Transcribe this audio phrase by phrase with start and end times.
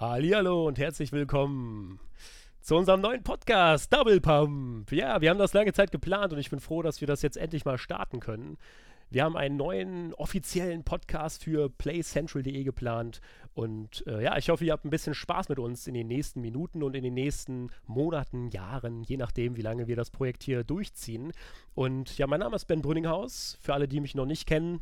[0.00, 2.00] Hallo und herzlich willkommen
[2.62, 4.90] zu unserem neuen Podcast Double Pump.
[4.92, 7.36] Ja, wir haben das lange Zeit geplant und ich bin froh, dass wir das jetzt
[7.36, 8.56] endlich mal starten können.
[9.10, 13.20] Wir haben einen neuen offiziellen Podcast für playcentral.de geplant
[13.52, 16.40] und äh, ja, ich hoffe, ihr habt ein bisschen Spaß mit uns in den nächsten
[16.40, 20.64] Minuten und in den nächsten Monaten, Jahren, je nachdem, wie lange wir das Projekt hier
[20.64, 21.30] durchziehen.
[21.74, 23.58] Und ja, mein Name ist Ben Brünninghaus.
[23.60, 24.80] Für alle, die mich noch nicht kennen,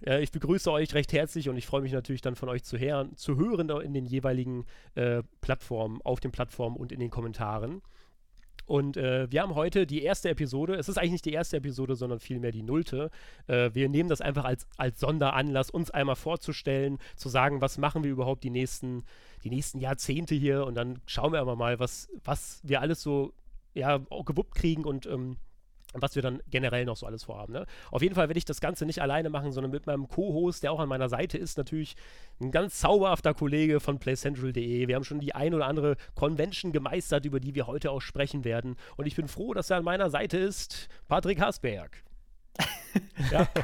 [0.00, 3.16] ich begrüße euch recht herzlich und ich freue mich natürlich dann von euch zu, hören,
[3.16, 7.80] zu hören in den jeweiligen äh, Plattformen, auf den Plattformen und in den Kommentaren.
[8.66, 10.74] Und äh, wir haben heute die erste Episode.
[10.74, 13.10] Es ist eigentlich nicht die erste Episode, sondern vielmehr die nullte.
[13.46, 18.04] Äh, wir nehmen das einfach als, als Sonderanlass, uns einmal vorzustellen, zu sagen, was machen
[18.04, 19.04] wir überhaupt die nächsten,
[19.42, 20.64] die nächsten Jahrzehnte hier.
[20.64, 23.34] Und dann schauen wir aber mal, was, was wir alles so
[23.74, 25.36] ja, gewuppt kriegen und ähm,
[26.02, 27.52] was wir dann generell noch so alles vorhaben.
[27.52, 27.66] Ne?
[27.90, 30.72] Auf jeden Fall werde ich das Ganze nicht alleine machen, sondern mit meinem Co-Host, der
[30.72, 31.96] auch an meiner Seite ist, natürlich
[32.40, 34.88] ein ganz zauberhafter Kollege von PlayCentral.de.
[34.88, 38.44] Wir haben schon die ein oder andere Convention gemeistert, über die wir heute auch sprechen
[38.44, 38.76] werden.
[38.96, 42.03] Und ich bin froh, dass er an meiner Seite ist, Patrick Hasberg.
[43.30, 43.48] Ja.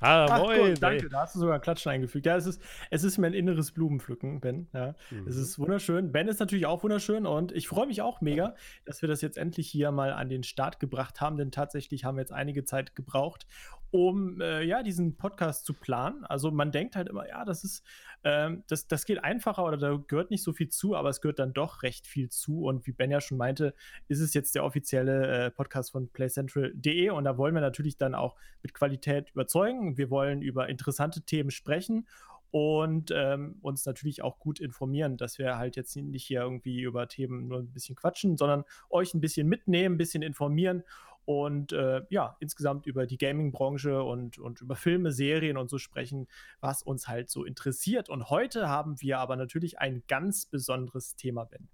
[0.00, 0.60] Ah, Ach, moin.
[0.60, 2.26] Cool, danke, da hast du sogar Klatschen eingefügt.
[2.26, 4.68] Ja, es ist, es ist mir ein inneres Blumenpflücken, Ben.
[4.72, 4.94] Ja.
[5.10, 5.26] Mhm.
[5.26, 6.12] Es ist wunderschön.
[6.12, 9.38] Ben ist natürlich auch wunderschön und ich freue mich auch mega, dass wir das jetzt
[9.38, 12.94] endlich hier mal an den Start gebracht haben, denn tatsächlich haben wir jetzt einige Zeit
[12.94, 13.46] gebraucht,
[13.90, 16.24] um äh, ja diesen Podcast zu planen.
[16.24, 17.84] Also man denkt halt immer, ja, das ist,
[18.22, 21.38] ähm, das, das geht einfacher oder da gehört nicht so viel zu, aber es gehört
[21.38, 22.64] dann doch recht viel zu.
[22.64, 23.74] Und wie Ben ja schon meinte,
[24.08, 28.14] ist es jetzt der offizielle äh, Podcast von PlayCentral.de und da wollen wir natürlich dann
[28.14, 29.96] auch mit Qualität überzeugen.
[29.96, 32.06] Wir wollen über interessante Themen sprechen
[32.52, 37.06] und ähm, uns natürlich auch gut informieren, dass wir halt jetzt nicht hier irgendwie über
[37.06, 40.82] Themen nur ein bisschen quatschen, sondern euch ein bisschen mitnehmen, ein bisschen informieren
[41.24, 46.26] und äh, ja, insgesamt über die Gaming-Branche und, und über Filme, Serien und so sprechen,
[46.60, 48.08] was uns halt so interessiert.
[48.08, 51.68] Und heute haben wir aber natürlich ein ganz besonderes Thema, Ben.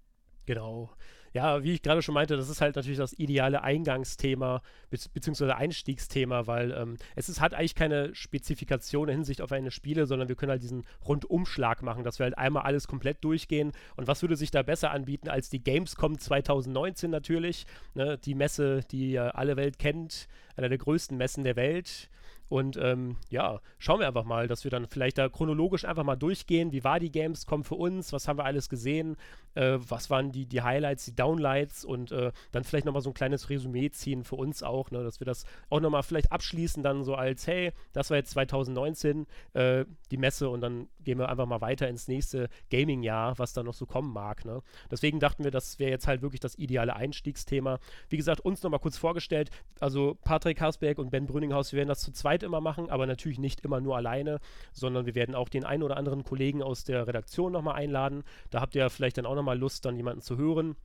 [0.45, 0.91] Genau
[1.37, 5.55] ja, wie ich gerade schon meinte, das ist halt natürlich das ideale Eingangsthema be beziehungsweise
[5.55, 10.29] Einstiegsthema, weil ähm, es ist, hat eigentlich keine Spezifikation in Hinsicht auf eine Spiele, sondern
[10.29, 13.71] wir können halt diesen Rundumschlag machen, dass wir halt einmal alles komplett durchgehen.
[13.97, 18.17] Und was würde sich da besser anbieten als die Gamescom 2019 natürlich, ne?
[18.17, 22.09] die Messe, die ja alle Welt kennt, einer der größten Messen der Welt.
[22.49, 26.15] Und ähm, ja, schauen wir einfach mal, dass wir dann vielleicht da chronologisch einfach mal
[26.15, 26.71] durchgehen.
[26.71, 28.13] Wie war die Gamescom für uns?
[28.13, 29.17] Was haben wir alles gesehen?
[29.55, 31.83] Äh, was waren die, die Highlights, die Downlights?
[31.83, 35.03] Und äh, dann vielleicht nochmal so ein kleines Resümee ziehen für uns auch, ne?
[35.03, 39.27] dass wir das auch nochmal vielleicht abschließen, dann so als, hey, das war jetzt 2019
[39.53, 43.63] äh, die Messe und dann gehen wir einfach mal weiter ins nächste Gaming-Jahr, was da
[43.63, 44.45] noch so kommen mag.
[44.45, 44.61] Ne?
[44.91, 47.79] Deswegen dachten wir, das wäre jetzt halt wirklich das ideale Einstiegsthema.
[48.09, 49.49] Wie gesagt, uns nochmal kurz vorgestellt.
[49.79, 53.05] Also Patrick Hasberg und Ben Brüninghaus, wir werden das zu zweit zweit immer machen, aber
[53.05, 54.39] natürlich nicht immer nur alleine,
[54.73, 58.23] sondern wir werden auch den einen oder anderen Kollegen aus der Redaktion nochmal einladen.
[58.51, 60.75] Da habt ihr vielleicht dann auch nochmal Lust, dann jemanden zu hören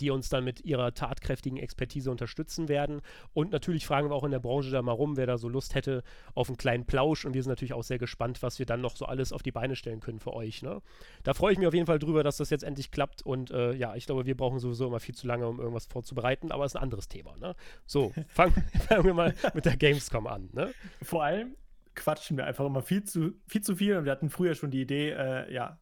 [0.00, 3.00] die uns dann mit ihrer tatkräftigen Expertise unterstützen werden.
[3.32, 5.74] Und natürlich fragen wir auch in der Branche da mal rum, wer da so Lust
[5.74, 6.02] hätte
[6.34, 7.24] auf einen kleinen Plausch.
[7.24, 9.52] Und wir sind natürlich auch sehr gespannt, was wir dann noch so alles auf die
[9.52, 10.62] Beine stellen können für euch.
[10.62, 10.82] Ne?
[11.22, 13.22] Da freue ich mich auf jeden Fall drüber, dass das jetzt endlich klappt.
[13.22, 16.52] Und äh, ja, ich glaube, wir brauchen sowieso immer viel zu lange, um irgendwas vorzubereiten,
[16.52, 17.36] aber es ist ein anderes Thema.
[17.38, 17.54] Ne?
[17.86, 18.54] So, fangen,
[18.88, 20.50] fangen wir mal mit der Gamescom an.
[20.52, 20.72] Ne?
[21.02, 21.56] Vor allem
[21.94, 23.96] quatschen wir einfach immer viel zu viel, zu viel.
[23.96, 25.78] Und wir hatten früher schon die Idee, äh, ja,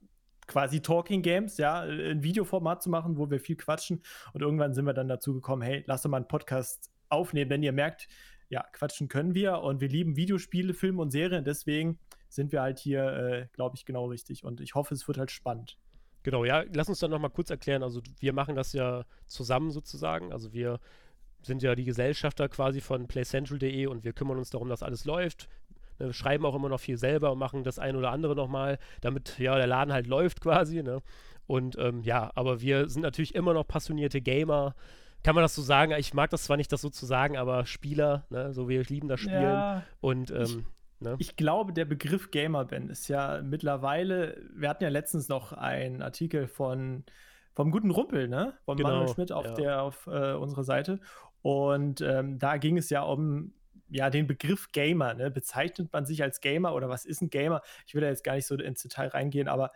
[0.47, 4.03] quasi Talking Games, ja, ein Videoformat zu machen, wo wir viel quatschen.
[4.32, 7.62] Und irgendwann sind wir dann dazu gekommen, hey, lass doch mal einen Podcast aufnehmen, wenn
[7.62, 8.09] ihr merkt,
[8.49, 11.44] ja, quatschen können wir und wir lieben Videospiele, Filme und Serien.
[11.44, 14.44] Deswegen sind wir halt hier, äh, glaube ich, genau richtig.
[14.44, 15.78] Und ich hoffe, es wird halt spannend.
[16.22, 17.82] Genau, ja, lass uns dann nochmal kurz erklären.
[17.82, 20.32] Also wir machen das ja zusammen sozusagen.
[20.32, 20.81] Also wir
[21.43, 25.49] sind ja die Gesellschafter quasi von playcentral.de und wir kümmern uns darum, dass alles läuft.
[25.99, 29.38] Ne, schreiben auch immer noch viel selber und machen das ein oder andere nochmal, damit
[29.38, 30.82] ja der Laden halt läuft quasi.
[30.82, 31.03] Ne?
[31.47, 34.75] Und ähm, ja, aber wir sind natürlich immer noch passionierte Gamer.
[35.22, 35.93] Kann man das so sagen?
[35.99, 38.53] Ich mag das zwar nicht, das so zu sagen, aber Spieler, ne?
[38.53, 39.43] so wir lieben das Spielen.
[39.43, 40.56] Ja, und ähm, ich,
[41.00, 41.16] ne?
[41.19, 46.03] ich glaube, der Begriff Gamer, Ben, ist ja mittlerweile, wir hatten ja letztens noch einen
[46.03, 47.05] Artikel von
[47.55, 48.55] vom guten Rumpel, ne?
[48.64, 49.55] Von genau, Manuel Schmidt auf ja.
[49.55, 50.99] der auf äh, unserer Seite.
[51.41, 53.52] Und ähm, da ging es ja um
[53.94, 55.31] ja, den Begriff Gamer, ne?
[55.31, 57.62] Bezeichnet man sich als Gamer oder was ist ein Gamer?
[57.87, 59.70] Ich will da jetzt gar nicht so ins Detail reingehen, aber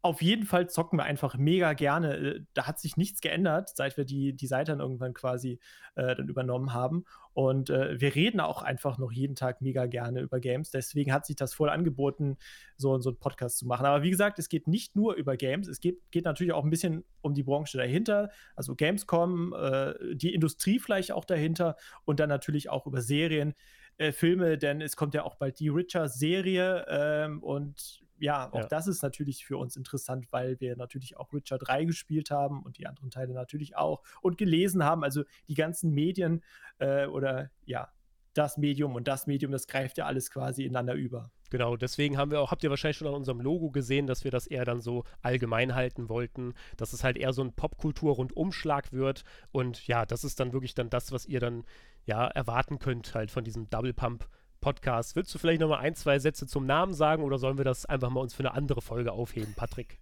[0.00, 2.16] auf jeden Fall zocken wir einfach mega gerne.
[2.16, 5.58] Äh, da hat sich nichts geändert, seit wir die, die Seite dann irgendwann quasi
[5.96, 7.04] äh, dann übernommen haben.
[7.32, 10.70] Und äh, wir reden auch einfach noch jeden Tag mega gerne über Games.
[10.70, 12.36] Deswegen hat sich das voll angeboten,
[12.76, 13.86] so, so einen Podcast zu machen.
[13.86, 15.68] Aber wie gesagt, es geht nicht nur über Games.
[15.68, 18.30] Es geht, geht natürlich auch ein bisschen um die Branche dahinter.
[18.56, 23.54] Also Gamescom, äh, die Industrie vielleicht auch dahinter und dann natürlich auch über Serien.
[23.98, 28.66] Äh, Filme, denn es kommt ja auch bald die Richer-Serie ähm, und ja, auch ja.
[28.66, 32.78] das ist natürlich für uns interessant, weil wir natürlich auch Witcher 3 gespielt haben und
[32.78, 35.04] die anderen Teile natürlich auch und gelesen haben.
[35.04, 36.42] Also die ganzen Medien
[36.78, 37.92] äh, oder ja,
[38.34, 41.30] das Medium und das Medium, das greift ja alles quasi ineinander über.
[41.50, 44.30] Genau, deswegen haben wir auch, habt ihr wahrscheinlich schon an unserem Logo gesehen, dass wir
[44.30, 49.24] das eher dann so allgemein halten wollten, dass es halt eher so ein Popkultur-Rundumschlag wird
[49.50, 51.64] und ja, das ist dann wirklich dann das, was ihr dann
[52.04, 54.28] ja erwarten könnt halt von diesem Double Pump
[54.60, 55.16] Podcast.
[55.16, 57.86] Willst du vielleicht noch mal ein, zwei Sätze zum Namen sagen oder sollen wir das
[57.86, 60.00] einfach mal uns für eine andere Folge aufheben, Patrick?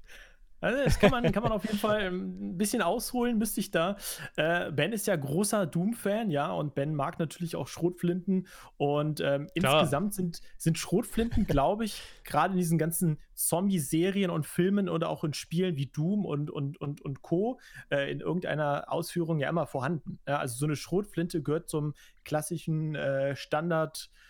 [0.60, 3.70] Also das kann man, kann man auf jeden Fall ähm, ein bisschen ausholen, müsste ich
[3.70, 3.96] da.
[4.36, 8.46] Äh, ben ist ja großer Doom-Fan, ja, und Ben mag natürlich auch Schrotflinten.
[8.78, 14.88] Und ähm, insgesamt sind, sind Schrotflinten, glaube ich, gerade in diesen ganzen Zombie-Serien und Filmen
[14.88, 17.60] oder auch in Spielen wie Doom und, und, und, und Co.
[17.90, 20.18] Äh, in irgendeiner Ausführung ja immer vorhanden.
[20.26, 21.94] Ja, also so eine Schrotflinte gehört zum
[22.24, 24.26] klassischen äh, Standard- äh,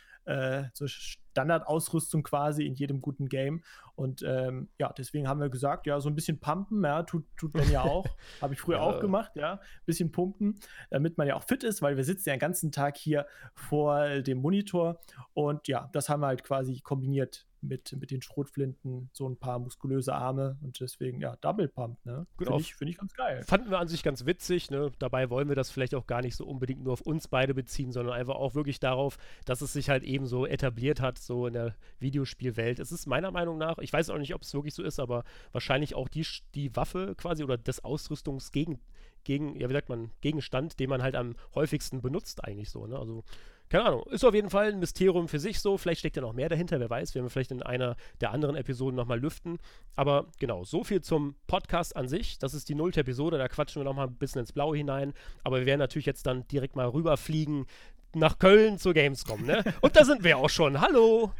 [0.72, 3.62] so Standardausrüstung quasi in jedem guten Game.
[3.94, 7.54] Und ähm, ja, deswegen haben wir gesagt, ja, so ein bisschen pumpen, ja, tut, tut
[7.54, 8.06] man ja auch.
[8.40, 8.82] Habe ich früher ja.
[8.82, 9.54] auch gemacht, ja.
[9.54, 10.58] Ein bisschen pumpen,
[10.90, 14.20] damit man ja auch fit ist, weil wir sitzen ja den ganzen Tag hier vor
[14.20, 15.00] dem Monitor.
[15.34, 19.58] Und ja, das haben wir halt quasi kombiniert mit, mit den Schrotflinten so ein paar
[19.58, 22.26] muskulöse Arme und deswegen, ja, Double Pump, ne?
[22.36, 22.52] Genau.
[22.52, 23.42] Finde ich, find ich ganz geil.
[23.46, 24.92] Fanden wir an sich ganz witzig, ne?
[24.98, 27.92] Dabei wollen wir das vielleicht auch gar nicht so unbedingt nur auf uns beide beziehen,
[27.92, 31.54] sondern einfach auch wirklich darauf, dass es sich halt eben so etabliert hat, so in
[31.54, 32.78] der Videospielwelt.
[32.78, 35.24] Es ist meiner Meinung nach, ich weiß auch nicht, ob es wirklich so ist, aber
[35.52, 38.78] wahrscheinlich auch die, die Waffe quasi oder das Ausrüstungsgegen,
[39.24, 42.96] gegen, ja, wie sagt man, Gegenstand, den man halt am häufigsten benutzt, eigentlich so, ne?
[42.96, 43.24] Also
[43.68, 45.76] keine Ahnung, ist auf jeden Fall ein Mysterium für sich so.
[45.76, 47.14] Vielleicht steckt ja noch mehr dahinter, wer weiß.
[47.14, 49.58] Werden wir vielleicht in einer der anderen Episoden nochmal lüften.
[49.96, 52.38] Aber genau, so viel zum Podcast an sich.
[52.38, 55.14] Das ist die nullte Episode, da quatschen wir nochmal ein bisschen ins Blaue hinein.
[55.42, 57.66] Aber wir werden natürlich jetzt dann direkt mal rüberfliegen
[58.14, 59.64] nach Köln zur Gamescom, ne?
[59.80, 60.80] Und da sind wir auch schon.
[60.80, 61.32] Hallo!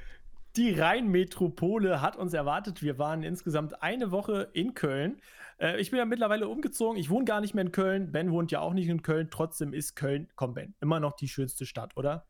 [0.56, 2.82] Die Rheinmetropole hat uns erwartet.
[2.82, 5.20] Wir waren insgesamt eine Woche in Köln.
[5.58, 6.98] Äh, ich bin ja mittlerweile umgezogen.
[6.98, 8.10] Ich wohne gar nicht mehr in Köln.
[8.10, 9.28] Ben wohnt ja auch nicht in Köln.
[9.30, 12.26] Trotzdem ist Köln, komm Ben, immer noch die schönste Stadt, oder?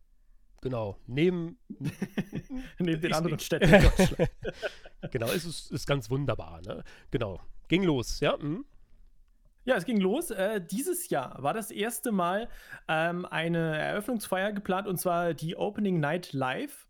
[0.61, 0.99] Genau.
[1.07, 1.59] Neben,
[2.79, 4.31] Neben den anderen Städten in Deutschland.
[5.13, 6.61] genau, es ist, ist ganz wunderbar.
[6.63, 6.83] Ne?
[7.13, 7.41] Genau.
[7.69, 8.37] Ging los, ja?
[8.37, 8.65] Mhm.
[9.65, 10.31] Ja, es ging los.
[10.31, 12.49] Äh, dieses Jahr war das erste Mal
[12.89, 16.86] ähm, eine Eröffnungsfeier geplant und zwar die Opening Night Live.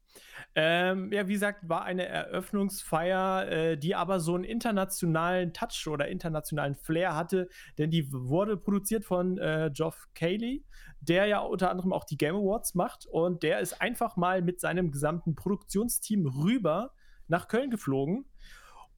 [0.55, 6.09] Ähm, ja, wie gesagt, war eine Eröffnungsfeier, äh, die aber so einen internationalen Touch oder
[6.09, 7.49] internationalen Flair hatte,
[7.79, 10.65] denn die wurde produziert von äh, Geoff Cayley,
[11.01, 14.61] der ja unter anderem auch die Game Awards macht und der ist einfach mal mit
[14.61, 16.93] seinem gesamten Produktionsteam rüber
[17.29, 18.25] nach Köln geflogen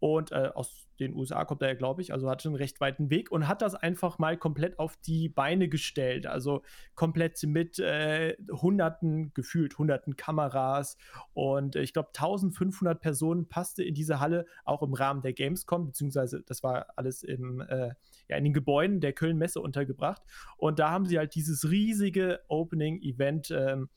[0.00, 3.10] und äh, aus den USA kommt er ja, glaube ich, also hatte einen recht weiten
[3.10, 6.26] Weg und hat das einfach mal komplett auf die Beine gestellt.
[6.26, 6.62] Also
[6.94, 10.96] komplett mit äh, Hunderten, gefühlt Hunderten Kameras
[11.34, 15.86] und äh, ich glaube 1500 Personen passte in diese Halle, auch im Rahmen der Gamescom,
[15.86, 17.94] beziehungsweise das war alles im, äh,
[18.28, 20.22] ja, in den Gebäuden der Köln-Messe untergebracht.
[20.56, 23.88] Und da haben sie halt dieses riesige Opening-Event ähm,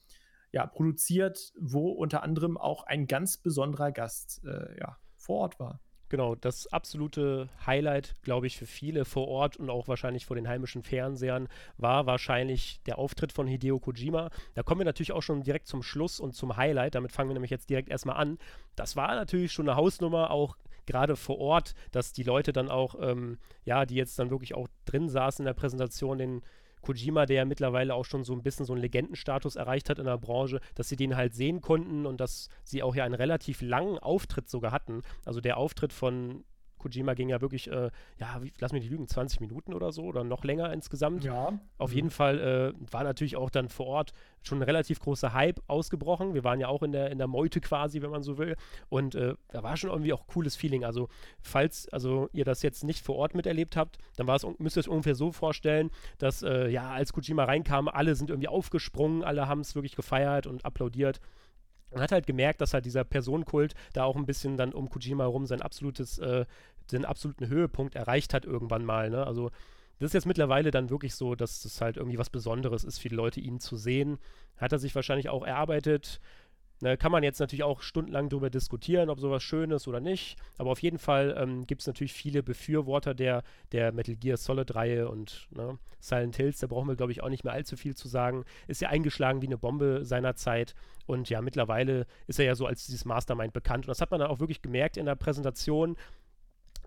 [0.51, 5.79] ja, produziert, wo unter anderem auch ein ganz besonderer Gast äh, ja, vor Ort war.
[6.11, 10.45] Genau, das absolute Highlight, glaube ich, für viele vor Ort und auch wahrscheinlich vor den
[10.45, 11.47] heimischen Fernsehern
[11.77, 14.29] war wahrscheinlich der Auftritt von Hideo Kojima.
[14.53, 16.95] Da kommen wir natürlich auch schon direkt zum Schluss und zum Highlight.
[16.95, 18.39] Damit fangen wir nämlich jetzt direkt erstmal an.
[18.75, 22.95] Das war natürlich schon eine Hausnummer, auch gerade vor Ort, dass die Leute dann auch,
[22.99, 26.41] ähm, ja, die jetzt dann wirklich auch drin saßen in der Präsentation, den
[26.81, 30.05] Kojima, der ja mittlerweile auch schon so ein bisschen so einen Legendenstatus erreicht hat in
[30.05, 33.61] der Branche, dass sie den halt sehen konnten und dass sie auch ja einen relativ
[33.61, 35.01] langen Auftritt sogar hatten.
[35.25, 36.43] Also der Auftritt von
[36.81, 40.03] Kojima ging ja wirklich, äh, ja, wie, lass mich nicht lügen, 20 Minuten oder so
[40.03, 41.23] oder noch länger insgesamt.
[41.23, 41.59] Ja.
[41.77, 41.95] Auf mhm.
[41.95, 44.11] jeden Fall äh, war natürlich auch dann vor Ort
[44.43, 46.33] schon ein relativ großer Hype ausgebrochen.
[46.33, 48.55] Wir waren ja auch in der, in der Meute quasi, wenn man so will.
[48.89, 50.83] Und äh, da war schon irgendwie auch cooles Feeling.
[50.83, 51.09] Also,
[51.41, 54.81] falls also ihr das jetzt nicht vor Ort miterlebt habt, dann war es, müsst ihr
[54.81, 59.47] euch ungefähr so vorstellen, dass äh, ja, als Kojima reinkam, alle sind irgendwie aufgesprungen, alle
[59.47, 61.19] haben es wirklich gefeiert und applaudiert.
[61.91, 65.23] Man hat halt gemerkt, dass halt dieser Personenkult da auch ein bisschen dann um Kojima
[65.23, 66.45] herum sein absolutes, äh,
[66.91, 69.09] den absoluten Höhepunkt erreicht hat irgendwann mal.
[69.09, 69.25] Ne?
[69.25, 69.51] Also
[69.99, 73.09] das ist jetzt mittlerweile dann wirklich so, dass das halt irgendwie was Besonderes ist die
[73.09, 74.17] Leute, ihn zu sehen.
[74.57, 76.19] Hat er sich wahrscheinlich auch erarbeitet.
[76.81, 80.35] Ne, kann man jetzt natürlich auch stundenlang darüber diskutieren, ob sowas schön ist oder nicht.
[80.57, 85.07] Aber auf jeden Fall ähm, gibt es natürlich viele Befürworter der, der Metal Gear Solid-Reihe
[85.07, 86.59] und ne, Silent Hills.
[86.59, 88.45] Da brauchen wir, glaube ich, auch nicht mehr allzu viel zu sagen.
[88.67, 90.73] Ist ja eingeschlagen wie eine Bombe seinerzeit.
[91.05, 93.85] Und ja, mittlerweile ist er ja so als dieses Mastermind bekannt.
[93.85, 95.95] Und das hat man dann auch wirklich gemerkt in der Präsentation,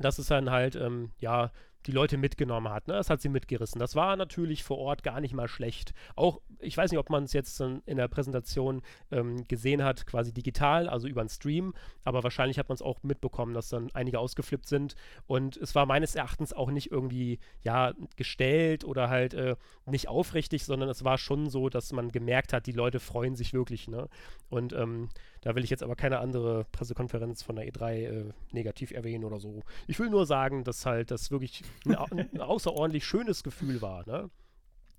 [0.01, 1.53] dass es dann halt, ähm, ja,
[1.87, 2.89] die Leute mitgenommen hat.
[2.89, 2.95] Ne?
[2.95, 3.79] Das hat sie mitgerissen.
[3.79, 5.93] Das war natürlich vor Ort gar nicht mal schlecht.
[6.17, 10.33] Auch, ich weiß nicht, ob man es jetzt in der Präsentation ähm, gesehen hat, quasi
[10.33, 11.75] digital, also über einen Stream,
[12.05, 14.95] aber wahrscheinlich hat man es auch mitbekommen, dass dann einige ausgeflippt sind.
[15.27, 20.65] Und es war meines Erachtens auch nicht irgendwie, ja, gestellt oder halt äh, nicht aufrichtig,
[20.65, 23.89] sondern es war schon so, dass man gemerkt hat, die Leute freuen sich wirklich.
[23.89, 24.09] Ne?
[24.49, 25.09] Und ähm,
[25.45, 29.39] da will ich jetzt aber keine andere Pressekonferenz von der E3 äh, negativ erwähnen oder
[29.39, 29.63] so.
[29.87, 31.97] Ich will nur sagen, dass halt das wirklich ein,
[32.33, 34.09] ein außerordentlich schönes Gefühl war.
[34.09, 34.31] Ne?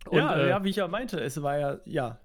[0.08, 2.20] Und, ja, äh, ja, wie ich ja meinte, es war ja, ja.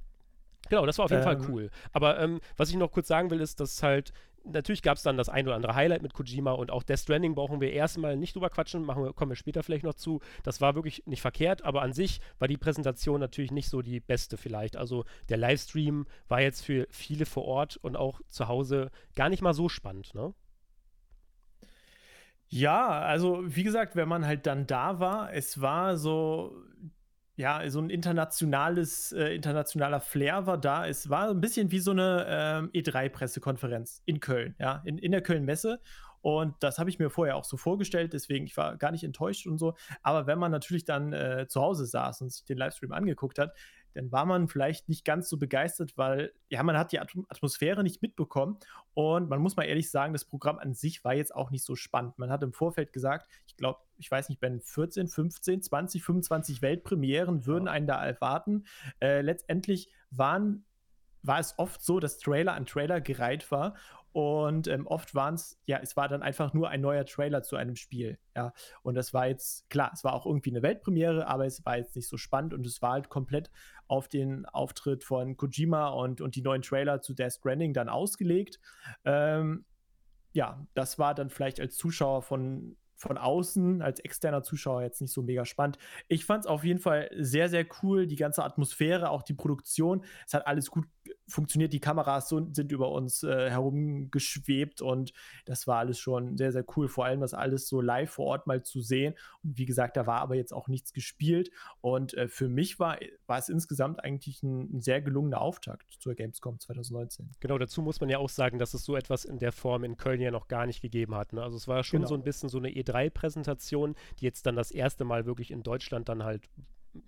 [0.71, 1.71] Genau, das war auf jeden ähm, Fall cool.
[1.93, 4.12] Aber ähm, was ich noch kurz sagen will, ist, dass halt
[4.45, 7.35] natürlich gab es dann das ein oder andere Highlight mit Kojima und auch Death Stranding
[7.35, 10.21] brauchen wir erstmal nicht drüber quatschen, machen wir, kommen wir später vielleicht noch zu.
[10.45, 14.00] Das war wirklich nicht verkehrt, aber an sich war die Präsentation natürlich nicht so die
[14.00, 14.77] beste vielleicht.
[14.77, 19.43] Also der Livestream war jetzt für viele vor Ort und auch zu Hause gar nicht
[19.43, 20.33] mal so spannend, ne?
[22.53, 26.57] Ja, also wie gesagt, wenn man halt dann da war, es war so
[27.41, 30.87] ja, so ein internationales, äh, internationaler Flair war da.
[30.87, 35.23] Es war ein bisschen wie so eine ähm, E3-Pressekonferenz in Köln, ja, in, in der
[35.23, 35.81] Köln-Messe.
[36.21, 39.47] Und das habe ich mir vorher auch so vorgestellt, deswegen ich war gar nicht enttäuscht
[39.47, 39.75] und so.
[40.03, 43.57] Aber wenn man natürlich dann äh, zu Hause saß und sich den Livestream angeguckt hat,
[43.95, 48.03] dann war man vielleicht nicht ganz so begeistert, weil ja, man hat die Atmosphäre nicht
[48.03, 48.59] mitbekommen
[48.95, 51.77] und man muss mal ehrlich sagen, das Programm an sich war jetzt auch nicht so
[51.77, 52.19] spannend.
[52.19, 56.63] Man hat im Vorfeld gesagt, ich glaube, ich weiß nicht, wenn 14, 15, 20, 25
[56.63, 58.65] Weltpremieren würden einen da erwarten.
[59.01, 60.65] Äh, letztendlich waren
[61.23, 63.75] war es oft so, dass Trailer an Trailer gereiht war
[64.12, 67.57] und ähm, oft waren es, ja, es war dann einfach nur ein neuer Trailer zu
[67.57, 68.19] einem Spiel.
[68.35, 68.52] Ja.
[68.83, 71.95] Und das war jetzt, klar, es war auch irgendwie eine Weltpremiere, aber es war jetzt
[71.95, 73.50] nicht so spannend und es war halt komplett
[73.87, 78.59] auf den Auftritt von Kojima und, und die neuen Trailer zu Death Stranding dann ausgelegt.
[79.05, 79.64] Ähm,
[80.33, 85.12] ja, das war dann vielleicht als Zuschauer von von außen als externer Zuschauer jetzt nicht
[85.12, 85.79] so mega spannend.
[86.09, 88.07] Ich fand es auf jeden Fall sehr, sehr cool.
[88.07, 90.05] Die ganze Atmosphäre, auch die Produktion.
[90.26, 90.85] Es hat alles gut
[91.26, 91.73] funktioniert.
[91.73, 95.12] Die Kameras so, sind über uns äh, herumgeschwebt und
[95.45, 96.88] das war alles schon sehr, sehr cool.
[96.88, 99.14] Vor allem das alles so live vor Ort mal zu sehen.
[99.43, 101.50] Und wie gesagt, da war aber jetzt auch nichts gespielt.
[101.81, 106.14] Und äh, für mich war, war es insgesamt eigentlich ein, ein, sehr gelungener Auftakt zur
[106.14, 107.31] Gamescom 2019.
[107.40, 109.97] Genau, dazu muss man ja auch sagen, dass es so etwas in der Form in
[109.97, 111.33] Köln ja noch gar nicht gegeben hat.
[111.33, 111.43] Ne?
[111.43, 112.09] Also es war schon genau.
[112.09, 115.62] so ein bisschen so eine E3 3-Präsentation, die jetzt dann das erste Mal wirklich in
[115.62, 116.49] Deutschland dann halt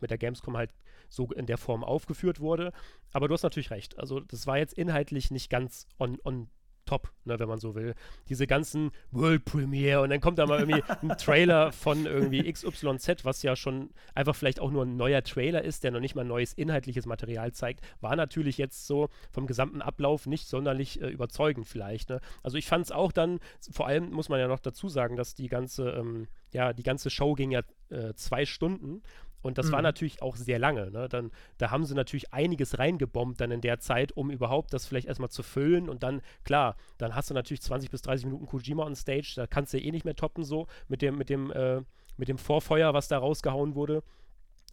[0.00, 0.74] mit der Gamescom halt
[1.08, 2.72] so in der Form aufgeführt wurde.
[3.12, 3.98] Aber du hast natürlich recht.
[3.98, 6.48] Also das war jetzt inhaltlich nicht ganz on, on
[6.84, 7.94] top, ne, wenn man so will.
[8.28, 13.24] Diese ganzen World Premiere und dann kommt da mal irgendwie ein Trailer von irgendwie XYZ,
[13.24, 16.24] was ja schon einfach vielleicht auch nur ein neuer Trailer ist, der noch nicht mal
[16.24, 21.66] neues inhaltliches Material zeigt, war natürlich jetzt so vom gesamten Ablauf nicht sonderlich äh, überzeugend
[21.66, 22.10] vielleicht.
[22.10, 22.20] Ne?
[22.42, 23.38] Also ich fand es auch dann,
[23.70, 27.10] vor allem muss man ja noch dazu sagen, dass die ganze, ähm, ja, die ganze
[27.10, 29.02] Show ging ja äh, zwei Stunden
[29.42, 29.72] und das mhm.
[29.72, 30.90] war natürlich auch sehr lange.
[30.90, 31.08] Ne?
[31.08, 35.08] Dann, da haben sie natürlich einiges reingebombt dann in der Zeit, um überhaupt das vielleicht
[35.08, 35.88] erstmal zu füllen.
[35.88, 39.32] Und dann, klar, dann hast du natürlich 20 bis 30 Minuten Kojima on Stage.
[39.36, 41.82] Da kannst du eh nicht mehr toppen so mit dem, mit dem, äh,
[42.16, 44.02] mit dem Vorfeuer, was da rausgehauen wurde.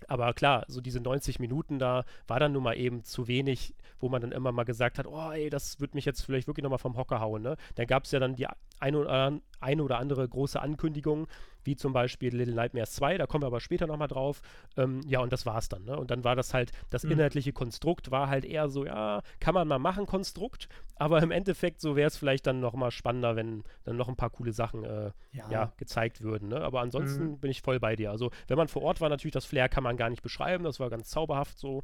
[0.07, 4.07] Aber klar, so diese 90 Minuten da war dann nun mal eben zu wenig, wo
[4.07, 6.79] man dann immer mal gesagt hat, oh ey, das wird mich jetzt vielleicht wirklich nochmal
[6.79, 7.41] vom Hocker hauen.
[7.41, 7.57] Ne?
[7.75, 8.47] Dann gab es ja dann die
[8.79, 11.27] eine oder, eine oder andere große Ankündigung,
[11.63, 14.41] wie zum Beispiel Little Nightmares 2, da kommen wir aber später nochmal drauf.
[14.77, 15.83] Ähm, ja, und das war's dann.
[15.83, 15.97] Ne?
[15.97, 17.11] Und dann war das halt, das mhm.
[17.11, 21.81] inhaltliche Konstrukt war halt eher so, ja, kann man mal machen, Konstrukt, aber im Endeffekt
[21.81, 25.11] so wäre es vielleicht dann nochmal spannender, wenn dann noch ein paar coole Sachen äh,
[25.31, 25.49] ja.
[25.51, 25.73] ja.
[25.77, 26.49] gezeigt würden.
[26.49, 26.61] Ne?
[26.61, 27.39] Aber ansonsten mhm.
[27.39, 28.11] bin ich voll bei dir.
[28.11, 30.79] Also, wenn man vor Ort war, natürlich das Flair kann man gar nicht beschreiben, das
[30.79, 31.83] war ganz zauberhaft so.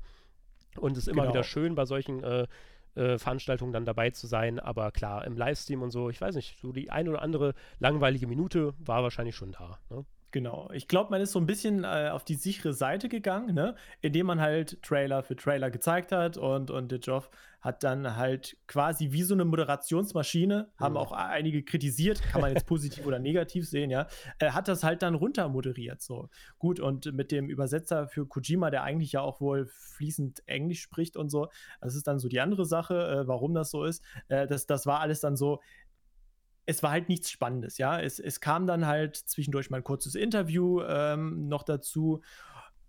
[0.77, 1.33] Und es ist immer genau.
[1.33, 2.47] wieder schön bei solchen äh,
[2.95, 4.59] äh, Veranstaltungen dann dabei zu sein.
[4.59, 8.27] Aber klar, im Livestream und so, ich weiß nicht, so die ein oder andere langweilige
[8.27, 9.79] Minute war wahrscheinlich schon da.
[9.89, 10.05] Ne?
[10.35, 10.69] Genau.
[10.73, 13.73] Ich glaube, man ist so ein bisschen äh, auf die sichere Seite gegangen, ne?
[14.01, 17.29] indem man halt Trailer für Trailer gezeigt hat und, und der Joff
[17.61, 20.83] hat dann halt quasi wie so eine Moderationsmaschine, mhm.
[20.83, 24.07] haben auch einige kritisiert, kann man jetzt positiv oder negativ sehen, ja,
[24.39, 26.01] äh, hat das halt dann runter moderiert.
[26.01, 26.29] So.
[26.59, 31.15] Gut, und mit dem Übersetzer für Kojima, der eigentlich ja auch wohl fließend Englisch spricht
[31.15, 31.47] und so,
[31.79, 34.03] das ist dann so die andere Sache, äh, warum das so ist.
[34.27, 35.61] Äh, das, das war alles dann so,
[36.65, 37.99] es war halt nichts Spannendes, ja.
[37.99, 42.21] Es, es kam dann halt zwischendurch mal ein kurzes Interview ähm, noch dazu.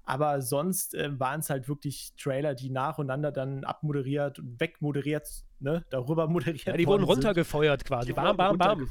[0.09, 5.29] Aber sonst äh, waren es halt wirklich Trailer, die nacheinander dann abmoderiert und wegmoderiert,
[5.59, 6.65] ne, darüber moderiert.
[6.65, 7.89] Ja, die wurden runtergefeuert sind.
[7.89, 8.07] quasi.
[8.07, 8.89] Die bam, bam, bam.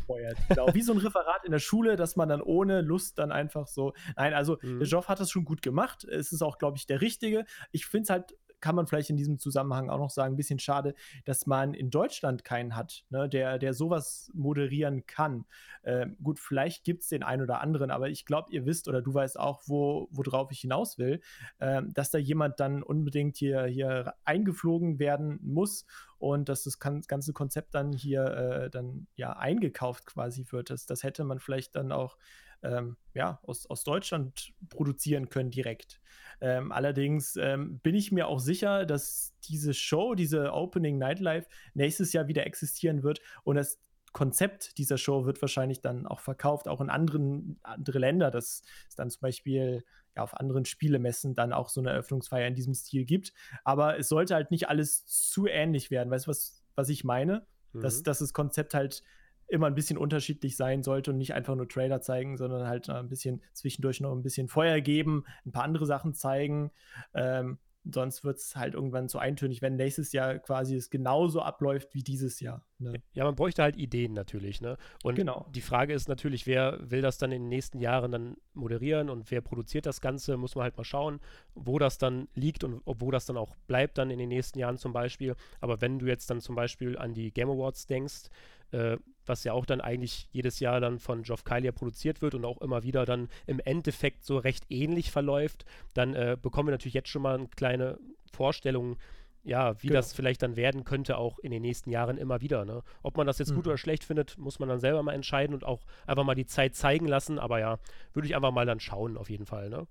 [0.50, 3.68] Genau, wie so ein Referat in der Schule, dass man dann ohne Lust dann einfach
[3.68, 3.94] so.
[4.18, 4.82] Nein, also mhm.
[4.84, 6.04] Joff hat das schon gut gemacht.
[6.04, 7.46] Es ist auch, glaube ich, der Richtige.
[7.72, 10.60] Ich finde es halt kann man vielleicht in diesem Zusammenhang auch noch sagen, ein bisschen
[10.60, 10.96] schade,
[11.26, 15.46] dass man in Deutschland keinen hat, ne, der, der sowas moderieren kann.
[15.84, 19.02] Ähm, gut, vielleicht gibt es den einen oder anderen, aber ich glaube, ihr wisst oder
[19.02, 21.22] du weißt auch, wo, worauf ich hinaus will,
[21.60, 25.86] ähm, dass da jemand dann unbedingt hier, hier eingeflogen werden muss
[26.18, 30.70] und dass das ganze Konzept dann hier äh, dann ja eingekauft quasi wird.
[30.70, 32.18] Das, das hätte man vielleicht dann auch
[32.64, 36.02] ähm, ja, aus, aus Deutschland produzieren können direkt.
[36.42, 42.14] Ähm, allerdings ähm, bin ich mir auch sicher, dass diese Show, diese Opening Nightlife nächstes
[42.14, 43.80] Jahr wieder existieren wird und das
[44.16, 48.96] Konzept dieser Show wird wahrscheinlich dann auch verkauft, auch in anderen andere Länder, dass es
[48.96, 49.84] dann zum Beispiel
[50.16, 53.34] ja, auf anderen Spielemessen dann auch so eine Eröffnungsfeier in diesem Stil gibt.
[53.66, 56.10] Aber es sollte halt nicht alles zu ähnlich werden.
[56.10, 57.46] Weißt du, was, was ich meine?
[57.74, 57.82] Mhm.
[57.82, 59.04] Dass, dass das Konzept halt
[59.48, 63.10] immer ein bisschen unterschiedlich sein sollte und nicht einfach nur Trailer zeigen, sondern halt ein
[63.10, 66.72] bisschen zwischendurch noch ein bisschen Feuer geben, ein paar andere Sachen zeigen.
[67.14, 67.60] Ähm,
[67.92, 72.04] sonst wird es halt irgendwann zu eintönig, wenn nächstes Jahr quasi es genauso abläuft wie
[72.04, 72.66] dieses Jahr.
[72.80, 72.96] Ne?
[73.14, 74.62] Ja, man bräuchte halt Ideen natürlich.
[74.62, 74.78] Ne?
[75.04, 75.48] Und genau.
[75.54, 79.30] die Frage ist natürlich, wer will das dann in den nächsten Jahren dann moderieren und
[79.32, 81.20] wer produziert das Ganze, muss man halt mal schauen,
[81.54, 84.78] wo das dann liegt und wo das dann auch bleibt dann in den nächsten Jahren
[84.78, 85.36] zum Beispiel.
[85.62, 88.30] Aber wenn du jetzt dann zum Beispiel an die Game Awards denkst,
[88.72, 92.46] äh, was ja auch dann eigentlich jedes Jahr dann von Geoff Kylie produziert wird und
[92.46, 96.94] auch immer wieder dann im Endeffekt so recht ähnlich verläuft, dann äh, bekommen wir natürlich
[96.94, 98.00] jetzt schon mal eine kleine
[98.32, 98.98] Vorstellung,
[99.44, 100.00] ja, wie genau.
[100.00, 102.66] das vielleicht dann werden könnte, auch in den nächsten Jahren immer wieder.
[102.66, 102.82] Ne?
[103.04, 103.58] Ob man das jetzt mhm.
[103.58, 106.48] gut oder schlecht findet, muss man dann selber mal entscheiden und auch einfach mal die
[106.48, 107.38] Zeit zeigen lassen.
[107.38, 107.78] Aber ja,
[108.14, 109.70] würde ich einfach mal dann schauen, auf jeden Fall.
[109.70, 109.88] Ne?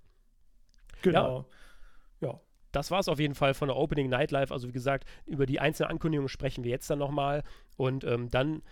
[1.03, 1.47] Genau.
[2.21, 2.29] Ja.
[2.29, 2.41] ja.
[2.73, 4.53] Das war es auf jeden Fall von der Opening Nightlife.
[4.53, 7.45] Also wie gesagt, über die einzelnen Ankündigungen sprechen wir jetzt dann nochmal.
[7.77, 8.63] Und ähm, dann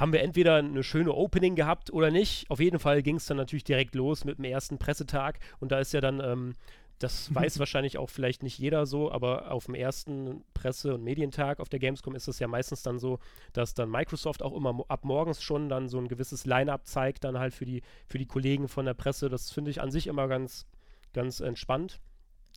[0.00, 2.50] haben wir entweder eine schöne Opening gehabt oder nicht.
[2.50, 5.78] Auf jeden Fall ging es dann natürlich direkt los mit dem ersten Pressetag und da
[5.78, 6.54] ist ja dann, ähm,
[6.98, 11.60] das weiß wahrscheinlich auch vielleicht nicht jeder so, aber auf dem ersten Presse- und Medientag
[11.60, 13.18] auf der Gamescom ist es ja meistens dann so,
[13.52, 17.38] dass dann Microsoft auch immer ab morgens schon dann so ein gewisses Line-up zeigt, dann
[17.38, 19.28] halt für die, für die Kollegen von der Presse.
[19.28, 20.66] Das finde ich an sich immer ganz,
[21.12, 22.00] ganz entspannt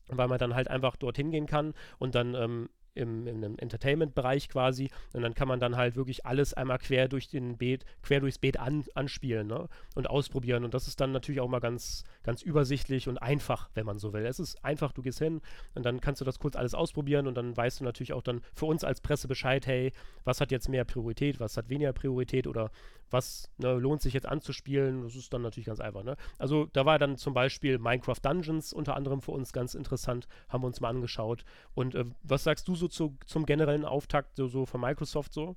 [0.07, 4.89] weil man dann halt einfach dorthin gehen kann und dann ähm, im, im Entertainment-Bereich quasi.
[5.13, 8.37] Und dann kann man dann halt wirklich alles einmal quer durch den Beet, quer durchs
[8.37, 9.67] Beet an, anspielen ne?
[9.95, 10.63] und ausprobieren.
[10.63, 14.13] Und das ist dann natürlich auch mal ganz, ganz übersichtlich und einfach, wenn man so
[14.13, 14.25] will.
[14.25, 15.41] Es ist einfach, du gehst hin
[15.75, 18.41] und dann kannst du das kurz alles ausprobieren und dann weißt du natürlich auch dann
[18.53, 19.91] für uns als Presse Bescheid, hey,
[20.23, 22.71] was hat jetzt mehr Priorität, was hat weniger Priorität oder
[23.13, 25.03] was ne, lohnt sich jetzt anzuspielen.
[25.03, 26.03] Das ist dann natürlich ganz einfach.
[26.03, 26.17] Ne?
[26.39, 30.63] Also da war dann zum Beispiel Minecraft Dungeons unter anderem für uns ganz interessant, haben
[30.63, 31.45] wir uns mal angeschaut.
[31.75, 35.55] Und äh, was sagst du so zu, zum generellen Auftakt so, so von Microsoft so?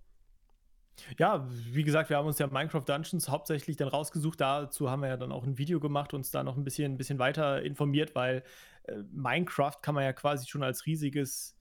[1.19, 4.40] Ja, wie gesagt, wir haben uns ja Minecraft Dungeons hauptsächlich dann rausgesucht.
[4.40, 6.97] Dazu haben wir ja dann auch ein Video gemacht, uns da noch ein bisschen, ein
[6.97, 8.42] bisschen weiter informiert, weil
[8.85, 11.57] äh, Minecraft kann man ja quasi schon als riesiges,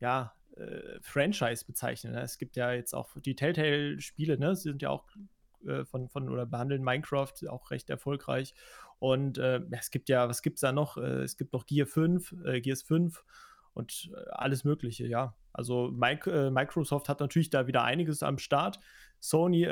[0.00, 2.12] ja, äh, Franchise bezeichnen.
[2.14, 2.22] Ne?
[2.22, 4.56] Es gibt ja jetzt auch die Telltale-Spiele, ne?
[4.56, 5.04] Sie sind ja auch
[5.66, 8.54] äh, von, von oder behandeln Minecraft auch recht erfolgreich.
[8.98, 10.96] Und äh, es gibt ja, was gibt es da noch?
[10.96, 13.24] Äh, es gibt noch Gear 5, äh, Gears 5
[13.72, 15.34] und alles Mögliche, ja.
[15.52, 18.80] Also Microsoft hat natürlich da wieder einiges am Start.
[19.20, 19.66] Sony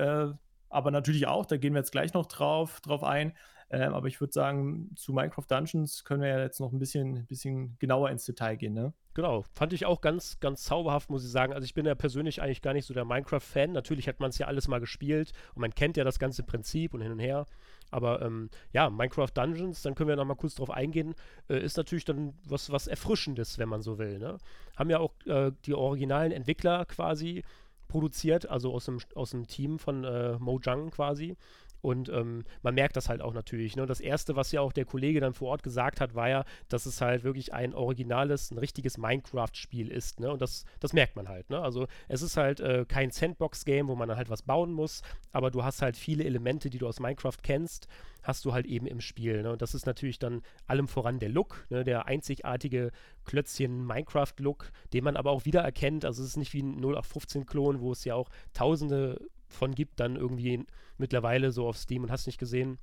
[0.70, 3.32] aber natürlich auch, da gehen wir jetzt gleich noch drauf, drauf ein.
[3.70, 7.26] Ähm, aber ich würde sagen, zu Minecraft Dungeons können wir ja jetzt noch ein bisschen,
[7.26, 8.94] bisschen genauer ins Detail gehen, ne?
[9.18, 11.52] Genau, fand ich auch ganz, ganz zauberhaft, muss ich sagen.
[11.52, 13.72] Also ich bin ja persönlich eigentlich gar nicht so der Minecraft-Fan.
[13.72, 16.94] Natürlich hat man es ja alles mal gespielt und man kennt ja das ganze Prinzip
[16.94, 17.44] und hin und her.
[17.90, 21.16] Aber ähm, ja, Minecraft Dungeons, dann können wir noch mal kurz drauf eingehen,
[21.50, 24.20] äh, ist natürlich dann was, was Erfrischendes, wenn man so will.
[24.20, 24.38] Ne?
[24.76, 27.42] Haben ja auch äh, die originalen Entwickler quasi
[27.88, 31.36] produziert, also aus dem, aus dem Team von äh, Mojang quasi.
[31.80, 33.76] Und ähm, man merkt das halt auch natürlich.
[33.76, 33.86] Ne?
[33.86, 36.86] Das Erste, was ja auch der Kollege dann vor Ort gesagt hat, war ja, dass
[36.86, 40.20] es halt wirklich ein originales, ein richtiges Minecraft-Spiel ist.
[40.20, 40.30] Ne?
[40.32, 41.50] Und das, das merkt man halt.
[41.50, 41.60] Ne?
[41.60, 45.50] Also es ist halt äh, kein Sandbox-Game, wo man dann halt was bauen muss, aber
[45.50, 47.88] du hast halt viele Elemente, die du aus Minecraft kennst,
[48.22, 49.42] hast du halt eben im Spiel.
[49.42, 49.52] Ne?
[49.52, 51.84] Und das ist natürlich dann allem voran der Look, ne?
[51.84, 52.90] der einzigartige
[53.24, 56.04] Klötzchen-Minecraft-Look, den man aber auch wiedererkennt.
[56.04, 60.16] Also es ist nicht wie ein 0815-Klon, wo es ja auch tausende von gibt, dann
[60.16, 60.64] irgendwie
[60.96, 62.78] mittlerweile so auf Steam und hast nicht gesehen.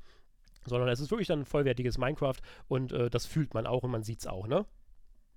[0.66, 3.92] Sondern es ist wirklich dann ein vollwertiges Minecraft und äh, das fühlt man auch und
[3.92, 4.66] man sieht es auch, ne?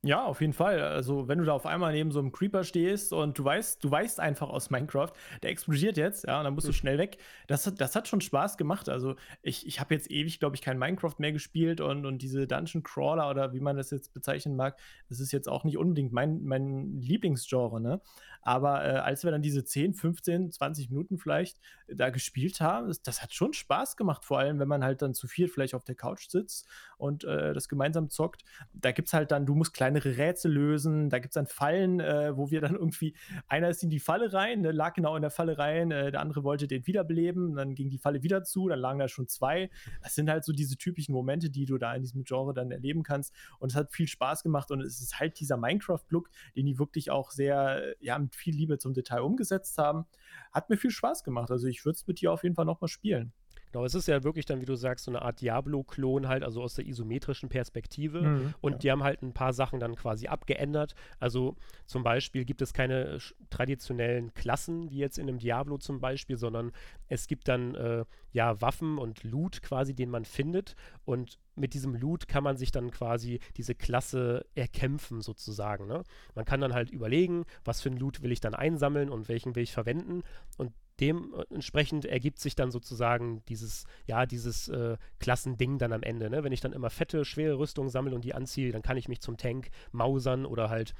[0.04, 0.80] Ja, auf jeden Fall.
[0.80, 3.90] Also, wenn du da auf einmal neben so einem Creeper stehst und du weißt, du
[3.90, 5.10] weißt einfach aus Minecraft,
[5.42, 6.76] der explodiert jetzt, ja, und dann musst du hm.
[6.76, 7.18] schnell weg.
[7.48, 8.88] Das, das hat schon Spaß gemacht.
[8.88, 12.46] Also, ich, ich habe jetzt ewig, glaube ich, kein Minecraft mehr gespielt und, und diese
[12.46, 16.12] Dungeon Crawler oder wie man das jetzt bezeichnen mag, das ist jetzt auch nicht unbedingt
[16.12, 18.00] mein, mein Lieblingsgenre, ne?
[18.42, 23.02] Aber äh, als wir dann diese 10, 15, 20 Minuten vielleicht da gespielt haben, das,
[23.02, 25.84] das, hat schon Spaß gemacht, vor allem, wenn man halt dann zu viel vielleicht auf
[25.84, 28.44] der Couch sitzt und äh, das gemeinsam zockt.
[28.72, 31.10] Da gibt es halt dann, du musst kleinere Rätsel lösen.
[31.10, 34.32] Da gibt es dann Fallen, äh, wo wir dann irgendwie, einer ist in die Falle
[34.32, 37.74] rein, ne, lag genau in der Falle rein, äh, der andere wollte den wiederbeleben, dann
[37.74, 39.70] ging die Falle wieder zu, dann lagen da schon zwei.
[40.02, 43.02] Das sind halt so diese typischen Momente, die du da in diesem Genre dann erleben
[43.02, 43.34] kannst.
[43.58, 47.10] Und es hat viel Spaß gemacht und es ist halt dieser Minecraft-Look, den die wirklich
[47.10, 50.06] auch sehr, ja, mit viel Liebe zum Detail umgesetzt haben.
[50.52, 51.50] Hat mir viel Spaß gemacht.
[51.50, 53.32] Also ich würde es mit dir auf jeden Fall nochmal spielen.
[53.72, 56.62] Genau, es ist ja wirklich dann, wie du sagst, so eine Art Diablo-Klon halt, also
[56.62, 58.22] aus der isometrischen Perspektive.
[58.22, 58.78] Mhm, und ja.
[58.78, 60.94] die haben halt ein paar Sachen dann quasi abgeändert.
[61.18, 63.18] Also zum Beispiel gibt es keine
[63.50, 66.72] traditionellen Klassen, wie jetzt in einem Diablo zum Beispiel, sondern
[67.08, 70.74] es gibt dann äh, ja Waffen und Loot quasi, den man findet.
[71.04, 75.86] Und mit diesem Loot kann man sich dann quasi diese Klasse erkämpfen sozusagen.
[75.86, 76.04] Ne?
[76.34, 79.54] Man kann dann halt überlegen, was für ein Loot will ich dann einsammeln und welchen
[79.56, 80.22] will ich verwenden.
[80.56, 86.30] Und dementsprechend ergibt sich dann sozusagen dieses, ja, dieses äh, Klassending dann am Ende.
[86.30, 86.44] Ne?
[86.44, 89.20] Wenn ich dann immer fette, schwere Rüstungen sammle und die anziehe, dann kann ich mich
[89.20, 90.94] zum Tank mausern oder halt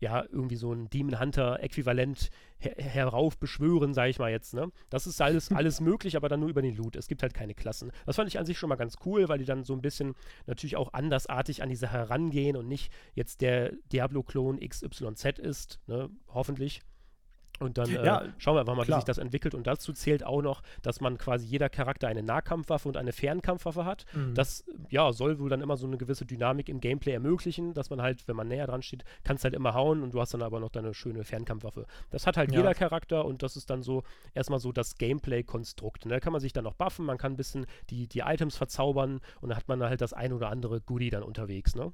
[0.00, 4.72] ja, irgendwie so ein Demon Hunter-Äquivalent her heraufbeschwören, sage ich mal jetzt, ne?
[4.88, 6.96] Das ist alles, alles möglich, aber dann nur über den Loot.
[6.96, 7.92] Es gibt halt keine Klassen.
[8.06, 10.14] Das fand ich an sich schon mal ganz cool, weil die dann so ein bisschen
[10.46, 16.08] natürlich auch andersartig an die Sache herangehen und nicht jetzt der Diablo-Klon XYZ ist, ne?
[16.28, 16.80] Hoffentlich.
[17.60, 18.96] Und dann äh, ja, schauen wir einfach mal, klar.
[18.96, 19.54] wie sich das entwickelt.
[19.54, 23.84] Und dazu zählt auch noch, dass man quasi jeder Charakter eine Nahkampfwaffe und eine Fernkampfwaffe
[23.84, 24.06] hat.
[24.14, 24.34] Mhm.
[24.34, 28.00] Das ja, soll wohl dann immer so eine gewisse Dynamik im Gameplay ermöglichen, dass man
[28.00, 30.58] halt, wenn man näher dran steht, kannst halt immer hauen und du hast dann aber
[30.58, 31.86] noch deine schöne Fernkampfwaffe.
[32.10, 32.58] Das hat halt ja.
[32.58, 36.06] jeder Charakter und das ist dann so erstmal so das Gameplay-Konstrukt.
[36.10, 39.20] Da kann man sich dann noch buffen, man kann ein bisschen die, die Items verzaubern
[39.42, 41.92] und dann hat man halt das ein oder andere Goodie dann unterwegs, ne?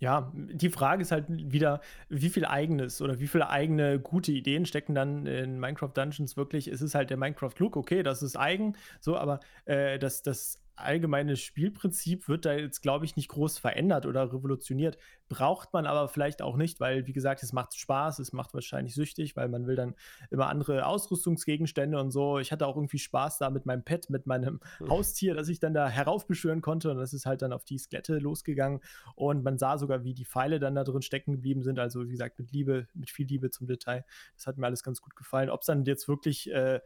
[0.00, 4.64] Ja, die Frage ist halt wieder, wie viel eigenes oder wie viele eigene gute Ideen
[4.64, 6.68] stecken dann in Minecraft Dungeons wirklich.
[6.68, 11.36] Es ist halt der Minecraft-Look, okay, das ist eigen, so, aber äh, das, das allgemeine
[11.36, 14.98] Spielprinzip wird da jetzt, glaube ich, nicht groß verändert oder revolutioniert.
[15.28, 18.94] Braucht man aber vielleicht auch nicht, weil, wie gesagt, es macht Spaß, es macht wahrscheinlich
[18.94, 19.94] süchtig, weil man will dann
[20.30, 22.38] immer andere Ausrüstungsgegenstände und so.
[22.38, 24.88] Ich hatte auch irgendwie Spaß da mit meinem Pet, mit meinem mhm.
[24.88, 28.18] Haustier, das ich dann da heraufbeschwören konnte und das ist halt dann auf die Skelette
[28.18, 28.80] losgegangen
[29.14, 31.78] und man sah sogar, wie die Pfeile dann da drin stecken geblieben sind.
[31.78, 34.04] Also, wie gesagt, mit Liebe, mit viel Liebe zum Detail.
[34.36, 35.50] Das hat mir alles ganz gut gefallen.
[35.50, 36.80] Ob es dann jetzt wirklich äh,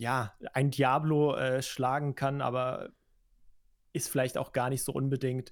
[0.00, 2.88] ja, ein Diablo äh, schlagen kann, aber
[3.92, 5.50] ist vielleicht auch gar nicht so unbedingt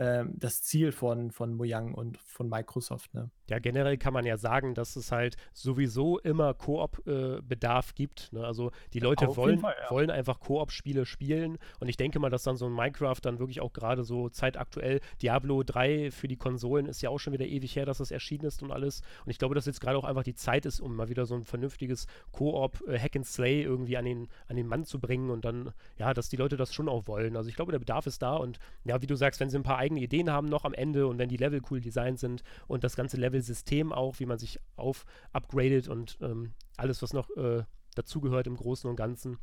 [0.00, 3.12] ähm, das Ziel von, von Mojang und von Microsoft.
[3.12, 3.30] Ne?
[3.50, 8.32] Ja, generell kann man ja sagen, dass es halt sowieso immer Koop-Bedarf äh, gibt.
[8.32, 8.42] Ne?
[8.42, 9.90] Also die Leute Auf wollen, Fall, ja.
[9.90, 13.60] wollen einfach Koop-Spiele spielen und ich denke mal, dass dann so ein Minecraft dann wirklich
[13.60, 17.76] auch gerade so zeitaktuell Diablo 3 für die Konsolen ist ja auch schon wieder ewig
[17.76, 19.02] her, dass das erschienen ist und alles.
[19.26, 21.34] Und ich glaube, dass jetzt gerade auch einfach die Zeit ist, um mal wieder so
[21.34, 25.28] ein vernünftiges Koop äh, Hack and Slay irgendwie an den, an den Mann zu bringen
[25.28, 27.36] und dann, ja, dass die Leute das schon auch wollen.
[27.36, 29.62] Also ich glaube, der Bedarf ist da und ja, wie du sagst, wenn sie ein
[29.62, 32.84] paar eigene Ideen haben noch am Ende und wenn die Level cool designt sind und
[32.84, 37.64] das ganze Level-System auch, wie man sich auf upgradet und ähm, alles, was noch äh,
[37.94, 39.38] dazugehört im Großen und Ganzen,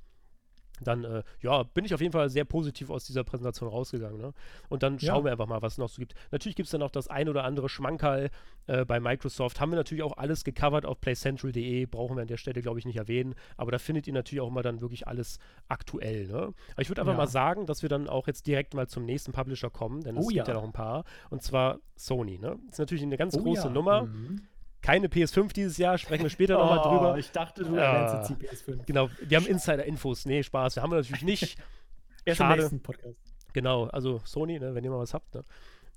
[0.81, 4.19] dann äh, ja, bin ich auf jeden Fall sehr positiv aus dieser Präsentation rausgegangen.
[4.19, 4.33] Ne?
[4.69, 5.23] Und dann schauen ja.
[5.25, 6.13] wir einfach mal, was es noch so gibt.
[6.31, 8.29] Natürlich gibt es dann auch das ein oder andere Schmankerl
[8.67, 9.59] äh, bei Microsoft.
[9.59, 12.85] Haben wir natürlich auch alles gecovert auf playcentral.de, brauchen wir an der Stelle, glaube ich,
[12.85, 13.35] nicht erwähnen.
[13.55, 16.27] Aber da findet ihr natürlich auch immer dann wirklich alles aktuell.
[16.27, 16.53] Ne?
[16.73, 17.17] Aber ich würde einfach ja.
[17.17, 20.25] mal sagen, dass wir dann auch jetzt direkt mal zum nächsten Publisher kommen, denn es
[20.25, 20.53] oh, gibt ja.
[20.53, 20.59] ja.
[20.59, 21.03] noch ein paar.
[21.29, 22.37] Und zwar Sony.
[22.37, 22.57] Ne?
[22.65, 24.03] Das ist natürlich eine ganz oh, große Nummer.
[24.05, 24.41] Mhm
[24.87, 27.17] keine PS5 dieses Jahr, sprechen wir später oh, nochmal drüber.
[27.17, 28.85] Ich dachte, du erwähnst jetzt die PS5.
[28.85, 30.25] Genau, wir haben Insider-Infos.
[30.25, 31.57] Nee, Spaß, wir haben wir natürlich nicht.
[32.25, 32.53] Erst Schade.
[32.53, 33.17] im nächsten Podcast.
[33.51, 35.35] Genau, also Sony, ne, wenn ihr mal was habt.
[35.35, 35.43] Ne?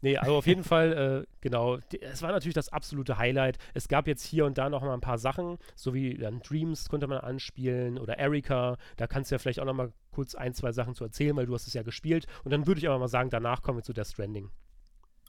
[0.00, 3.58] Nee, aber auf jeden Fall, äh, genau, es war natürlich das absolute Highlight.
[3.74, 6.88] Es gab jetzt hier und da noch mal ein paar Sachen, so wie dann Dreams
[6.88, 8.76] konnte man anspielen oder Erika.
[8.96, 11.46] Da kannst du ja vielleicht auch noch mal kurz ein, zwei Sachen zu erzählen, weil
[11.46, 12.26] du hast es ja gespielt.
[12.42, 14.50] Und dann würde ich aber mal sagen, danach kommen wir zu Death Stranding.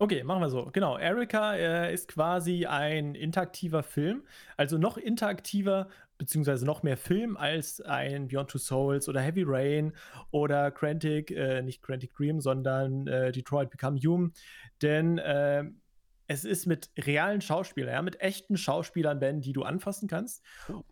[0.02, 0.68] Okay, machen wir so.
[0.74, 4.24] Genau, Erika äh, ist quasi ein interaktiver Film,
[4.58, 9.94] also noch interaktiver beziehungsweise noch mehr Film als ein Beyond Two Souls oder Heavy Rain
[10.32, 14.34] oder Crantic, äh, nicht Crantic Dream, sondern äh, Detroit Become Human.
[14.82, 15.66] Denn äh,
[16.26, 20.42] es ist mit realen Schauspielern, ja, mit echten Schauspielern, Ben, die du anfassen kannst.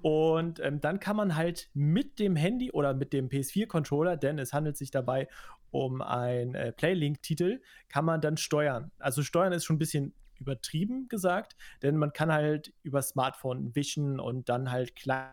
[0.02, 4.54] Und ähm, dann kann man halt mit dem Handy oder mit dem PS4-Controller, denn es
[4.54, 5.28] handelt sich dabei
[5.72, 8.92] um ein äh, Playlink-Titel, kann man dann steuern.
[9.00, 14.20] Also steuern ist schon ein bisschen übertrieben gesagt, denn man kann halt über Smartphone wischen
[14.20, 15.32] und dann halt klein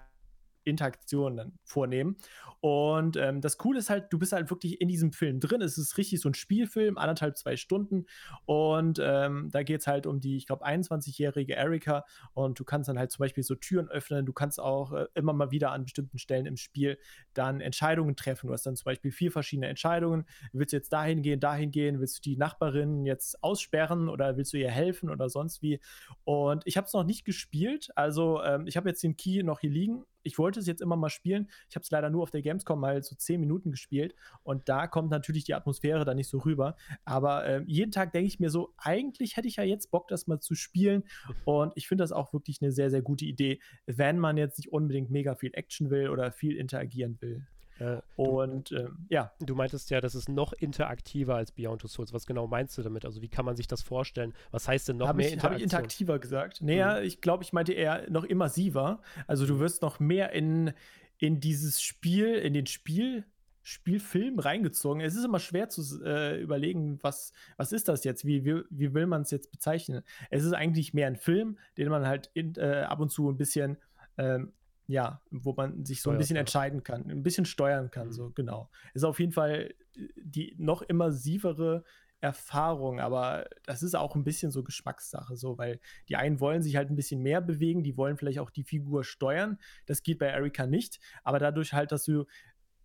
[0.66, 2.16] Interaktionen vornehmen.
[2.61, 5.62] Und ähm, das Coole ist halt, du bist halt wirklich in diesem Film drin.
[5.62, 8.07] Es ist richtig so ein Spielfilm, anderthalb, zwei Stunden.
[8.44, 12.05] Und ähm, da geht es halt um die, ich glaube, 21-jährige Erika.
[12.35, 14.26] Und du kannst dann halt zum Beispiel so Türen öffnen.
[14.26, 16.98] Du kannst auch äh, immer mal wieder an bestimmten Stellen im Spiel
[17.35, 18.48] dann Entscheidungen treffen.
[18.48, 20.24] Du hast dann zum Beispiel vier verschiedene Entscheidungen.
[20.52, 22.00] Willst du jetzt dahin gehen, dahin gehen?
[22.00, 25.79] Willst du die Nachbarin jetzt aussperren oder willst du ihr helfen oder sonst wie?
[26.24, 27.90] Und ich habe es noch nicht gespielt.
[27.94, 30.97] Also ähm, ich habe jetzt den Key noch hier liegen ich wollte es jetzt immer
[30.97, 31.49] mal spielen.
[31.71, 34.87] Ich habe es leider nur auf der Gamescom mal so zehn Minuten gespielt und da
[34.87, 36.77] kommt natürlich die Atmosphäre da nicht so rüber.
[37.05, 40.27] Aber äh, jeden Tag denke ich mir so, eigentlich hätte ich ja jetzt Bock, das
[40.27, 41.05] mal zu spielen.
[41.45, 44.73] Und ich finde das auch wirklich eine sehr, sehr gute Idee, wenn man jetzt nicht
[44.73, 47.47] unbedingt mega viel Action will oder viel interagieren will.
[47.79, 49.33] Äh, und du, ähm, ja.
[49.41, 52.12] Du meintest ja, das ist noch interaktiver als Beyond Two Souls.
[52.12, 53.05] Was genau meinst du damit?
[53.05, 54.33] Also wie kann man sich das vorstellen?
[54.51, 55.43] Was heißt denn noch hab mehr ich?
[55.43, 56.62] Habe ich interaktiver gesagt?
[56.62, 57.07] Naja, mhm.
[57.07, 59.01] ich glaube, ich meinte eher noch immersiver.
[59.27, 59.61] Also du mhm.
[59.61, 60.73] wirst noch mehr in,
[61.19, 63.25] in dieses Spiel, in den Spiel,
[63.62, 65.01] Spielfilm reingezogen.
[65.01, 68.25] Es ist immer schwer zu äh, überlegen, was, was ist das jetzt?
[68.25, 70.03] Wie, wie, wie will man es jetzt bezeichnen?
[70.31, 73.37] Es ist eigentlich mehr ein Film, den man halt in, äh, ab und zu ein
[73.37, 73.77] bisschen
[74.19, 74.53] ähm,
[74.87, 78.12] ja, wo man sich so ein bisschen entscheiden kann, ein bisschen steuern kann, mhm.
[78.12, 78.70] so genau.
[78.94, 81.85] Ist auf jeden Fall äh, die noch immersivere
[82.20, 86.77] Erfahrung, aber das ist auch ein bisschen so Geschmackssache, so, weil die einen wollen sich
[86.77, 89.59] halt ein bisschen mehr bewegen, die wollen vielleicht auch die Figur steuern.
[89.85, 92.25] Das geht bei Erika nicht, aber dadurch halt, dass du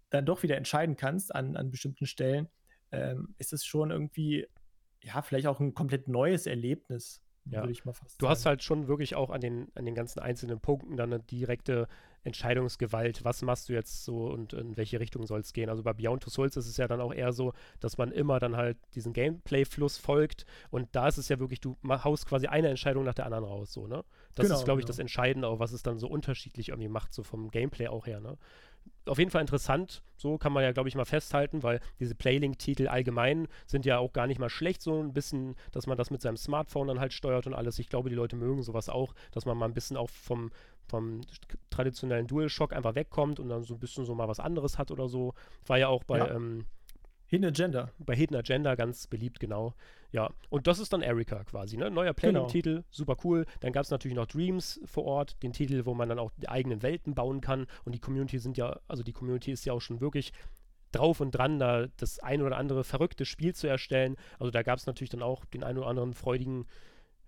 [0.09, 2.49] dann doch wieder entscheiden kannst an, an bestimmten Stellen,
[2.91, 4.47] ähm, ist es schon irgendwie,
[5.01, 7.61] ja, vielleicht auch ein komplett neues Erlebnis ja.
[7.61, 8.31] würde ich mal fast Du sagen.
[8.31, 11.87] hast halt schon wirklich auch an den, an den ganzen einzelnen Punkten dann eine direkte
[12.23, 13.23] Entscheidungsgewalt.
[13.23, 15.69] Was machst du jetzt so und in welche Richtung soll es gehen?
[15.69, 18.39] Also bei Beyond Two Souls ist es ja dann auch eher so, dass man immer
[18.39, 22.69] dann halt diesen Gameplay-Fluss folgt und da ist es ja wirklich, du haust quasi eine
[22.69, 24.03] Entscheidung nach der anderen raus, so, ne?
[24.35, 24.93] Das genau, ist, glaube ich, genau.
[24.93, 28.19] das Entscheidende auch, was es dann so unterschiedlich irgendwie macht, so vom Gameplay auch her,
[28.19, 28.37] ne?
[29.05, 30.03] Auf jeden Fall interessant.
[30.15, 34.13] So kann man ja, glaube ich, mal festhalten, weil diese Playlink-Titel allgemein sind ja auch
[34.13, 34.81] gar nicht mal schlecht.
[34.81, 37.79] So ein bisschen, dass man das mit seinem Smartphone dann halt steuert und alles.
[37.79, 40.51] Ich glaube, die Leute mögen sowas auch, dass man mal ein bisschen auch vom,
[40.87, 41.21] vom
[41.71, 45.07] traditionellen DualShock einfach wegkommt und dann so ein bisschen so mal was anderes hat oder
[45.07, 45.33] so.
[45.65, 46.19] War ja auch bei.
[46.19, 46.35] Ja.
[46.35, 46.65] Ähm,
[47.31, 47.89] Hidden Agenda.
[47.97, 49.73] Bei Hidden Agenda ganz beliebt, genau.
[50.11, 51.89] Ja, und das ist dann Erika quasi, ne?
[51.89, 52.85] Neuer Playing-Titel, genau.
[52.91, 53.45] super cool.
[53.61, 56.49] Dann gab es natürlich noch Dreams vor Ort, den Titel, wo man dann auch die
[56.49, 57.67] eigenen Welten bauen kann.
[57.85, 60.33] Und die Community sind ja, also die Community ist ja auch schon wirklich
[60.91, 64.17] drauf und dran, da das ein oder andere verrückte Spiel zu erstellen.
[64.37, 66.65] Also da gab es natürlich dann auch den einen oder anderen freudigen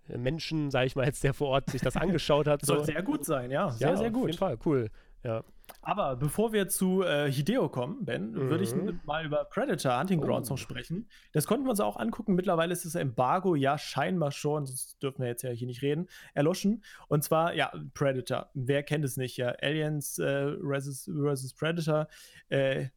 [0.09, 2.65] äh, Menschen, sage ich mal jetzt, der vor Ort sich das angeschaut hat.
[2.65, 2.83] Soll so.
[2.83, 3.71] sehr gut sein, ja.
[3.71, 4.23] Sehr, ja, sehr gut.
[4.23, 4.89] Auf jeden Fall, cool.
[5.23, 5.43] Ja.
[5.81, 8.49] Aber bevor wir zu äh, Hideo kommen, Ben, mhm.
[8.49, 8.73] würde ich
[9.05, 10.53] mal über Predator Hunting Grounds oh.
[10.53, 11.09] noch sprechen.
[11.31, 12.35] Das konnten wir uns auch angucken.
[12.35, 16.07] Mittlerweile ist das Embargo ja scheinbar schon, das dürfen wir jetzt ja hier nicht reden,
[16.33, 16.83] erloschen.
[17.07, 18.49] Und zwar, ja, Predator.
[18.53, 19.37] Wer kennt es nicht?
[19.37, 22.07] Ja, Aliens äh, versus, versus Predator.
[22.49, 22.87] Äh,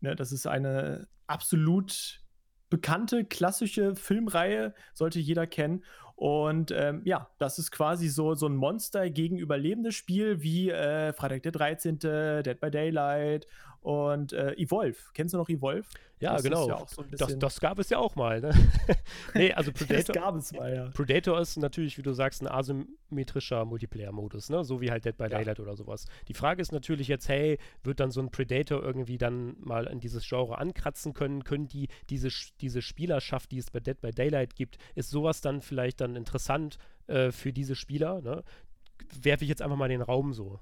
[0.00, 2.22] ne, das ist eine absolut
[2.70, 5.84] bekannte klassische Filmreihe, sollte jeder kennen.
[6.22, 11.12] Und ähm, ja, das ist quasi so, so ein Monster gegen überlebendes Spiel wie äh,
[11.12, 13.48] Freitag der 13., Dead by Daylight
[13.82, 14.96] und äh, Evolve.
[15.12, 15.86] Kennst du noch Evolve?
[16.20, 16.68] Ja, das genau.
[16.68, 18.40] Ja so das, das, gab es ja auch mal.
[18.40, 18.52] Ne?
[19.34, 20.90] nee, also Predator, das gab es mal, ja.
[20.90, 24.62] Predator ist natürlich, wie du sagst, ein asymmetrischer Multiplayer-Modus, ne?
[24.62, 25.64] so wie halt Dead by Daylight ja.
[25.64, 26.06] oder sowas.
[26.28, 29.98] Die Frage ist natürlich jetzt, hey, wird dann so ein Predator irgendwie dann mal in
[29.98, 31.42] dieses Genre ankratzen können?
[31.42, 32.28] Können die diese,
[32.60, 36.78] diese Spielerschaft, die es bei Dead by Daylight gibt, ist sowas dann vielleicht dann interessant
[37.08, 38.20] äh, für diese Spieler?
[38.20, 38.44] Ne?
[39.20, 40.60] Werfe ich jetzt einfach mal in den Raum so.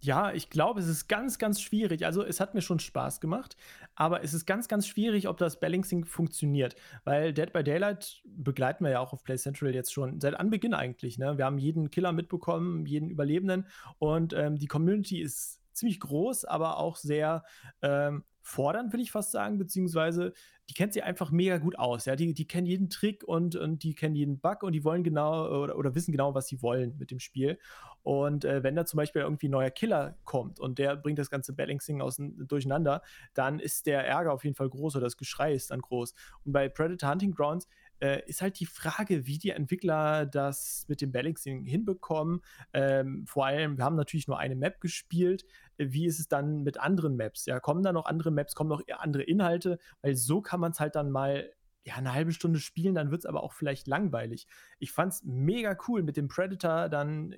[0.00, 2.06] Ja, ich glaube, es ist ganz, ganz schwierig.
[2.06, 3.56] Also, es hat mir schon Spaß gemacht,
[3.96, 6.76] aber es ist ganz, ganz schwierig, ob das Balancing funktioniert.
[7.04, 10.74] Weil Dead by Daylight begleiten wir ja auch auf Play Central jetzt schon seit Anbeginn
[10.74, 11.18] eigentlich.
[11.18, 11.36] Ne?
[11.36, 13.66] Wir haben jeden Killer mitbekommen, jeden Überlebenden
[13.98, 17.44] und ähm, die Community ist ziemlich groß, aber auch sehr
[17.82, 20.32] ähm, fordernd, will ich fast sagen, beziehungsweise
[20.70, 22.06] die kennt sie einfach mega gut aus.
[22.06, 25.04] Ja, die, die kennen jeden Trick und, und die kennen jeden Bug und die wollen
[25.04, 27.58] genau oder, oder wissen genau, was sie wollen mit dem Spiel.
[28.02, 31.28] Und äh, wenn da zum Beispiel irgendwie ein neuer Killer kommt und der bringt das
[31.30, 33.02] ganze Balancing aus, durcheinander,
[33.34, 36.14] dann ist der Ärger auf jeden Fall groß oder das Geschrei ist dann groß.
[36.44, 37.68] Und bei Predator Hunting Grounds
[38.00, 42.40] äh, ist halt die Frage, wie die Entwickler das mit dem Balancing hinbekommen.
[42.72, 45.44] Ähm, vor allem, wir haben natürlich nur eine Map gespielt.
[45.78, 47.46] Wie ist es dann mit anderen Maps?
[47.46, 49.78] Ja, kommen da noch andere Maps, kommen noch andere Inhalte?
[50.02, 51.50] Weil so kann man es halt dann mal
[51.84, 54.46] ja, eine halbe Stunde spielen, dann wird es aber auch vielleicht langweilig.
[54.78, 57.34] Ich fand es mega cool, mit dem Predator dann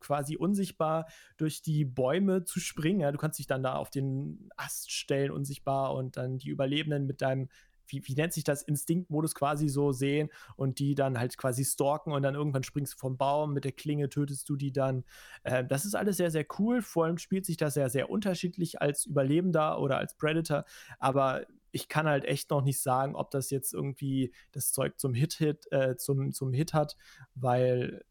[0.00, 3.00] quasi unsichtbar durch die Bäume zu springen.
[3.00, 7.06] Ja, du kannst dich dann da auf den Ast stellen, unsichtbar, und dann die Überlebenden
[7.06, 7.48] mit deinem
[7.90, 12.12] wie, wie nennt sich das, Instinktmodus quasi so sehen und die dann halt quasi stalken
[12.12, 15.04] und dann irgendwann springst du vom Baum, mit der Klinge tötest du die dann.
[15.42, 16.82] Äh, das ist alles sehr, sehr cool.
[16.82, 20.64] Vor allem spielt sich das sehr, sehr unterschiedlich als Überlebender oder als Predator,
[20.98, 25.14] aber ich kann halt echt noch nicht sagen, ob das jetzt irgendwie das Zeug zum
[25.14, 26.96] Hit-Hit, äh, zum, zum Hit hat,
[27.34, 28.04] weil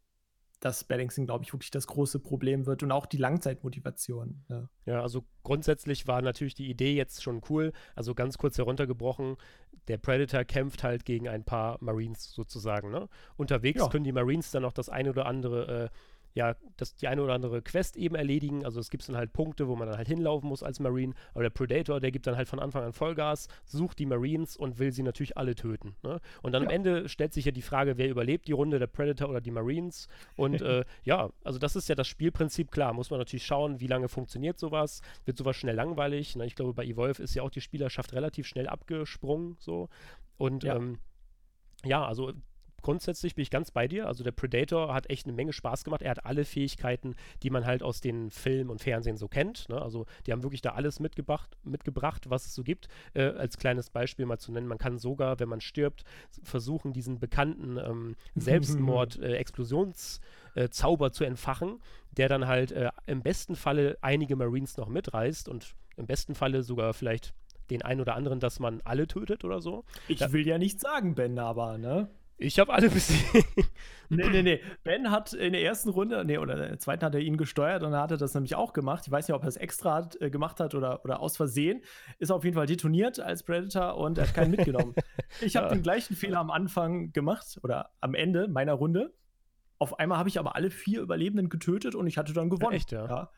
[0.60, 4.44] das Balancing, glaube ich, wirklich das große Problem wird und auch die Langzeitmotivation.
[4.50, 4.70] Ja.
[4.86, 5.02] ja.
[5.02, 7.72] also grundsätzlich war natürlich die Idee jetzt schon cool.
[7.96, 9.38] Also ganz kurz heruntergebrochen,
[9.88, 12.92] der Predator kämpft halt gegen ein paar Marines sozusagen.
[12.92, 13.08] Ne?
[13.38, 13.88] Unterwegs ja.
[13.90, 15.90] können die Marines dann noch das eine oder andere äh,
[16.34, 18.66] ja, das, die eine oder andere Quest eben erledigen.
[18.66, 21.14] Also es gibt dann halt Punkte, wo man dann halt hinlaufen muss als Marine.
[21.34, 24.80] Aber der Predator, der gibt dann halt von Anfang an Vollgas, sucht die Marines und
[24.80, 25.96] will sie natürlich alle töten.
[26.04, 26.20] Ne?
[26.42, 26.70] Und dann ja.
[26.70, 29.52] am Ende stellt sich ja die Frage, wer überlebt die Runde, der Predator oder die
[29.52, 30.08] Marines.
[30.36, 32.72] Und äh, ja, also das ist ja das Spielprinzip.
[32.72, 35.02] Klar, muss man natürlich schauen, wie lange funktioniert sowas.
[35.26, 36.36] Wird sowas schnell langweilig?
[36.36, 36.46] Ne?
[36.46, 39.58] Ich glaube, bei Evolve ist ja auch die Spielerschaft relativ schnell abgesprungen.
[39.60, 39.90] So.
[40.38, 40.76] Und ja.
[40.76, 41.00] Ähm,
[41.86, 42.34] ja, also
[42.82, 44.08] grundsätzlich bin ich ganz bei dir.
[44.08, 46.02] Also der Predator hat echt eine Menge Spaß gemacht.
[46.02, 49.68] Er hat alle Fähigkeiten, die man halt aus den Film und Fernsehen so kennt.
[49.70, 49.82] Ne?
[49.82, 52.88] Also die haben wirklich da alles mitgebracht, mitgebracht was es so gibt.
[53.14, 56.04] Äh, als kleines Beispiel mal zu nennen, man kann sogar, wenn man stirbt,
[56.44, 61.80] versuchen, diesen bekannten ähm, Selbstmord-Explosionszauber äh, äh, zu entfachen,
[62.18, 66.64] der dann halt äh, im besten Falle einige Marines noch mitreißt und im besten Falle
[66.64, 67.34] sogar vielleicht
[67.70, 69.86] den einen oder anderen, dass man alle tötet oder so.
[70.08, 72.10] Ich da, will ja nicht sagen, Ben, aber, ne?
[72.40, 73.34] Ich habe alle besiegt.
[74.10, 74.62] nee, nee, nee.
[74.84, 77.84] Ben hat in der ersten Runde, nee, oder in der zweiten hat er ihn gesteuert
[77.84, 79.04] und er hatte das nämlich auch gemacht.
[79.06, 81.82] Ich weiß nicht, ob er es extra hat, äh, gemacht hat oder, oder aus Versehen.
[82.18, 84.96] Ist auf jeden Fall detoniert als Predator und er hat keinen mitgenommen.
[85.42, 85.74] ich habe ja.
[85.74, 89.14] den gleichen Fehler am Anfang gemacht oder am Ende meiner Runde.
[89.78, 92.72] Auf einmal habe ich aber alle vier Überlebenden getötet und ich hatte dann gewonnen.
[92.72, 93.06] Ja, echt, ja.
[93.06, 93.30] ja.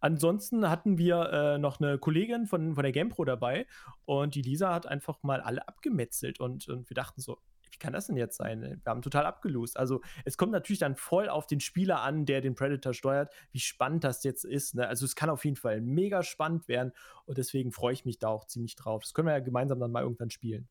[0.00, 3.66] Ansonsten hatten wir äh, noch eine Kollegin von, von der GamePro dabei
[4.06, 7.38] und die Lisa hat einfach mal alle abgemetzelt und, und wir dachten so,
[7.80, 8.62] kann das denn jetzt sein?
[8.62, 9.76] Wir haben total abgelost.
[9.76, 13.58] Also es kommt natürlich dann voll auf den Spieler an, der den Predator steuert, wie
[13.58, 14.74] spannend das jetzt ist.
[14.74, 14.86] Ne?
[14.86, 16.92] Also es kann auf jeden Fall mega spannend werden
[17.26, 19.02] und deswegen freue ich mich da auch ziemlich drauf.
[19.02, 20.68] Das können wir ja gemeinsam dann mal irgendwann spielen.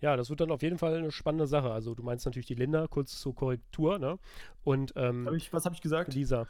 [0.00, 1.70] Ja, das wird dann auf jeden Fall eine spannende Sache.
[1.70, 4.18] Also du meinst natürlich die Linda, kurz zur Korrektur, ne?
[4.64, 6.14] Und ähm, hab ich, was habe ich gesagt?
[6.14, 6.46] Lisa.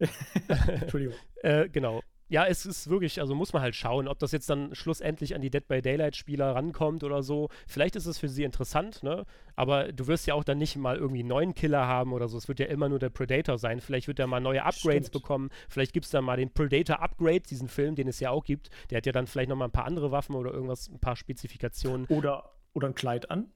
[0.48, 1.14] Entschuldigung.
[1.42, 4.72] äh, genau ja, es ist wirklich, also muss man halt schauen, ob das jetzt dann
[4.74, 7.48] schlussendlich an die Dead by Daylight-Spieler rankommt oder so.
[7.66, 9.26] Vielleicht ist es für sie interessant, ne?
[9.56, 12.38] Aber du wirst ja auch dann nicht mal irgendwie einen neuen Killer haben oder so.
[12.38, 13.80] Es wird ja immer nur der Predator sein.
[13.80, 15.12] Vielleicht wird er mal neue Upgrades Stimmt.
[15.12, 15.50] bekommen.
[15.68, 18.70] Vielleicht gibt es dann mal den Predator Upgrade, diesen Film, den es ja auch gibt.
[18.90, 22.06] Der hat ja dann vielleicht nochmal ein paar andere Waffen oder irgendwas, ein paar Spezifikationen.
[22.06, 23.50] Oder, oder ein Kleid an.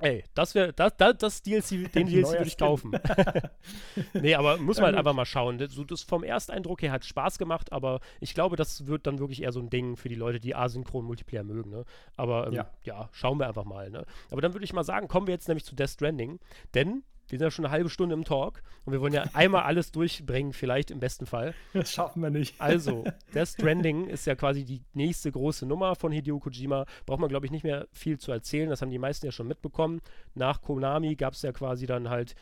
[0.00, 2.92] Ey, das wäre das, das, das DLC, den DLC würde ich kaufen.
[4.14, 5.64] nee, aber muss man halt einfach mal schauen.
[5.68, 9.42] So, das vom Ersteindruck her hat Spaß gemacht, aber ich glaube, das wird dann wirklich
[9.42, 11.70] eher so ein Ding für die Leute, die asynchron Multiplayer mögen.
[11.70, 11.84] Ne?
[12.16, 12.70] Aber ähm, ja.
[12.84, 13.08] ja.
[13.12, 13.90] schauen wir einfach mal.
[13.90, 14.04] Ne?
[14.30, 16.40] Aber dann würde ich mal sagen, kommen wir jetzt nämlich zu Death Stranding,
[16.74, 19.62] denn wir sind ja schon eine halbe Stunde im Talk und wir wollen ja einmal
[19.62, 21.54] alles durchbringen, vielleicht im besten Fall.
[21.72, 22.60] Das schaffen wir nicht.
[22.60, 26.86] Also, Death Stranding ist ja quasi die nächste große Nummer von Hideo Kojima.
[27.06, 28.68] Braucht man, glaube ich, nicht mehr viel zu erzählen.
[28.68, 30.00] Das haben die meisten ja schon mitbekommen.
[30.34, 32.34] Nach Konami gab es ja quasi dann halt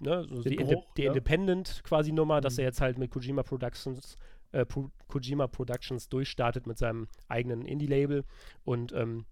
[0.00, 1.08] ne, so die, Inde die ja.
[1.08, 2.42] Independent quasi Nummer, mhm.
[2.42, 4.16] dass er jetzt halt mit Kojima Productions
[4.52, 8.24] äh, Pro Kojima Productions durchstartet mit seinem eigenen Indie-Label
[8.64, 9.26] und ähm,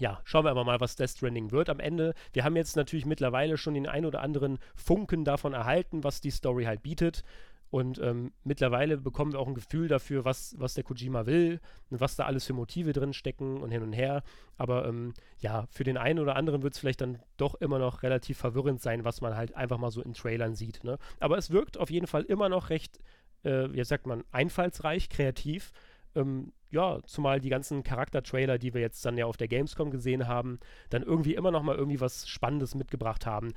[0.00, 2.14] ja, schauen wir aber mal, was Death Stranding wird am Ende.
[2.32, 6.30] Wir haben jetzt natürlich mittlerweile schon den ein oder anderen Funken davon erhalten, was die
[6.30, 7.22] Story halt bietet.
[7.68, 11.60] Und ähm, mittlerweile bekommen wir auch ein Gefühl dafür, was, was der Kojima will
[11.90, 14.22] und was da alles für Motive drin stecken und hin und her.
[14.56, 18.02] Aber ähm, ja, für den einen oder anderen wird es vielleicht dann doch immer noch
[18.02, 20.82] relativ verwirrend sein, was man halt einfach mal so in Trailern sieht.
[20.82, 20.98] Ne?
[21.20, 22.98] Aber es wirkt auf jeden Fall immer noch recht,
[23.44, 25.72] äh, wie sagt man, einfallsreich, kreativ.
[26.16, 30.28] Ähm, ja, zumal die ganzen Charakter-Trailer, die wir jetzt dann ja auf der Gamescom gesehen
[30.28, 33.52] haben, dann irgendwie immer noch mal irgendwie was Spannendes mitgebracht haben.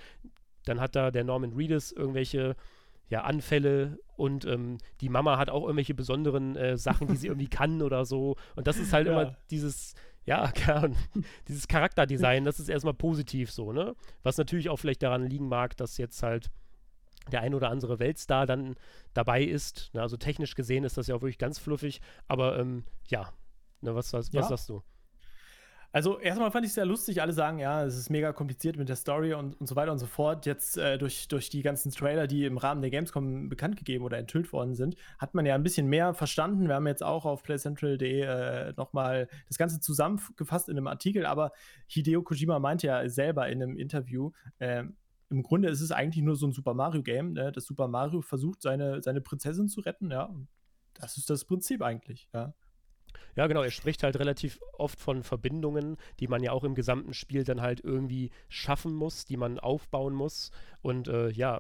[0.66, 2.56] Dann hat da der Norman Reedus irgendwelche
[3.10, 7.48] ja, Anfälle und ähm, die Mama hat auch irgendwelche besonderen äh, Sachen, die sie irgendwie
[7.50, 8.36] kann oder so.
[8.56, 9.14] Und das ist halt ja.
[9.14, 9.94] immer dieses,
[10.26, 10.52] ja,
[11.48, 13.96] dieses Charakterdesign, das ist erstmal positiv so, ne?
[14.24, 16.50] Was natürlich auch vielleicht daran liegen mag, dass jetzt halt
[17.32, 18.76] der ein oder andere Weltstar dann
[19.14, 19.92] dabei ist.
[19.94, 23.32] Ne, also technisch gesehen ist das ja auch wirklich ganz fluffig, aber ähm, ja,
[23.82, 24.42] ne, was, was, ja.
[24.42, 24.84] was sagst du?
[25.96, 28.90] Also erstmal fand ich es sehr lustig, alle sagen, ja, es ist mega kompliziert mit
[28.90, 30.48] der Story und, und so weiter und so fort.
[30.48, 34.18] Jetzt äh, durch, durch die ganzen Trailer, die im Rahmen der Gamescom bekannt gegeben oder
[34.18, 36.68] enthüllt worden sind, hat man ja ein bisschen mehr verstanden.
[36.68, 41.52] Wir haben jetzt auch auf playcentral.de äh, nochmal das Ganze zusammengefasst in einem Artikel, aber
[41.86, 44.86] Hideo Kojima meinte ja selber in einem Interview, äh,
[45.34, 47.52] im Grunde ist es eigentlich nur so ein Super Mario-Game, ne?
[47.52, 50.26] dass Super Mario versucht, seine, seine Prinzessin zu retten, ja.
[50.26, 50.48] Und
[50.94, 52.54] das ist das Prinzip eigentlich, ja.
[53.36, 57.16] Ja, genau, er spricht halt relativ oft von Verbindungen, die man ja auch im gesamten
[57.16, 60.52] Spiel dann halt irgendwie schaffen muss, die man aufbauen muss.
[60.84, 61.60] Und äh, ja,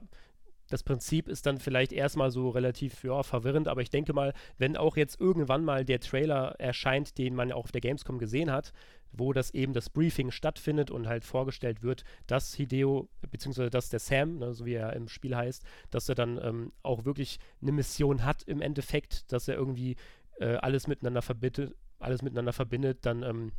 [0.70, 4.78] das Prinzip ist dann vielleicht erstmal so relativ ja, verwirrend, aber ich denke mal, wenn
[4.78, 8.72] auch jetzt irgendwann mal der Trailer erscheint, den man auch auf der Gamescom gesehen hat,
[9.14, 14.00] wo das eben das Briefing stattfindet und halt vorgestellt wird, dass Hideo, beziehungsweise dass der
[14.00, 17.72] Sam, ne, so wie er im Spiel heißt, dass er dann ähm, auch wirklich eine
[17.72, 19.96] Mission hat im Endeffekt, dass er irgendwie
[20.40, 23.52] äh, alles miteinander verbindet, alles miteinander verbindet, dann ähm,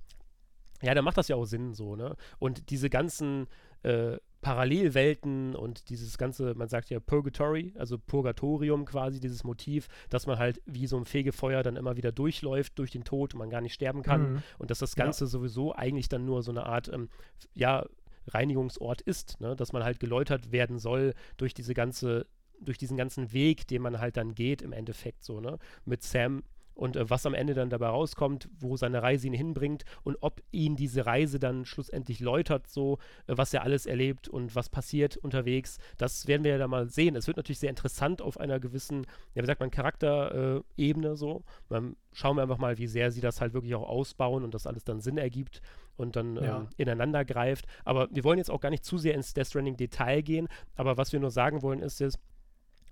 [0.82, 2.16] ja, dann macht das ja auch Sinn so, ne?
[2.38, 3.46] Und diese ganzen
[3.84, 10.26] äh, Parallelwelten und dieses ganze, man sagt ja Purgatory, also Purgatorium quasi, dieses Motiv, dass
[10.26, 13.48] man halt wie so ein Fegefeuer dann immer wieder durchläuft durch den Tod und man
[13.48, 14.42] gar nicht sterben kann mhm.
[14.58, 15.28] und dass das Ganze ja.
[15.28, 17.08] sowieso eigentlich dann nur so eine Art, ähm,
[17.54, 17.86] ja,
[18.26, 19.56] Reinigungsort ist, ne?
[19.56, 22.26] dass man halt geläutert werden soll durch diese ganze
[22.60, 25.58] durch diesen ganzen Weg, den man halt dann geht im Endeffekt so, ne?
[25.84, 29.84] Mit Sam und äh, was am Ende dann dabei rauskommt, wo seine Reise ihn hinbringt
[30.02, 34.54] und ob ihn diese Reise dann schlussendlich läutert, so äh, was er alles erlebt und
[34.54, 37.16] was passiert unterwegs, das werden wir ja dann mal sehen.
[37.16, 41.44] Es wird natürlich sehr interessant auf einer gewissen, ja, wie sagt man, Charakterebene äh, so.
[41.68, 44.66] Dann schauen wir einfach mal, wie sehr sie das halt wirklich auch ausbauen und das
[44.66, 45.60] alles dann Sinn ergibt
[45.96, 46.58] und dann ja.
[46.58, 47.66] ähm, ineinander greift.
[47.84, 50.96] Aber wir wollen jetzt auch gar nicht zu sehr ins Death Stranding Detail gehen, aber
[50.96, 52.18] was wir nur sagen wollen ist jetzt,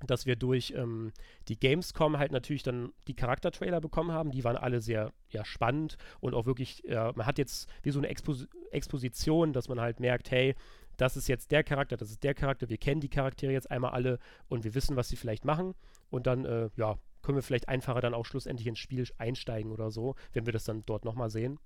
[0.06, 1.12] dass wir durch ähm,
[1.48, 4.30] die Gamescom halt natürlich dann die Charaktertrailer bekommen haben.
[4.30, 7.98] Die waren alle sehr ja, spannend und auch wirklich, äh, man hat jetzt wie so
[7.98, 10.54] eine Expos Exposition, dass man halt merkt, hey,
[10.96, 13.92] das ist jetzt der Charakter, das ist der Charakter, wir kennen die Charaktere jetzt einmal
[13.92, 15.74] alle und wir wissen, was sie vielleicht machen.
[16.10, 19.90] Und dann, äh, ja, können wir vielleicht einfacher dann auch schlussendlich ins Spiel einsteigen oder
[19.90, 21.58] so, wenn wir das dann dort nochmal sehen.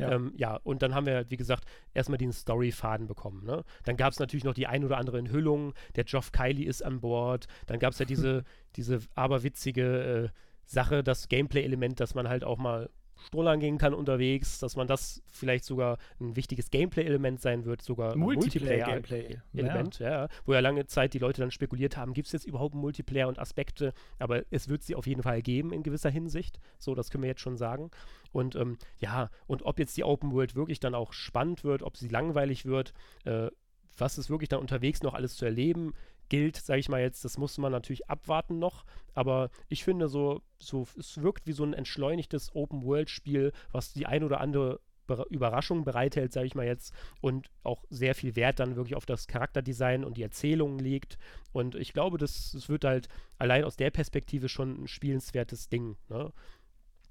[0.00, 0.10] Ja.
[0.10, 3.44] Ähm, ja, und dann haben wir, wie gesagt, erstmal den Story-Faden bekommen.
[3.44, 3.64] Ne?
[3.84, 5.72] Dann gab es natürlich noch die ein oder andere Enthüllung.
[5.94, 7.46] Der Geoff Kylie ist an Bord.
[7.66, 8.44] Dann gab es ja diese,
[8.76, 12.90] diese aberwitzige äh, Sache, das Gameplay-Element, dass man halt auch mal
[13.24, 18.16] Strollern gehen kann unterwegs, dass man das vielleicht sogar ein wichtiges Gameplay-Element sein wird, sogar
[18.16, 20.22] Multiplayer-Element, ja.
[20.22, 20.28] ja.
[20.44, 23.38] Wo ja lange Zeit die Leute dann spekuliert haben, gibt es jetzt überhaupt Multiplayer und
[23.38, 26.58] Aspekte, aber es wird sie auf jeden Fall geben in gewisser Hinsicht.
[26.78, 27.90] So, das können wir jetzt schon sagen.
[28.32, 31.96] Und ähm, ja, und ob jetzt die Open World wirklich dann auch spannend wird, ob
[31.96, 32.92] sie langweilig wird,
[33.24, 33.48] äh,
[33.96, 35.94] was ist wirklich dann unterwegs noch alles zu erleben,
[36.28, 40.42] gilt, sage ich mal jetzt, das muss man natürlich abwarten noch, aber ich finde so,
[40.58, 44.80] so, es wirkt wie so ein entschleunigtes Open-World-Spiel, was die ein oder andere
[45.28, 49.26] Überraschung bereithält, sage ich mal jetzt, und auch sehr viel Wert dann wirklich auf das
[49.26, 51.18] Charakterdesign und die Erzählungen legt.
[51.52, 53.08] Und ich glaube, das, das wird halt
[53.38, 55.96] allein aus der Perspektive schon ein spielenswertes Ding.
[56.08, 56.32] Ne?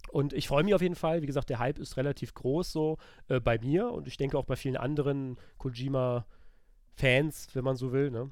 [0.09, 1.21] Und ich freue mich auf jeden Fall.
[1.21, 2.97] Wie gesagt, der Hype ist relativ groß so
[3.27, 8.11] äh, bei mir und ich denke auch bei vielen anderen Kojima-Fans, wenn man so will.
[8.11, 8.31] Ne?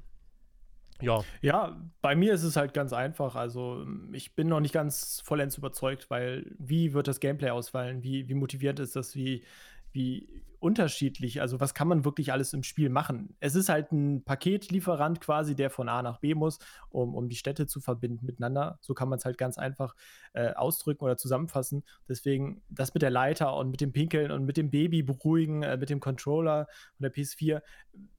[1.02, 1.24] Ja.
[1.40, 3.34] Ja, bei mir ist es halt ganz einfach.
[3.34, 8.02] Also, ich bin noch nicht ganz vollends überzeugt, weil wie wird das Gameplay ausfallen?
[8.02, 9.14] Wie, wie motiviert ist das?
[9.14, 9.44] Wie,
[9.92, 10.28] wie
[10.62, 11.40] unterschiedlich.
[11.40, 13.34] Also was kann man wirklich alles im Spiel machen?
[13.40, 17.36] Es ist halt ein Paketlieferant quasi, der von A nach B muss, um, um die
[17.36, 18.78] Städte zu verbinden miteinander.
[18.80, 19.96] So kann man es halt ganz einfach
[20.34, 21.82] äh, ausdrücken oder zusammenfassen.
[22.08, 25.76] Deswegen das mit der Leiter und mit dem Pinkeln und mit dem Baby beruhigen, äh,
[25.76, 27.60] mit dem Controller und der PS4,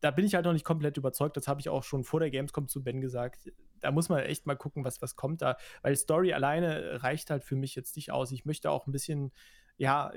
[0.02, 1.38] da bin ich halt noch nicht komplett überzeugt.
[1.38, 3.54] Das habe ich auch schon vor der Gamescom zu Ben gesagt.
[3.80, 5.56] Da muss man echt mal gucken, was, was kommt da.
[5.82, 8.34] Weil Story alleine reicht halt für mich jetzt nicht aus.
[8.34, 9.32] Ich möchte auch ein bisschen
[9.78, 10.12] ja,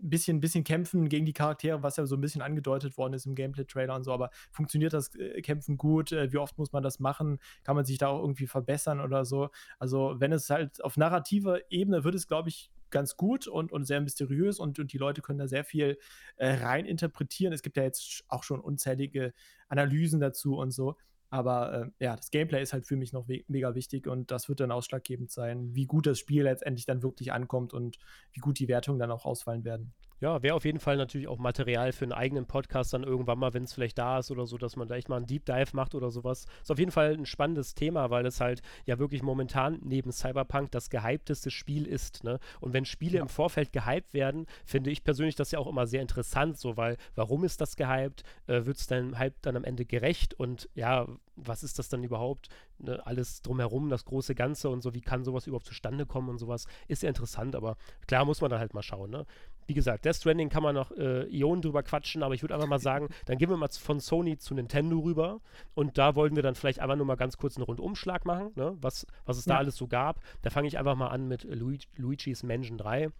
[0.00, 3.34] bisschen, bisschen kämpfen gegen die Charaktere, was ja so ein bisschen angedeutet worden ist im
[3.34, 6.12] Gameplay-Trailer und so, aber funktioniert das äh, Kämpfen gut?
[6.12, 7.38] Äh, wie oft muss man das machen?
[7.64, 9.50] Kann man sich da auch irgendwie verbessern oder so?
[9.78, 13.84] Also, wenn es halt auf narrativer Ebene wird es, glaube ich, ganz gut und, und
[13.84, 15.98] sehr mysteriös und, und die Leute können da sehr viel
[16.36, 17.52] äh, rein interpretieren.
[17.52, 19.32] Es gibt ja jetzt auch schon unzählige
[19.68, 20.96] Analysen dazu und so.
[21.30, 24.60] Aber äh, ja, das Gameplay ist halt für mich noch mega wichtig und das wird
[24.60, 27.98] dann ausschlaggebend sein, wie gut das Spiel letztendlich dann wirklich ankommt und
[28.32, 29.92] wie gut die Wertungen dann auch ausfallen werden.
[30.18, 33.52] Ja, wäre auf jeden Fall natürlich auch Material für einen eigenen Podcast dann irgendwann mal,
[33.52, 35.74] wenn es vielleicht da ist oder so, dass man da echt mal einen Deep Dive
[35.74, 36.46] macht oder sowas.
[36.62, 40.70] Ist auf jeden Fall ein spannendes Thema, weil es halt ja wirklich momentan neben Cyberpunk
[40.70, 42.24] das gehypteste Spiel ist.
[42.24, 42.38] Ne?
[42.60, 43.22] Und wenn Spiele ja.
[43.22, 46.96] im Vorfeld gehypt werden, finde ich persönlich das ja auch immer sehr interessant, so, weil
[47.14, 48.22] warum ist das gehypt?
[48.46, 50.32] Äh, Wird es dann Hype dann am Ende gerecht?
[50.32, 51.06] Und ja,
[51.36, 52.48] was ist das dann überhaupt?
[52.78, 53.04] Ne?
[53.06, 56.66] Alles drumherum, das große Ganze und so, wie kann sowas überhaupt zustande kommen und sowas,
[56.88, 59.10] ist ja interessant, aber klar muss man dann halt mal schauen.
[59.10, 59.26] Ne?
[59.66, 62.68] Wie gesagt, Death Stranding kann man noch äh, Ionen drüber quatschen, aber ich würde einfach
[62.68, 65.40] mal sagen, dann gehen wir mal von Sony zu Nintendo rüber
[65.74, 68.76] und da wollten wir dann vielleicht einfach nur mal ganz kurz einen Rundumschlag machen, ne?
[68.80, 69.54] was, was es ja.
[69.54, 70.20] da alles so gab.
[70.42, 73.10] Da fange ich einfach mal an mit Luigi, Luigi's Mansion 3.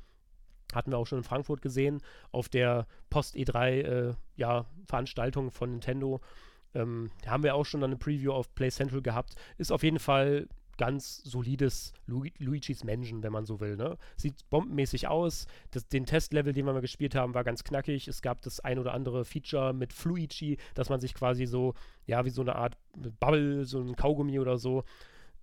[0.72, 2.01] Hatten wir auch schon in Frankfurt gesehen,
[2.32, 6.20] auf der Post-E3 äh, ja, Veranstaltung von Nintendo.
[6.74, 9.34] Ähm, haben wir auch schon eine Preview auf Play Central gehabt.
[9.59, 13.77] Ist auf jeden Fall ganz solides Lu Luigi's Mansion, wenn man so will.
[13.77, 13.97] Ne?
[14.16, 15.47] Sieht bombenmäßig aus.
[15.70, 18.09] Das, den Testlevel, den wir mal gespielt haben, war ganz knackig.
[18.09, 21.74] Es gab das ein oder andere Feature mit Fluigi, dass man sich quasi so,
[22.07, 22.77] ja, wie so eine Art
[23.20, 24.85] Bubble, so ein Kaugummi oder so,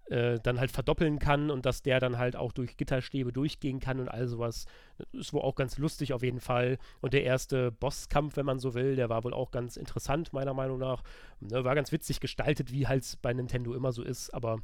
[0.05, 3.99] äh, dann halt verdoppeln kann und dass der dann halt auch durch Gitterstäbe durchgehen kann
[3.99, 4.65] und all sowas.
[5.13, 6.77] Ist wohl auch ganz lustig auf jeden Fall.
[7.01, 10.53] Und der erste Bosskampf, wenn man so will, der war wohl auch ganz interessant, meiner
[10.53, 11.03] Meinung nach.
[11.39, 14.59] Ne, war ganz witzig gestaltet, wie halt bei Nintendo immer so ist, aber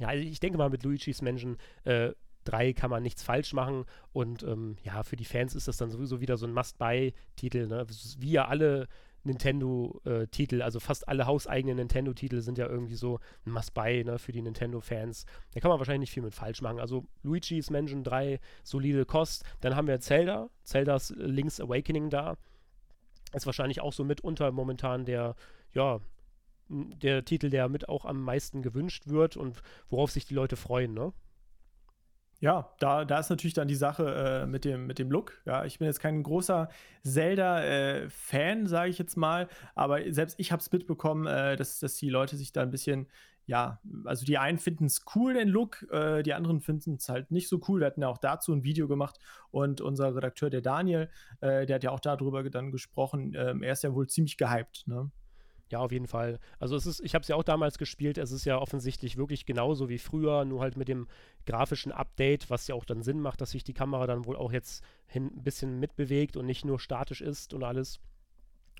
[0.00, 2.12] ja, also ich denke mal, mit Luigi's Mansion äh,
[2.44, 3.84] 3 kann man nichts falsch machen.
[4.12, 7.66] Und ähm, ja, für die Fans ist das dann sowieso wieder so ein Must-Buy-Titel.
[7.66, 7.86] Ne?
[8.18, 8.88] Wie ja alle
[9.24, 14.32] Nintendo-Titel, äh, also fast alle hauseigenen Nintendo-Titel sind ja irgendwie so ein Must-Buy ne, für
[14.32, 15.26] die Nintendo-Fans.
[15.52, 16.80] Da kann man wahrscheinlich nicht viel mit falsch machen.
[16.80, 19.44] Also Luigi's Mansion 3, solide Kost.
[19.60, 22.36] Dann haben wir Zelda, Zeldas Link's Awakening da.
[23.34, 25.34] Ist wahrscheinlich auch so mitunter momentan der,
[25.72, 26.00] ja,
[26.68, 30.94] der Titel, der mit auch am meisten gewünscht wird und worauf sich die Leute freuen,
[30.94, 31.12] ne?
[32.40, 35.42] Ja, da, da ist natürlich dann die Sache äh, mit, dem, mit dem Look.
[35.44, 36.68] Ja, ich bin jetzt kein großer
[37.02, 41.96] Zelda-Fan, äh, sage ich jetzt mal, aber selbst ich habe es mitbekommen, äh, dass, dass
[41.96, 43.08] die Leute sich da ein bisschen,
[43.46, 47.32] ja, also die einen finden es cool, den Look, äh, die anderen finden es halt
[47.32, 47.80] nicht so cool.
[47.80, 49.18] Wir hatten ja auch dazu ein Video gemacht
[49.50, 51.10] und unser Redakteur, der Daniel,
[51.40, 53.34] äh, der hat ja auch darüber dann gesprochen.
[53.36, 55.10] Ähm, er ist ja wohl ziemlich gehypt, ne?
[55.70, 56.38] Ja, auf jeden Fall.
[56.58, 59.44] Also es ist, ich habe es ja auch damals gespielt, es ist ja offensichtlich wirklich
[59.44, 61.08] genauso wie früher, nur halt mit dem
[61.44, 64.52] grafischen Update, was ja auch dann Sinn macht, dass sich die Kamera dann wohl auch
[64.52, 68.00] jetzt hin ein bisschen mitbewegt und nicht nur statisch ist und alles.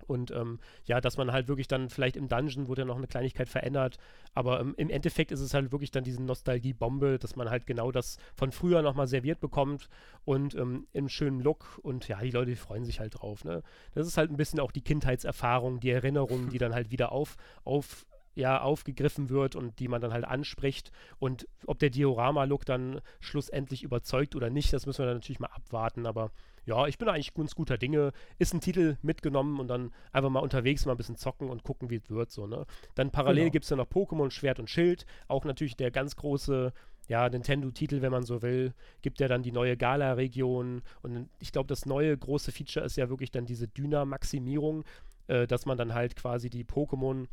[0.07, 3.07] Und ähm, ja, dass man halt wirklich dann vielleicht im Dungeon wurde ja noch eine
[3.07, 3.99] Kleinigkeit verändert,
[4.35, 7.91] aber ähm, im Endeffekt ist es halt wirklich dann diese Nostalgie-Bombe, dass man halt genau
[7.93, 9.89] das von früher nochmal serviert bekommt
[10.25, 13.45] und ähm, im schönen Look und ja, die Leute die freuen sich halt drauf.
[13.45, 13.63] Ne?
[13.95, 17.37] Das ist halt ein bisschen auch die Kindheitserfahrung, die Erinnerung, die dann halt wieder auf,
[17.65, 20.93] auf ja, aufgegriffen wird und die man dann halt anspricht.
[21.19, 25.49] Und ob der Diorama-Look dann schlussendlich überzeugt oder nicht, das müssen wir dann natürlich mal
[25.49, 26.07] abwarten.
[26.07, 26.31] Aber
[26.69, 28.13] ja, ich bin eigentlich ganz guter Dinge.
[28.39, 31.89] Ist ein Titel mitgenommen und dann einfach mal unterwegs mal ein bisschen zocken und gucken,
[31.89, 32.31] wie es wird.
[32.31, 32.67] So, ne?
[32.95, 33.53] Dann parallel genau.
[33.53, 35.07] gibt es ja noch Pokémon Schwert und Schild.
[35.29, 36.75] Auch natürlich der ganz große
[37.09, 40.83] ja, Nintendo-Titel, wenn man so will, gibt ja dann die neue Gala-Region.
[41.01, 44.85] Und ich glaube, das neue große Feature ist ja wirklich dann diese Dyna-Maximierung,
[45.29, 47.29] äh, dass man dann halt quasi die Pokémon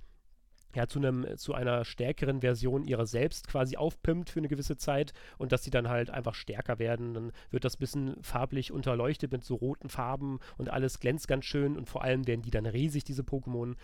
[0.75, 5.13] ja, zu, einem, zu einer stärkeren Version ihrer selbst quasi aufpimpt für eine gewisse Zeit
[5.37, 7.13] und dass sie dann halt einfach stärker werden.
[7.13, 11.45] Dann wird das ein bisschen farblich unterleuchtet mit so roten Farben und alles glänzt ganz
[11.45, 13.75] schön und vor allem werden die dann riesig, diese Pokémon.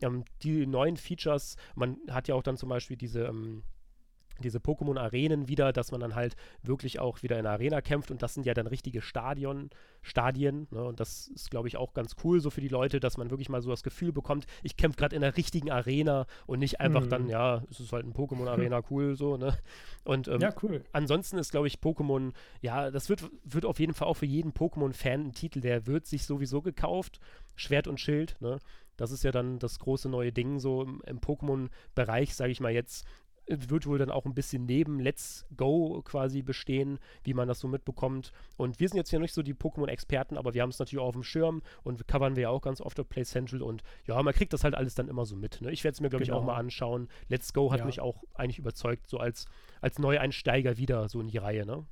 [0.00, 3.62] Ähm, die neuen Features, man hat ja auch dann zum Beispiel diese ähm,
[4.42, 8.22] diese Pokémon-Arenen wieder, dass man dann halt wirklich auch wieder in der Arena kämpft und
[8.22, 9.70] das sind ja dann richtige Stadion,
[10.02, 10.84] Stadien ne?
[10.84, 13.48] und das ist, glaube ich, auch ganz cool so für die Leute, dass man wirklich
[13.48, 17.04] mal so das Gefühl bekommt, ich kämpfe gerade in der richtigen Arena und nicht einfach
[17.04, 17.10] mhm.
[17.10, 19.56] dann, ja, es ist halt ein Pokémon-Arena, cool so, ne?
[20.04, 20.84] Und ähm, ja, cool.
[20.92, 24.52] ansonsten ist, glaube ich, Pokémon, ja, das wird, wird auf jeden Fall auch für jeden
[24.52, 27.20] Pokémon-Fan ein Titel, der wird sich sowieso gekauft,
[27.56, 28.58] Schwert und Schild, ne?
[28.98, 32.72] Das ist ja dann das große neue Ding so im, im Pokémon-Bereich, sage ich mal
[32.72, 33.06] jetzt,
[33.48, 37.68] wird wohl dann auch ein bisschen neben Let's Go quasi bestehen, wie man das so
[37.68, 38.32] mitbekommt.
[38.56, 41.08] Und wir sind jetzt ja nicht so die Pokémon-Experten, aber wir haben es natürlich auch
[41.08, 44.22] auf dem Schirm und covern wir ja auch ganz oft auf Play Central und ja,
[44.22, 45.60] man kriegt das halt alles dann immer so mit.
[45.60, 45.70] Ne?
[45.70, 46.36] Ich werde es mir, glaube genau.
[46.36, 46.52] ich, auch genau.
[46.52, 47.08] mal anschauen.
[47.28, 47.86] Let's Go hat ja.
[47.86, 49.46] mich auch eigentlich überzeugt, so als,
[49.80, 51.86] als Neueinsteiger wieder so in die Reihe, ne?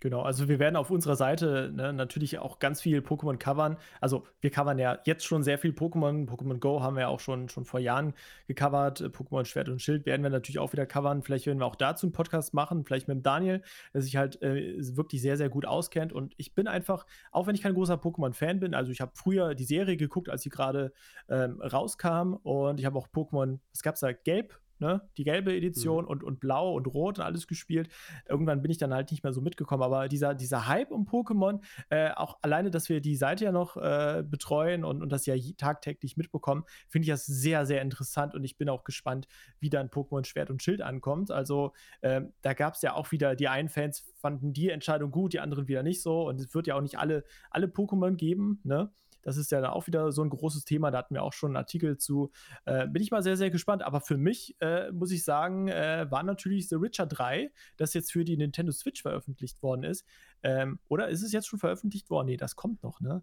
[0.00, 3.76] Genau, also wir werden auf unserer Seite ne, natürlich auch ganz viel Pokémon covern.
[4.00, 6.26] Also wir covern ja jetzt schon sehr viel Pokémon.
[6.26, 8.14] Pokémon Go haben wir ja auch schon, schon vor Jahren
[8.46, 9.02] gecovert.
[9.02, 11.22] Pokémon Schwert und Schild werden wir natürlich auch wieder covern.
[11.22, 14.40] Vielleicht werden wir auch dazu einen Podcast machen, vielleicht mit dem Daniel, der sich halt
[14.40, 16.14] äh, wirklich sehr, sehr gut auskennt.
[16.14, 19.54] Und ich bin einfach, auch wenn ich kein großer Pokémon-Fan bin, also ich habe früher
[19.54, 20.94] die Serie geguckt, als sie gerade
[21.28, 22.38] ähm, rauskam.
[22.42, 24.12] Und ich habe auch Pokémon, was gab es da?
[24.12, 25.02] Gelb ne?
[25.16, 26.10] Die gelbe Edition mhm.
[26.10, 27.88] und, und blau und rot und alles gespielt.
[28.28, 29.82] Irgendwann bin ich dann halt nicht mehr so mitgekommen.
[29.82, 31.60] Aber dieser, dieser Hype um Pokémon,
[31.90, 35.34] äh, auch alleine, dass wir die Seite ja noch äh, betreuen und, und das ja
[35.56, 39.28] tagtäglich mitbekommen, finde ich das sehr, sehr interessant und ich bin auch gespannt,
[39.58, 41.30] wie dann Pokémon Schwert und Schild ankommt.
[41.30, 45.32] Also äh, da gab es ja auch wieder, die einen Fans fanden die Entscheidung gut,
[45.32, 46.28] die anderen wieder nicht so.
[46.28, 48.90] Und es wird ja auch nicht alle, alle Pokémon geben, ne?
[49.22, 50.90] Das ist ja dann auch wieder so ein großes Thema.
[50.90, 52.30] Da hatten wir auch schon einen Artikel zu.
[52.64, 53.82] Äh, bin ich mal sehr, sehr gespannt.
[53.82, 58.12] Aber für mich, äh, muss ich sagen, äh, war natürlich The Witcher 3, das jetzt
[58.12, 60.04] für die Nintendo Switch veröffentlicht worden ist.
[60.42, 62.26] Ähm, oder ist es jetzt schon veröffentlicht worden?
[62.26, 63.22] Nee, das kommt noch, ne?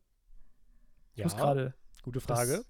[1.16, 1.74] Ich ja, gerade.
[2.04, 2.64] Gute Frage.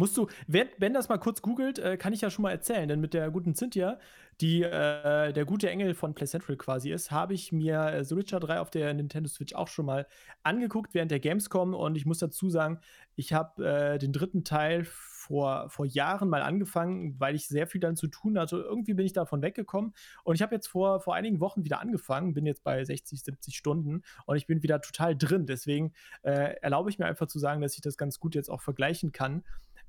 [0.00, 2.88] Musst du, wenn, wenn das mal kurz googelt, äh, kann ich ja schon mal erzählen,
[2.88, 3.98] denn mit der guten Cynthia,
[4.40, 8.16] die äh, der gute Engel von Play Central quasi ist, habe ich mir äh, The
[8.16, 10.06] Witcher 3 auf der Nintendo Switch auch schon mal
[10.42, 12.80] angeguckt während der Gamescom und ich muss dazu sagen,
[13.14, 17.80] ich habe äh, den dritten Teil vor, vor Jahren mal angefangen, weil ich sehr viel
[17.80, 18.56] dann zu tun hatte.
[18.56, 19.92] Irgendwie bin ich davon weggekommen
[20.24, 23.54] und ich habe jetzt vor, vor einigen Wochen wieder angefangen, bin jetzt bei 60, 70
[23.54, 25.44] Stunden und ich bin wieder total drin.
[25.44, 25.92] Deswegen
[26.22, 29.12] äh, erlaube ich mir einfach zu sagen, dass ich das ganz gut jetzt auch vergleichen
[29.12, 29.44] kann.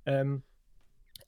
[0.06, 0.44] Ähm,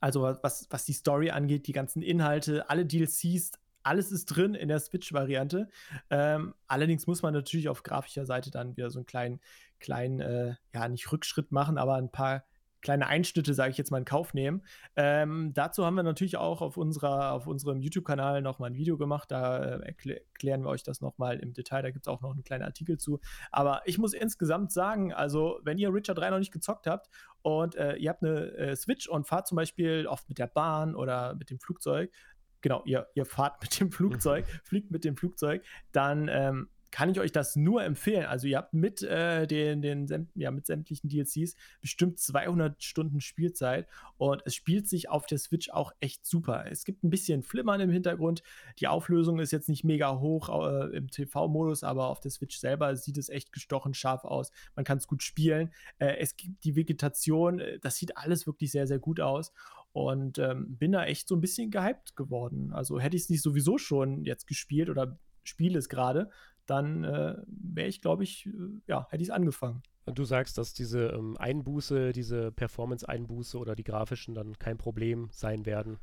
[0.00, 3.52] also was, was die Story angeht, die ganzen Inhalte, alle DLCs,
[3.82, 5.68] alles ist drin in der Switch-Variante.
[6.10, 9.40] Ähm, allerdings muss man natürlich auf grafischer Seite dann wieder so einen kleinen,
[9.78, 12.44] kleinen, äh, ja, nicht Rückschritt machen, aber ein paar
[12.84, 14.62] kleine Einschnitte, sage ich jetzt mal, in Kauf nehmen.
[14.94, 19.30] Ähm, dazu haben wir natürlich auch auf, unserer, auf unserem YouTube-Kanal nochmal ein Video gemacht.
[19.30, 21.82] Da äh, erklären wir euch das nochmal im Detail.
[21.82, 23.20] Da gibt es auch noch einen kleinen Artikel zu.
[23.50, 27.08] Aber ich muss insgesamt sagen, also wenn ihr Richard 3 noch nicht gezockt habt
[27.42, 30.94] und äh, ihr habt eine äh, Switch und fahrt zum Beispiel oft mit der Bahn
[30.94, 32.12] oder mit dem Flugzeug,
[32.60, 37.18] genau, ihr, ihr fahrt mit dem Flugzeug, fliegt mit dem Flugzeug, dann ähm, kann ich
[37.18, 38.24] euch das nur empfehlen.
[38.26, 43.88] Also ihr habt mit äh, den, den ja, mit sämtlichen DLCs bestimmt 200 Stunden Spielzeit
[44.16, 46.66] und es spielt sich auf der Switch auch echt super.
[46.70, 48.44] Es gibt ein bisschen Flimmern im Hintergrund.
[48.78, 52.94] Die Auflösung ist jetzt nicht mega hoch äh, im TV-Modus, aber auf der Switch selber
[52.94, 54.52] sieht es echt gestochen scharf aus.
[54.76, 55.72] Man kann es gut spielen.
[55.98, 59.52] Äh, es gibt die Vegetation, äh, das sieht alles wirklich sehr, sehr gut aus
[59.90, 62.72] und ähm, bin da echt so ein bisschen gehypt geworden.
[62.72, 66.30] Also hätte ich es nicht sowieso schon jetzt gespielt oder spiele es gerade,
[66.66, 68.50] dann äh, wäre ich, glaube ich, äh,
[68.86, 69.82] ja, hätte ich es angefangen.
[70.06, 75.28] Und du sagst, dass diese ähm, Einbuße, diese Performance-Einbuße oder die grafischen dann kein Problem
[75.32, 75.98] sein werden.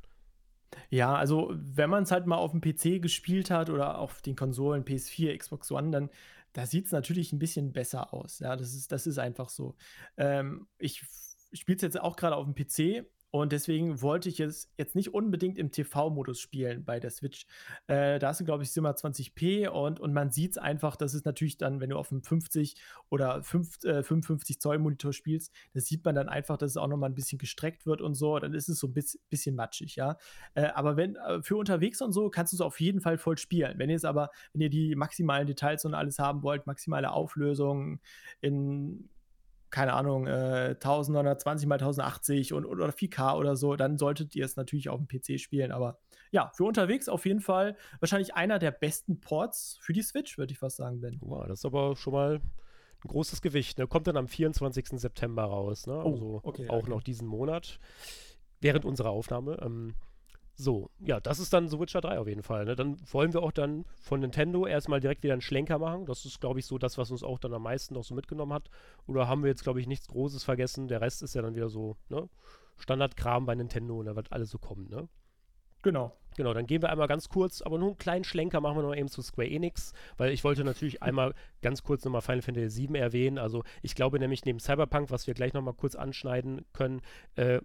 [0.89, 4.35] Ja, also wenn man es halt mal auf dem PC gespielt hat oder auf den
[4.35, 6.09] Konsolen PS4, Xbox One, dann
[6.53, 8.39] da sieht es natürlich ein bisschen besser aus.
[8.39, 9.75] Ja, das ist, das ist einfach so.
[10.17, 11.03] Ähm, ich
[11.53, 15.13] spiele es jetzt auch gerade auf dem PC und deswegen wollte ich es jetzt nicht
[15.13, 17.45] unbedingt im TV-Modus spielen bei der Switch.
[17.87, 21.57] Äh, da du, glaube ich, 720p und, und man sieht es einfach, dass es natürlich
[21.57, 22.75] dann, wenn du auf einem 50
[23.09, 26.87] oder 5, äh, 55 Zoll Monitor spielst, das sieht man dann einfach, dass es auch
[26.87, 28.37] nochmal ein bisschen gestreckt wird und so.
[28.37, 30.17] Dann ist es so ein bisschen, bisschen matschig, ja.
[30.53, 33.37] Äh, aber wenn äh, für unterwegs und so kannst du es auf jeden Fall voll
[33.37, 33.79] spielen.
[33.79, 38.01] Wenn ihr es aber, wenn ihr die maximalen Details und alles haben wollt, maximale Auflösung
[38.41, 39.09] in
[39.71, 44.57] keine Ahnung, äh, 1920 mal 1080 und, oder 4K oder so, dann solltet ihr es
[44.57, 45.71] natürlich auf dem PC spielen.
[45.71, 45.97] Aber
[46.31, 50.51] ja, für unterwegs auf jeden Fall wahrscheinlich einer der besten Ports für die Switch, würde
[50.51, 51.17] ich fast sagen, Ben.
[51.21, 53.79] Wow, das ist aber schon mal ein großes Gewicht.
[53.79, 53.87] Ne?
[53.87, 54.99] Kommt dann am 24.
[54.99, 55.93] September raus, ne?
[56.03, 56.89] Oh, also okay, auch okay.
[56.89, 57.79] noch diesen Monat,
[58.59, 59.57] während unserer Aufnahme.
[59.61, 59.95] Ähm,
[60.55, 62.65] so, ja, das ist dann The Witcher 3 auf jeden Fall.
[62.65, 62.75] Ne?
[62.75, 66.05] Dann wollen wir auch dann von Nintendo erstmal direkt wieder einen Schlenker machen.
[66.05, 68.53] Das ist, glaube ich, so das, was uns auch dann am meisten noch so mitgenommen
[68.53, 68.69] hat.
[69.07, 70.87] Oder haben wir jetzt, glaube ich, nichts Großes vergessen?
[70.87, 72.29] Der Rest ist ja dann wieder so, ne?
[72.77, 75.07] Standardkram bei Nintendo und da wird alles so kommen, ne?
[75.81, 76.15] Genau.
[76.37, 78.95] Genau, dann gehen wir einmal ganz kurz, aber nur einen kleinen Schlenker machen wir noch
[78.95, 82.97] eben zu Square Enix, weil ich wollte natürlich einmal ganz kurz nochmal Final Fantasy VII
[82.97, 83.37] erwähnen.
[83.37, 87.01] Also ich glaube nämlich neben Cyberpunk, was wir gleich nochmal kurz anschneiden können,
[87.35, 87.59] äh,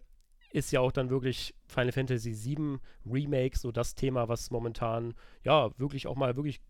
[0.57, 5.71] ist ja auch dann wirklich Final Fantasy VII Remake so das Thema, was momentan ja
[5.79, 6.61] wirklich auch mal wirklich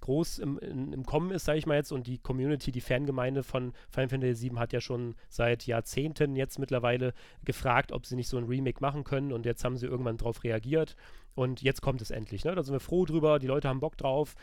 [0.00, 1.92] groß im, in, im Kommen ist, sage ich mal jetzt.
[1.92, 6.58] Und die Community, die Fangemeinde von Final Fantasy VII hat ja schon seit Jahrzehnten jetzt
[6.58, 7.14] mittlerweile
[7.44, 9.32] gefragt, ob sie nicht so ein Remake machen können.
[9.32, 10.94] Und jetzt haben sie irgendwann darauf reagiert.
[11.34, 12.44] Und jetzt kommt es endlich.
[12.44, 12.54] Ne?
[12.54, 13.38] Da sind wir froh drüber.
[13.38, 14.34] Die Leute haben Bock drauf.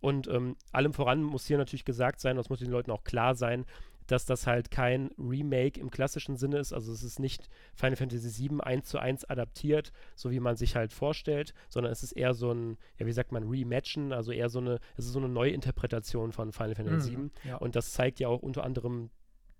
[0.00, 3.34] Und ähm, allem voran muss hier natürlich gesagt sein, das muss den Leuten auch klar
[3.34, 3.66] sein,
[4.12, 6.74] dass das halt kein Remake im klassischen Sinne ist.
[6.74, 10.76] Also es ist nicht Final Fantasy VII 1 zu 1 adaptiert, so wie man sich
[10.76, 14.50] halt vorstellt, sondern es ist eher so ein, ja, wie sagt man, Rematchen, also eher
[14.50, 17.48] so eine, es ist so eine Neuinterpretation von Final Fantasy mhm, VII.
[17.48, 17.56] Ja.
[17.56, 19.08] Und das zeigt ja auch unter anderem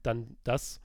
[0.02, 0.82] dann das,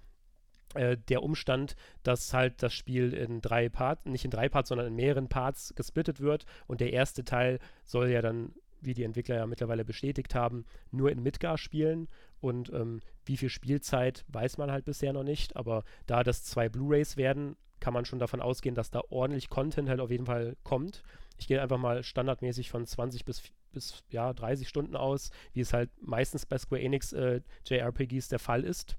[0.74, 4.88] äh, der Umstand, dass halt das Spiel in drei Parts, nicht in drei Parts, sondern
[4.88, 9.36] in mehreren Parts gesplittet wird und der erste Teil soll ja dann wie die Entwickler
[9.38, 12.08] ja mittlerweile bestätigt haben, nur in Midgar spielen.
[12.40, 15.56] Und ähm, wie viel Spielzeit weiß man halt bisher noch nicht.
[15.56, 19.90] Aber da das zwei Blu-rays werden, kann man schon davon ausgehen, dass da ordentlich Content
[19.90, 21.04] halt auf jeden Fall kommt.
[21.38, 25.74] Ich gehe einfach mal standardmäßig von 20 bis, bis ja, 30 Stunden aus, wie es
[25.74, 28.98] halt meistens bei Square Enix äh, JRPGs der Fall ist.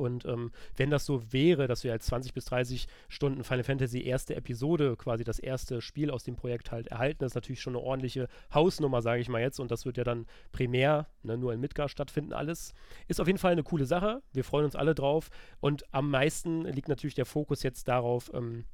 [0.00, 4.02] Und ähm, wenn das so wäre, dass wir als 20 bis 30 Stunden Final Fantasy
[4.02, 7.76] erste Episode, quasi das erste Spiel aus dem Projekt halt erhalten, das ist natürlich schon
[7.76, 9.60] eine ordentliche Hausnummer, sage ich mal jetzt.
[9.60, 12.74] Und das wird ja dann primär ne, nur in Midgar stattfinden, alles.
[13.08, 14.22] Ist auf jeden Fall eine coole Sache.
[14.32, 15.30] Wir freuen uns alle drauf.
[15.60, 18.64] Und am meisten liegt natürlich der Fokus jetzt darauf, ähm,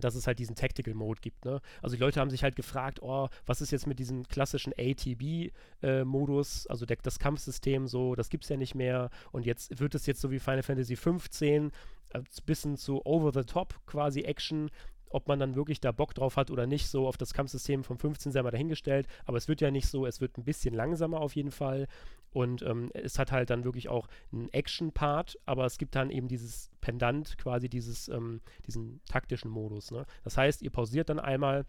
[0.00, 1.44] dass es halt diesen Tactical Mode gibt.
[1.44, 1.60] Ne?
[1.82, 6.66] Also die Leute haben sich halt gefragt, oh, was ist jetzt mit diesem klassischen ATB-Modus,
[6.66, 9.94] äh, also der, das Kampfsystem so, das gibt es ja nicht mehr und jetzt wird
[9.94, 11.72] es jetzt so wie Final Fantasy 15
[12.14, 14.70] ein bisschen zu over the top quasi Action,
[15.14, 17.98] ob man dann wirklich da Bock drauf hat oder nicht, so auf das Kampfsystem von
[17.98, 19.06] 15 sei mal dahingestellt.
[19.26, 21.86] Aber es wird ja nicht so, es wird ein bisschen langsamer auf jeden Fall.
[22.32, 26.26] Und ähm, es hat halt dann wirklich auch einen Action-Part, aber es gibt dann eben
[26.26, 29.92] dieses Pendant, quasi dieses, ähm, diesen taktischen Modus.
[29.92, 30.04] Ne?
[30.24, 31.64] Das heißt, ihr pausiert dann einmal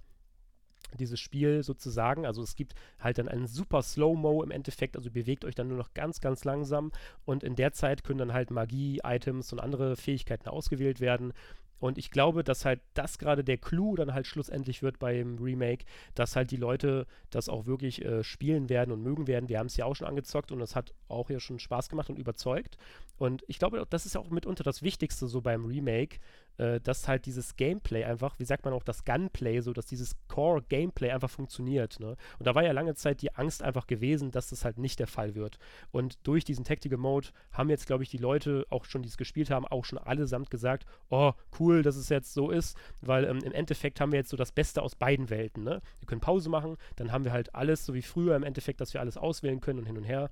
[1.00, 2.26] dieses Spiel sozusagen.
[2.26, 5.78] Also es gibt halt dann einen super Slow-Mo im Endeffekt, also bewegt euch dann nur
[5.78, 6.91] noch ganz, ganz langsam
[7.26, 11.34] und in der Zeit können dann halt Magie-Items und andere Fähigkeiten ausgewählt werden
[11.80, 15.86] und ich glaube, dass halt das gerade der Clou dann halt schlussendlich wird beim Remake,
[16.14, 19.50] dass halt die Leute das auch wirklich äh, spielen werden und mögen werden.
[19.50, 22.10] Wir haben es ja auch schon angezockt und es hat auch ja schon Spaß gemacht
[22.10, 22.78] und überzeugt.
[23.18, 26.20] Und ich glaube, das ist ja auch mitunter das Wichtigste so beim Remake,
[26.58, 30.16] äh, dass halt dieses Gameplay einfach, wie sagt man auch, das Gunplay, so dass dieses
[30.28, 31.99] Core-Gameplay einfach funktioniert.
[31.99, 32.16] Ne?
[32.39, 35.08] Und da war ja lange Zeit die Angst einfach gewesen, dass das halt nicht der
[35.08, 35.58] Fall wird.
[35.91, 39.18] Und durch diesen Tactical Mode haben jetzt, glaube ich, die Leute auch schon, die es
[39.18, 43.39] gespielt haben, auch schon allesamt gesagt, oh, cool, dass es jetzt so ist, weil ähm,
[43.43, 45.64] im Endeffekt haben wir jetzt so das Beste aus beiden Welten.
[45.64, 45.82] Ne?
[45.99, 48.93] Wir können Pause machen, dann haben wir halt alles, so wie früher im Endeffekt, dass
[48.93, 50.30] wir alles auswählen können und hin und her.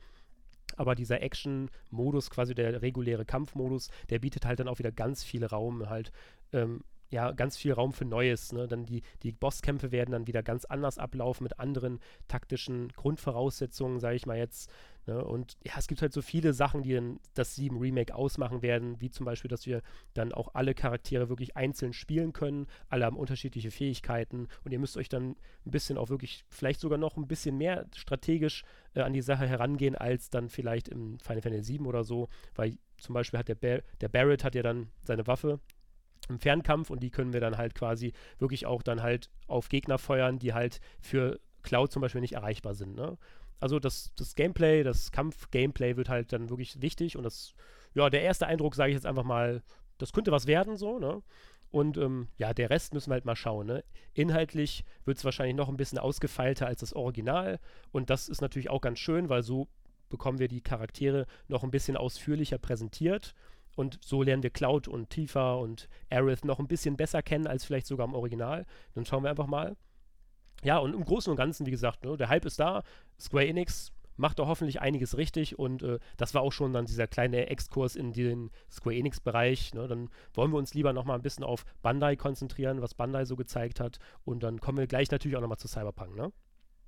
[0.77, 5.45] Aber dieser Action-Modus, quasi der reguläre Kampfmodus, der bietet halt dann auch wieder ganz viel
[5.45, 6.11] Raum, halt,
[6.51, 6.83] ähm,
[7.13, 8.51] ja, ganz viel Raum für Neues.
[8.53, 8.67] Ne?
[8.67, 14.15] Dann die, die Bosskämpfe werden dann wieder ganz anders ablaufen mit anderen taktischen Grundvoraussetzungen, sage
[14.15, 14.71] ich mal jetzt.
[15.05, 15.23] Ne?
[15.23, 18.99] Und ja, es gibt halt so viele Sachen, die dann das 7 Remake ausmachen werden,
[18.99, 19.83] wie zum Beispiel, dass wir
[20.15, 22.65] dann auch alle Charaktere wirklich einzeln spielen können.
[22.89, 25.35] Alle haben unterschiedliche Fähigkeiten und ihr müsst euch dann
[25.67, 28.63] ein bisschen auch wirklich, vielleicht sogar noch ein bisschen mehr strategisch
[28.95, 32.79] äh, an die Sache herangehen, als dann vielleicht im Final Fantasy 7 oder so, weil
[32.97, 35.59] zum Beispiel hat der, Bar der Barrett hat ja dann seine Waffe,
[36.29, 39.97] im Fernkampf und die können wir dann halt quasi wirklich auch dann halt auf Gegner
[39.97, 42.95] feuern, die halt für Cloud zum Beispiel nicht erreichbar sind.
[42.95, 43.17] Ne?
[43.59, 47.53] Also das, das Gameplay, das Kampf-Gameplay wird halt dann wirklich wichtig und das,
[47.93, 49.63] ja, der erste Eindruck, sage ich jetzt einfach mal,
[49.97, 51.21] das könnte was werden, so, ne?
[51.73, 53.65] Und ähm, ja, der Rest müssen wir halt mal schauen.
[53.65, 53.83] Ne?
[54.13, 57.59] Inhaltlich wird es wahrscheinlich noch ein bisschen ausgefeilter als das Original.
[57.91, 59.67] Und das ist natürlich auch ganz schön, weil so
[60.07, 63.33] bekommen wir die Charaktere noch ein bisschen ausführlicher präsentiert.
[63.75, 67.65] Und so lernen wir Cloud und Tifa und Aerith noch ein bisschen besser kennen als
[67.65, 68.65] vielleicht sogar im Original.
[68.93, 69.75] Dann schauen wir einfach mal
[70.63, 72.83] ja, und im Großen und Ganzen, wie gesagt, ne, der Hype ist da.
[73.19, 77.07] Square Enix macht da hoffentlich einiges richtig und äh, das war auch schon dann dieser
[77.07, 79.73] kleine Exkurs in den Square Enix-Bereich.
[79.73, 79.87] Ne?
[79.87, 83.79] Dann wollen wir uns lieber nochmal ein bisschen auf Bandai konzentrieren, was Bandai so gezeigt
[83.79, 86.31] hat und dann kommen wir gleich natürlich auch nochmal zu Cyberpunk, ne?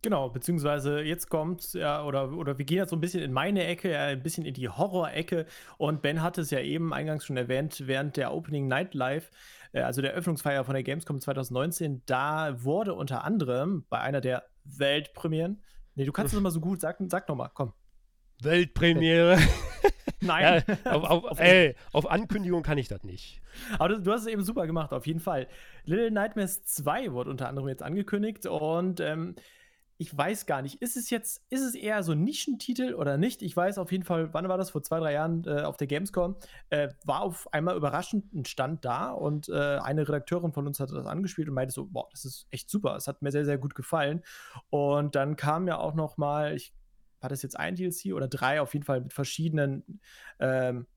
[0.06, 3.66] Genau, beziehungsweise jetzt kommt, ja, oder, oder wir gehen jetzt so ein bisschen in meine
[3.66, 5.48] Ecke, ja, ein bisschen in die Horror-Ecke.
[5.80, 9.32] Und Ben hat es ja eben eingangs schon erwähnt, während der Opening Night Live,
[9.72, 14.44] äh, also der Öffnungsfeier von der Gamescom 2019, da wurde unter anderem bei einer der
[14.64, 15.64] Weltpremieren,
[15.96, 17.74] nee, du kannst es immer so gut, sag, sag nochmal, komm.
[18.44, 19.40] Weltpremiere.
[20.22, 20.64] Nein.
[20.86, 23.42] Ja, auf, auf, auf, ey, auf, Ankündigung kann ich das nicht.
[23.80, 25.48] Aber du, du, hast es eben super gemacht, auf jeden Fall.
[25.84, 29.36] Little Nightmares 2 wurde unter anderem jetzt angekündigt und ähm,
[29.98, 33.42] ich weiß gar nicht, ist es jetzt, ist es eher so ein Nischentitel oder nicht?
[33.42, 34.72] Ich weiß auf jeden Fall, wann war das?
[34.72, 36.36] Vor zwei, drei Jahren äh, auf der Gamescom.
[36.70, 40.92] Äh, war auf einmal überraschend ein Stand da und äh, eine Redakteurin von uns hat
[40.92, 42.96] das angespielt und meinte so, boah, das ist echt super.
[42.96, 44.22] Es hat mir sehr, sehr gut gefallen.
[44.70, 46.74] Und dann kam ja auch noch mal, ich,
[47.22, 50.02] war das jetzt ein DLC oder drei auf jeden Fall mit verschiedenen
[50.40, 50.88] ähm,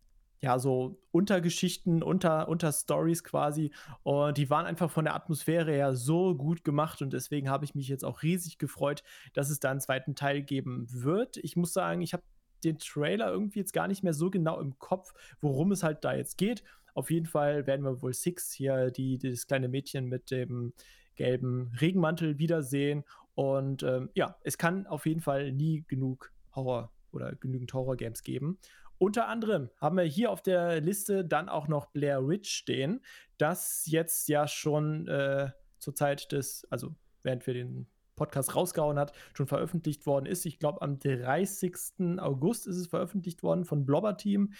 [0.40, 3.72] ja, so Untergeschichten, unter, unter Stories quasi.
[4.02, 7.74] Und die waren einfach von der Atmosphäre her so gut gemacht und deswegen habe ich
[7.74, 11.36] mich jetzt auch riesig gefreut, dass es da einen zweiten Teil geben wird.
[11.38, 12.22] Ich muss sagen, ich habe
[12.64, 16.14] den Trailer irgendwie jetzt gar nicht mehr so genau im Kopf, worum es halt da
[16.14, 16.62] jetzt geht.
[16.94, 20.72] Auf jeden Fall werden wir wohl Six hier, die, das kleine Mädchen mit dem
[21.14, 23.04] gelben Regenmantel wiedersehen.
[23.34, 28.58] Und ähm, ja, es kann auf jeden Fall nie genug Horror oder genügend Horror-Games geben.
[28.98, 33.00] Unter anderem haben wir hier auf der Liste dann auch noch Blair Witch stehen,
[33.38, 37.86] das jetzt ja schon äh, zur Zeit des, also während wir den
[38.16, 40.44] Podcast rausgehauen hat, schon veröffentlicht worden ist.
[40.44, 42.18] Ich glaube, am 30.
[42.18, 44.52] August ist es veröffentlicht worden von Blobber Team.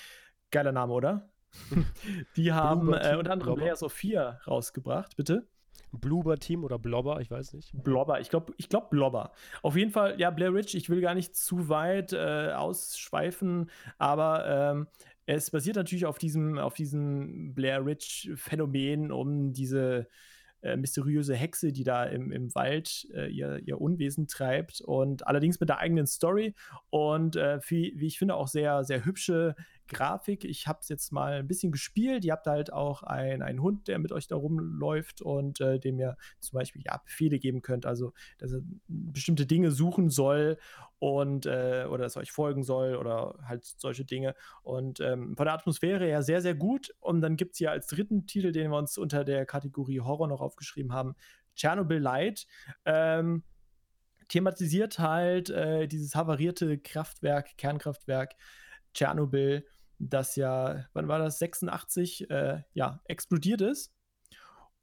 [0.50, 1.28] Geiler Name, oder?
[2.36, 3.82] Die haben äh, unter anderem Blobber.
[3.82, 5.48] Of 4 rausgebracht, bitte.
[5.92, 7.70] Bloober-Team oder Blobber, ich weiß nicht.
[7.72, 9.32] Blobber, ich glaube ich glaub Blobber.
[9.62, 14.46] Auf jeden Fall, ja, Blair Witch, ich will gar nicht zu weit äh, ausschweifen, aber
[14.46, 14.86] ähm,
[15.26, 20.08] es basiert natürlich auf diesem, auf diesem Blair Witch-Phänomen um diese
[20.62, 25.60] äh, mysteriöse Hexe, die da im, im Wald äh, ihr, ihr Unwesen treibt und allerdings
[25.60, 26.54] mit der eigenen Story
[26.90, 29.54] und äh, wie, wie ich finde auch sehr, sehr hübsche
[29.88, 30.44] Grafik.
[30.44, 32.24] Ich habe es jetzt mal ein bisschen gespielt.
[32.24, 36.16] Ihr habt halt auch einen Hund, der mit euch da rumläuft und äh, dem ihr
[36.40, 37.86] zum Beispiel ja, Befehle geben könnt.
[37.86, 40.58] Also, dass er bestimmte Dinge suchen soll
[40.98, 44.34] und äh, oder dass er euch folgen soll oder halt solche Dinge.
[44.62, 46.94] Und ähm, von der Atmosphäre her sehr, sehr gut.
[47.00, 50.28] Und dann gibt es hier als dritten Titel, den wir uns unter der Kategorie Horror
[50.28, 51.14] noch aufgeschrieben haben,
[51.54, 52.46] Chernobyl Light.
[52.84, 53.42] Ähm,
[54.28, 58.34] thematisiert halt äh, dieses havarierte Kraftwerk, Kernkraftwerk
[58.94, 59.64] Tschernobyl,
[59.98, 63.94] das ja, wann war das, 86, äh, ja, explodiert ist.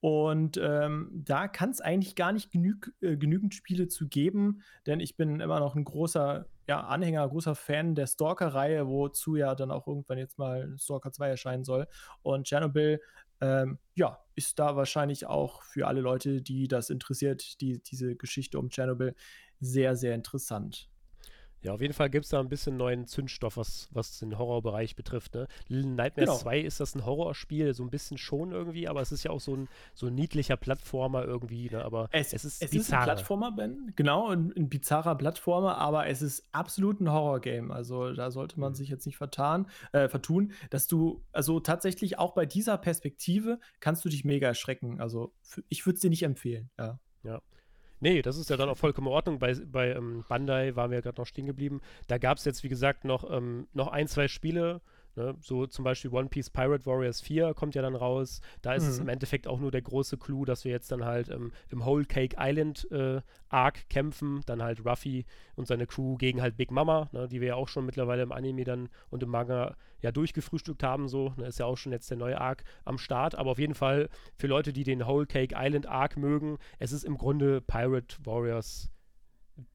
[0.02, 5.00] Und ähm, da kann es eigentlich gar nicht genüg, äh, genügend Spiele zu geben, denn
[5.00, 9.72] ich bin immer noch ein großer ja, Anhänger, großer Fan der Stalker-Reihe, wozu ja dann
[9.72, 11.88] auch irgendwann jetzt mal Stalker 2 erscheinen soll.
[12.22, 13.02] Und Chernobyl,
[13.42, 18.60] ähm, ja, ist da wahrscheinlich auch für alle Leute, die das interessiert, die, diese Geschichte
[18.60, 19.16] um Chernobyl,
[19.60, 20.90] sehr, sehr interessant.
[21.66, 24.96] Ja, auf jeden Fall gibt es da ein bisschen neuen Zündstoff, was, was den Horrorbereich
[24.96, 25.34] betrifft.
[25.34, 25.48] Ne?
[25.68, 26.38] Little Nightmares genau.
[26.38, 29.40] 2 ist das ein Horrorspiel, so ein bisschen schon irgendwie, aber es ist ja auch
[29.40, 31.72] so ein, so ein niedlicher Plattformer irgendwie.
[31.72, 31.84] Ne?
[31.84, 36.06] Aber es, es ist Es ist ein Plattformer, Ben, genau, ein, ein bizarrer Plattformer, aber
[36.06, 37.74] es ist absolut ein Horrorgame.
[37.74, 38.76] Also da sollte man mhm.
[38.76, 44.06] sich jetzt nicht vertan, äh, vertun, dass du, also tatsächlich auch bei dieser Perspektive kannst
[44.06, 45.02] du dich mega erschrecken.
[45.02, 45.34] Also
[45.68, 47.00] ich würde es dir nicht empfehlen, ja.
[47.24, 47.42] Ja.
[48.06, 49.40] Nee, das ist ja dann auch vollkommen in Ordnung.
[49.40, 51.82] Bei, bei ähm, Bandai waren wir ja gerade noch stehen geblieben.
[52.06, 54.80] Da gab es jetzt, wie gesagt, noch, ähm, noch ein, zwei Spiele,
[55.16, 55.36] Ne?
[55.42, 58.42] So zum Beispiel One Piece Pirate Warriors 4 kommt ja dann raus.
[58.62, 58.90] Da ist mhm.
[58.90, 61.86] es im Endeffekt auch nur der große Clou, dass wir jetzt dann halt ähm, im
[61.86, 64.42] Whole Cake Island äh, Arc kämpfen.
[64.46, 67.28] Dann halt Ruffy und seine Crew gegen halt Big Mama, ne?
[67.28, 71.08] die wir ja auch schon mittlerweile im Anime dann und im Manga ja durchgefrühstückt haben.
[71.08, 71.48] So ne?
[71.48, 73.36] ist ja auch schon jetzt der neue Arc am Start.
[73.36, 77.04] Aber auf jeden Fall für Leute, die den Whole Cake Island Arc mögen, es ist
[77.04, 78.90] im Grunde Pirate Warriors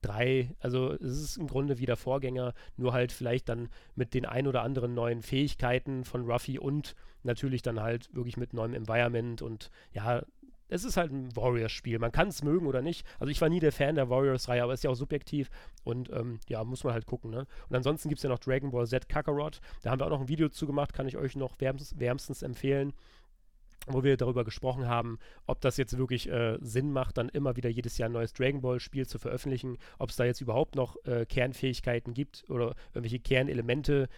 [0.02, 4.26] 3, also es ist im Grunde wie der Vorgänger, nur halt vielleicht dann mit den
[4.26, 9.42] ein oder anderen neuen Fähigkeiten von Ruffy und natürlich dann halt wirklich mit neuem Environment
[9.42, 10.22] und ja,
[10.70, 11.98] es ist halt ein Warriors-Spiel.
[11.98, 13.04] Man kann es mögen oder nicht.
[13.18, 15.50] Also ich war nie der Fan der Warriors-Reihe, aber ist ja auch subjektiv
[15.82, 17.30] und ähm, ja, muss man halt gucken.
[17.30, 17.46] Ne?
[17.68, 19.60] Und ansonsten gibt es ja noch Dragon Ball Z Kakarot.
[19.82, 22.42] Da haben wir auch noch ein Video zu gemacht, kann ich euch noch wärmstens, wärmstens
[22.42, 22.92] empfehlen
[23.86, 27.70] wo wir darüber gesprochen haben, ob das jetzt wirklich äh, Sinn macht, dann immer wieder
[27.70, 30.96] jedes Jahr ein neues Dragon Ball Spiel zu veröffentlichen, ob es da jetzt überhaupt noch
[31.04, 34.08] äh, Kernfähigkeiten gibt oder irgendwelche Kernelemente,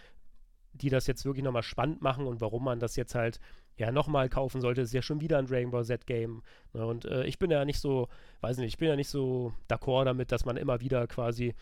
[0.73, 3.39] die das jetzt wirklich nochmal spannend machen und warum man das jetzt halt
[3.77, 6.43] ja nochmal kaufen sollte, ist ja schon wieder ein Dragon Ball Z Game.
[6.73, 6.85] Ne?
[6.85, 8.09] Und äh, ich bin ja nicht so,
[8.41, 11.55] weiß nicht, ich bin ja nicht so d'accord damit, dass man immer wieder quasi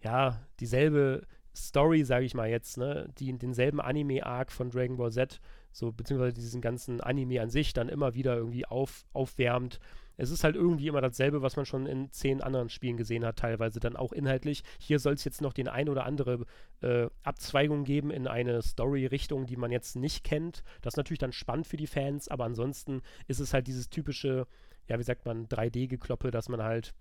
[0.00, 5.40] ja dieselbe Story, sage ich mal jetzt, ne, die denselben Anime-Arc von Dragon Ball Z
[5.72, 9.80] so beziehungsweise diesen ganzen Anime an sich dann immer wieder irgendwie auf, aufwärmt.
[10.16, 13.36] Es ist halt irgendwie immer dasselbe, was man schon in zehn anderen Spielen gesehen hat,
[13.36, 14.64] teilweise dann auch inhaltlich.
[14.80, 16.44] Hier soll es jetzt noch den ein oder andere
[16.80, 20.64] äh, Abzweigung geben in eine Story-Richtung, die man jetzt nicht kennt.
[20.82, 24.48] Das ist natürlich dann spannend für die Fans, aber ansonsten ist es halt dieses typische,
[24.88, 26.94] ja, wie sagt man, 3D-Gekloppe, dass man halt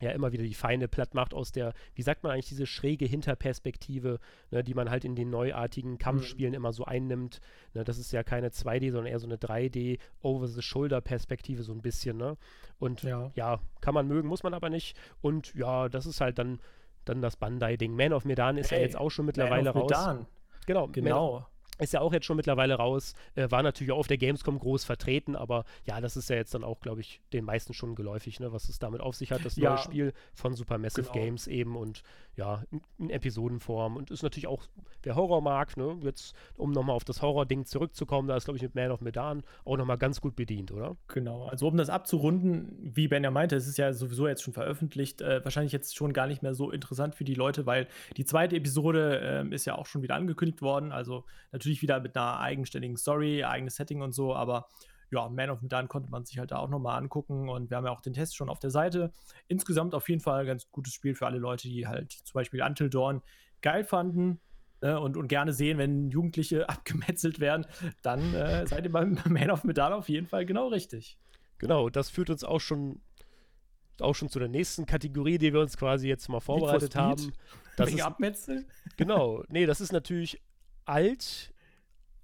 [0.00, 3.04] ja immer wieder die Feinde platt macht aus der, wie sagt man eigentlich, diese schräge
[3.04, 4.18] Hinterperspektive,
[4.50, 6.56] ne, die man halt in den neuartigen Kampfspielen mhm.
[6.56, 7.40] immer so einnimmt.
[7.74, 12.16] Ne, das ist ja keine 2D, sondern eher so eine 3D Over-the-Shoulder-Perspektive so ein bisschen.
[12.16, 12.36] Ne?
[12.78, 13.30] Und ja.
[13.34, 13.60] ja.
[13.80, 14.96] kann man mögen, muss man aber nicht.
[15.20, 16.60] Und ja, das ist halt dann,
[17.04, 17.94] dann das Bandai-Ding.
[17.94, 19.90] Man of Medan ist hey, ja jetzt auch schon mittlerweile raus.
[19.90, 20.26] Medan.
[20.66, 21.46] Genau, genau.
[21.78, 24.84] Ist ja auch jetzt schon mittlerweile raus, äh, war natürlich auch auf der Gamescom groß
[24.84, 28.40] vertreten, aber ja, das ist ja jetzt dann auch, glaube ich, den meisten schon geläufig,
[28.40, 31.24] ne, was es damit auf sich hat, das ja, neue Spiel von Supermassive genau.
[31.24, 32.02] Games eben und
[32.36, 34.64] ja, in, in, Episodenform und ist natürlich auch,
[35.02, 38.62] wer Horror mag, ne, jetzt, um nochmal auf das Horror-Ding zurückzukommen, da ist, glaube ich,
[38.62, 40.96] mit Man of Medan auch nochmal ganz gut bedient, oder?
[41.08, 44.54] Genau, also um das abzurunden, wie Ben ja meinte, es ist ja sowieso jetzt schon
[44.54, 48.24] veröffentlicht, äh, wahrscheinlich jetzt schon gar nicht mehr so interessant für die Leute, weil die
[48.24, 52.16] zweite Episode äh, ist ja auch schon wieder angekündigt worden, also natürlich natürlich wieder mit
[52.16, 54.68] einer eigenständigen Story, eigenes Setting und so, aber
[55.10, 57.84] ja, Man of Medan konnte man sich halt da auch nochmal angucken und wir haben
[57.84, 59.12] ja auch den Test schon auf der Seite.
[59.48, 62.62] Insgesamt auf jeden Fall ein ganz gutes Spiel für alle Leute, die halt zum Beispiel
[62.62, 63.22] Until Dawn
[63.62, 64.40] geil fanden.
[64.80, 67.66] Ne, und, und gerne sehen, wenn Jugendliche abgemetzelt werden,
[68.02, 71.18] dann äh, seid ihr beim Man of Medan auf jeden Fall genau richtig.
[71.58, 73.00] Genau, das führt uns auch schon
[74.00, 77.32] auch schon zu der nächsten Kategorie, die wir uns quasi jetzt mal vorbereitet haben.
[77.76, 78.66] Das ist, Abmetzeln?
[78.96, 80.40] Genau, nee, das ist natürlich
[80.88, 81.52] alt,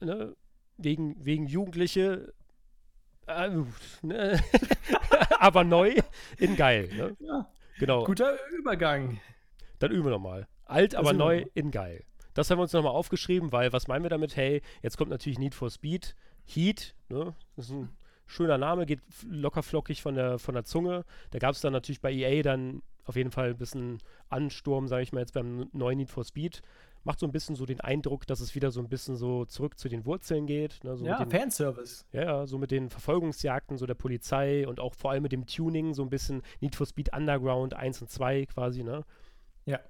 [0.05, 0.37] ne,
[0.77, 2.33] wegen, wegen Jugendliche,
[3.27, 3.51] äh,
[4.03, 4.41] ne,
[5.39, 5.95] aber neu
[6.39, 6.89] in geil.
[6.95, 7.17] Ne?
[7.21, 7.49] Ja,
[7.79, 8.05] genau.
[8.05, 9.21] Guter Übergang.
[9.79, 10.47] Dann üben wir nochmal.
[10.65, 12.05] Alt, aber neu in geil.
[12.33, 14.37] Das haben wir uns nochmal aufgeschrieben, weil was meinen wir damit?
[14.37, 17.35] Hey, jetzt kommt natürlich Need for Speed, Heat, ne?
[17.57, 17.97] Das ist ein
[18.27, 21.05] schöner Name, geht locker flockig von der, von der Zunge.
[21.31, 23.99] Da gab es dann natürlich bei EA dann auf jeden Fall ein bisschen
[24.29, 26.63] Ansturm, sage ich mal jetzt beim neuen Need for Speed
[27.05, 29.79] macht so ein bisschen so den Eindruck, dass es wieder so ein bisschen so zurück
[29.79, 30.83] zu den Wurzeln geht.
[30.83, 30.97] Ne?
[30.97, 32.07] So ja, den, Fanservice.
[32.13, 35.47] Ja, ja, so mit den Verfolgungsjagden so der Polizei und auch vor allem mit dem
[35.47, 39.05] Tuning, so ein bisschen Need for Speed Underground 1 und 2 quasi, ne?
[39.67, 39.81] Ja.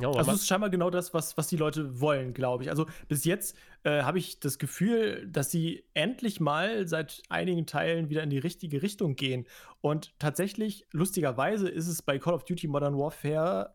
[0.00, 2.70] Ja, also es ist scheinbar genau das, was, was die Leute wollen, glaube ich.
[2.70, 8.08] Also bis jetzt äh, habe ich das Gefühl, dass sie endlich mal seit einigen Teilen
[8.08, 9.46] wieder in die richtige Richtung gehen.
[9.80, 13.74] Und tatsächlich, lustigerweise, ist es bei Call of Duty Modern Warfare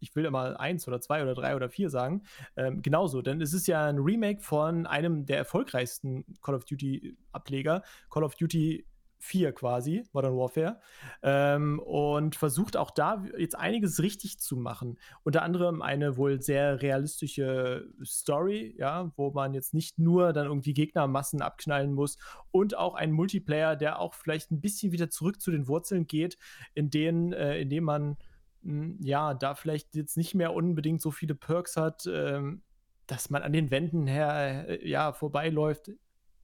[0.00, 2.22] ich will immer eins oder zwei oder drei oder vier sagen,
[2.56, 3.22] ähm, genauso.
[3.22, 8.34] Denn es ist ja ein Remake von einem der erfolgreichsten Call of Duty-Ableger, Call of
[8.36, 8.86] Duty
[9.18, 10.80] 4 quasi, Modern Warfare,
[11.22, 14.98] ähm, und versucht auch da jetzt einiges richtig zu machen.
[15.24, 20.74] Unter anderem eine wohl sehr realistische Story, ja, wo man jetzt nicht nur dann irgendwie
[20.74, 22.16] Gegnermassen abknallen muss
[22.50, 26.38] und auch ein Multiplayer, der auch vielleicht ein bisschen wieder zurück zu den Wurzeln geht,
[26.74, 28.16] in denen, äh, in dem man
[28.62, 32.62] mh, hm, ja da vielleicht jetzt nicht mehr unbedingt so viele Perks hat, ähm,
[33.06, 35.90] dass man an den Wänden her äh, ja vorbeiläuft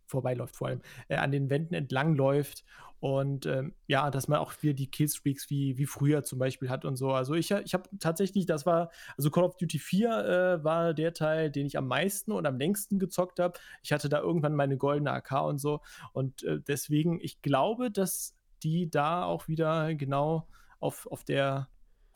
[0.06, 2.64] vorbeiläuft, vor allem äh, an den Wänden entlangläuft
[3.04, 6.86] und ähm, ja, dass man auch wieder die Killstreaks wie, wie früher zum Beispiel hat
[6.86, 7.10] und so.
[7.10, 11.12] Also ich, ich habe tatsächlich, das war, also Call of Duty 4 äh, war der
[11.12, 13.58] Teil, den ich am meisten und am längsten gezockt habe.
[13.82, 15.82] Ich hatte da irgendwann meine goldene AK und so
[16.14, 20.48] und äh, deswegen, ich glaube, dass die da auch wieder genau
[20.80, 21.68] auf, auf der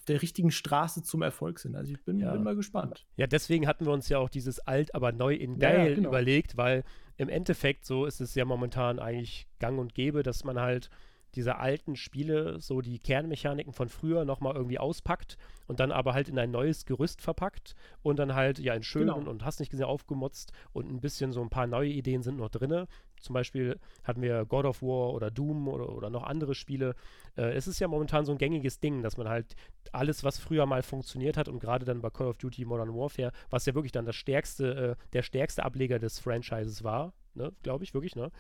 [0.09, 1.77] der richtigen Straße zum Erfolg sind.
[1.77, 2.33] Also ich bin, ja.
[2.33, 3.07] bin, mal gespannt.
[3.17, 6.09] Ja, deswegen hatten wir uns ja auch dieses alt, aber neu in geil ja, genau.
[6.09, 6.85] überlegt, weil
[7.17, 10.91] im Endeffekt so ist es ja momentan eigentlich gang und gäbe, dass man halt
[11.35, 16.29] diese alten Spiele, so die Kernmechaniken von früher nochmal irgendwie auspackt und dann aber halt
[16.29, 19.19] in ein neues Gerüst verpackt und dann halt ja in schön genau.
[19.19, 22.39] und, und hast nicht gesehen aufgemotzt und ein bisschen so ein paar neue Ideen sind
[22.39, 22.87] noch drin.
[23.21, 26.95] Zum Beispiel hatten wir God of War oder Doom oder, oder noch andere Spiele.
[27.37, 29.55] Äh, es ist ja momentan so ein gängiges Ding, dass man halt
[29.93, 33.33] alles, was früher mal funktioniert hat und gerade dann bei Call of Duty Modern Warfare,
[33.51, 37.85] was ja wirklich dann das stärkste, äh, der stärkste Ableger des Franchises war, ne, glaube
[37.85, 38.31] ich, wirklich, ne?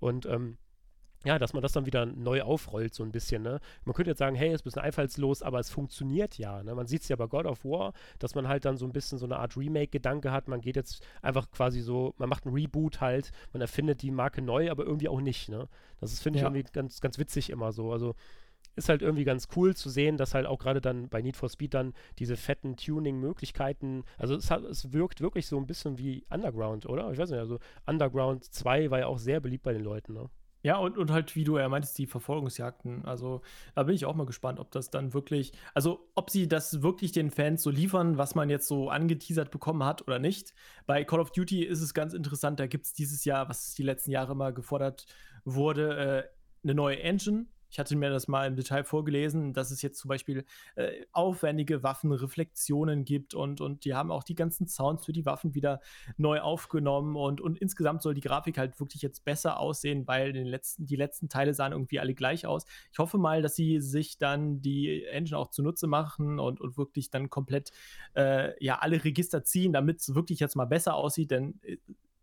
[0.00, 0.58] Und ähm,
[1.24, 3.60] ja, dass man das dann wieder neu aufrollt, so ein bisschen, ne?
[3.84, 6.74] Man könnte jetzt sagen, hey, ist ein bisschen einfallslos, aber es funktioniert ja, ne?
[6.74, 9.18] Man sieht es ja bei God of War, dass man halt dann so ein bisschen
[9.18, 10.48] so eine Art Remake-Gedanke hat.
[10.48, 14.42] Man geht jetzt einfach quasi so, man macht einen Reboot halt, man erfindet die Marke
[14.42, 15.68] neu, aber irgendwie auch nicht, ne?
[16.00, 17.92] Das ist, finde ich, irgendwie ganz, ganz witzig immer so.
[17.92, 18.14] Also,
[18.76, 21.48] ist halt irgendwie ganz cool zu sehen, dass halt auch gerade dann bei Need for
[21.48, 26.24] Speed dann diese fetten Tuning-Möglichkeiten, also es, hat, es wirkt wirklich so ein bisschen wie
[26.30, 27.10] Underground, oder?
[27.10, 30.30] Ich weiß nicht, also Underground 2 war ja auch sehr beliebt bei den Leuten, ne?
[30.62, 33.04] Ja, und, und halt, wie du ja meintest, die Verfolgungsjagden.
[33.04, 33.42] Also,
[33.74, 37.12] da bin ich auch mal gespannt, ob das dann wirklich, also ob sie das wirklich
[37.12, 40.54] den Fans so liefern, was man jetzt so angeteasert bekommen hat oder nicht.
[40.86, 43.84] Bei Call of Duty ist es ganz interessant, da gibt es dieses Jahr, was die
[43.84, 45.06] letzten Jahre immer gefordert
[45.44, 46.28] wurde, äh,
[46.64, 50.08] eine neue Engine, ich hatte mir das mal im Detail vorgelesen, dass es jetzt zum
[50.08, 50.44] Beispiel
[50.76, 55.54] äh, aufwendige Waffenreflexionen gibt und, und die haben auch die ganzen Sounds für die Waffen
[55.54, 55.80] wieder
[56.16, 60.46] neu aufgenommen und, und insgesamt soll die Grafik halt wirklich jetzt besser aussehen, weil den
[60.46, 62.64] letzten, die letzten Teile sahen irgendwie alle gleich aus.
[62.92, 67.10] Ich hoffe mal, dass sie sich dann die Engine auch zunutze machen und, und wirklich
[67.10, 67.70] dann komplett
[68.14, 71.76] äh, ja alle Register ziehen, damit es wirklich jetzt mal besser aussieht, denn äh,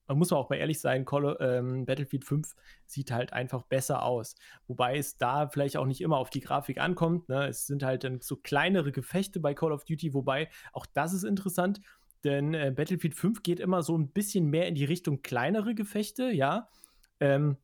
[0.07, 4.35] man muss auch mal ehrlich sein, Call, ähm, Battlefield 5 sieht halt einfach besser aus.
[4.67, 7.29] Wobei es da vielleicht auch nicht immer auf die Grafik ankommt.
[7.29, 7.47] Ne?
[7.47, 11.23] Es sind halt dann so kleinere Gefechte bei Call of Duty, wobei auch das ist
[11.23, 11.81] interessant,
[12.23, 16.31] denn äh, Battlefield 5 geht immer so ein bisschen mehr in die Richtung kleinere Gefechte,
[16.31, 16.69] ja.
[17.19, 17.57] Ähm,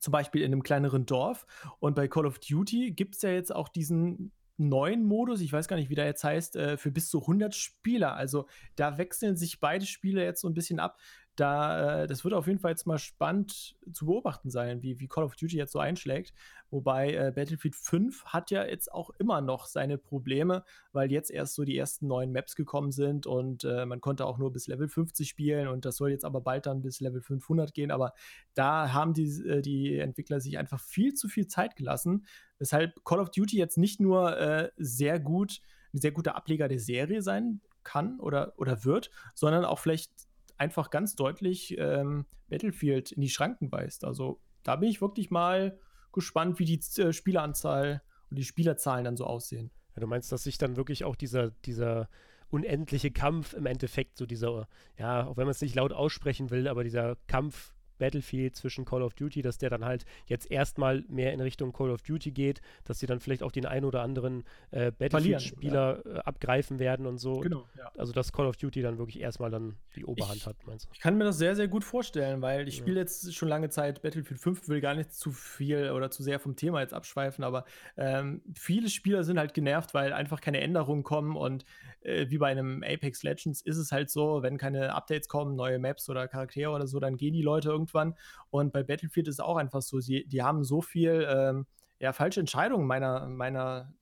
[0.00, 1.46] zum Beispiel in einem kleineren Dorf.
[1.78, 5.68] Und bei Call of Duty gibt es ja jetzt auch diesen neuen Modus, ich weiß
[5.68, 8.14] gar nicht, wie der jetzt heißt, äh, für bis zu 100 Spieler.
[8.14, 10.98] Also da wechseln sich beide Spiele jetzt so ein bisschen ab
[11.40, 15.08] da, äh, das wird auf jeden Fall jetzt mal spannend zu beobachten sein, wie, wie
[15.08, 16.34] Call of Duty jetzt so einschlägt.
[16.70, 21.54] Wobei äh, Battlefield 5 hat ja jetzt auch immer noch seine Probleme, weil jetzt erst
[21.54, 24.88] so die ersten neuen Maps gekommen sind und äh, man konnte auch nur bis Level
[24.88, 27.90] 50 spielen und das soll jetzt aber bald dann bis Level 500 gehen.
[27.90, 28.12] Aber
[28.54, 32.26] da haben die, äh, die Entwickler sich einfach viel zu viel Zeit gelassen,
[32.58, 35.60] weshalb Call of Duty jetzt nicht nur äh, sehr gut,
[35.94, 40.29] ein sehr guter Ableger der Serie sein kann oder, oder wird, sondern auch vielleicht
[40.60, 44.04] einfach ganz deutlich ähm, Battlefield in die Schranken weist.
[44.04, 45.78] Also da bin ich wirklich mal
[46.12, 49.70] gespannt, wie die äh, Spieleranzahl und die Spielerzahlen dann so aussehen.
[49.94, 52.08] Ja, du meinst, dass sich dann wirklich auch dieser, dieser
[52.50, 56.68] unendliche Kampf im Endeffekt, so dieser, ja, auch wenn man es nicht laut aussprechen will,
[56.68, 61.32] aber dieser Kampf Battlefield zwischen Call of Duty, dass der dann halt jetzt erstmal mehr
[61.32, 64.42] in Richtung Call of Duty geht, dass sie dann vielleicht auch den einen oder anderen
[64.72, 66.16] äh, Battlefield-Spieler ja.
[66.16, 67.34] äh, abgreifen werden und so.
[67.40, 67.92] Genau, ja.
[67.96, 70.90] Also dass Call of Duty dann wirklich erstmal dann die Oberhand ich, hat, meinst du?
[70.92, 74.02] Ich kann mir das sehr, sehr gut vorstellen, weil ich spiele jetzt schon lange Zeit
[74.02, 77.64] Battlefield 5, will gar nicht zu viel oder zu sehr vom Thema jetzt abschweifen, aber
[77.96, 81.64] ähm, viele Spieler sind halt genervt, weil einfach keine Änderungen kommen und
[82.02, 85.78] äh, wie bei einem Apex Legends ist es halt so, wenn keine Updates kommen, neue
[85.78, 88.14] Maps oder Charaktere oder so, dann gehen die Leute irgendwann.
[88.50, 91.66] Und bei Battlefield ist es auch einfach so, sie, die haben so viel ähm,
[91.98, 93.92] ja, falsche Entscheidungen meiner, meiner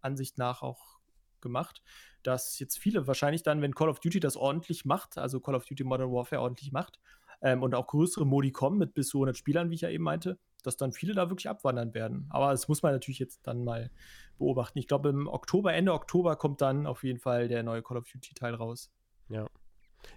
[0.00, 0.98] Ansicht nach auch
[1.40, 1.82] gemacht,
[2.22, 5.64] dass jetzt viele wahrscheinlich dann, wenn Call of Duty das ordentlich macht, also Call of
[5.64, 6.98] Duty Modern Warfare ordentlich macht,
[7.42, 10.04] ähm, und auch größere Modi kommen mit bis zu 100 Spielern, wie ich ja eben
[10.04, 12.26] meinte, dass dann viele da wirklich abwandern werden.
[12.30, 13.90] Aber das muss man natürlich jetzt dann mal
[14.38, 14.78] beobachten.
[14.78, 18.08] Ich glaube, im Oktober, Ende Oktober kommt dann auf jeden Fall der neue Call of
[18.10, 18.90] Duty Teil raus.
[19.28, 19.46] Ja.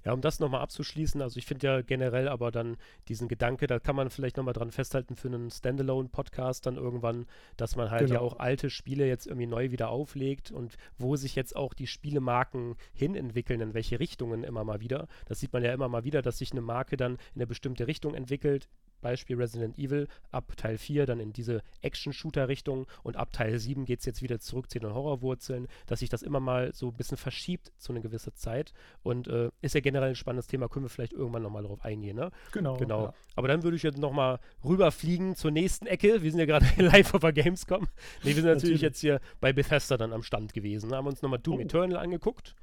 [0.05, 2.77] Ja, um das nochmal abzuschließen, also ich finde ja generell aber dann
[3.07, 7.25] diesen Gedanke, da kann man vielleicht nochmal dran festhalten für einen Standalone-Podcast dann irgendwann,
[7.57, 8.13] dass man halt genau.
[8.13, 11.87] ja auch alte Spiele jetzt irgendwie neu wieder auflegt und wo sich jetzt auch die
[11.87, 15.07] Spielemarken hinentwickeln, in welche Richtungen immer mal wieder.
[15.25, 17.87] Das sieht man ja immer mal wieder, dass sich eine Marke dann in eine bestimmte
[17.87, 18.67] Richtung entwickelt,
[18.99, 23.99] Beispiel Resident Evil, ab Teil 4 dann in diese Action-Shooter-Richtung und ab Teil 7 geht
[23.99, 27.17] es jetzt wieder zurück zu den Horrorwurzeln, dass sich das immer mal so ein bisschen
[27.17, 28.73] verschiebt zu einer gewissen Zeit
[29.03, 32.15] und äh, ist ja generell ein spannendes Thema, können wir vielleicht irgendwann nochmal drauf eingehen,
[32.15, 32.31] ne?
[32.51, 32.77] Genau.
[32.77, 33.05] Genau.
[33.05, 33.13] Ja.
[33.35, 36.21] Aber dann würde ich jetzt nochmal rüberfliegen zur nächsten Ecke.
[36.21, 37.87] Wir sind ja gerade live auf der Gamescom.
[38.23, 41.21] Nee, wir sind natürlich, natürlich, jetzt hier bei Bethesda dann am Stand gewesen, haben uns
[41.21, 41.61] nochmal Doom oh.
[41.61, 42.55] Eternal angeguckt.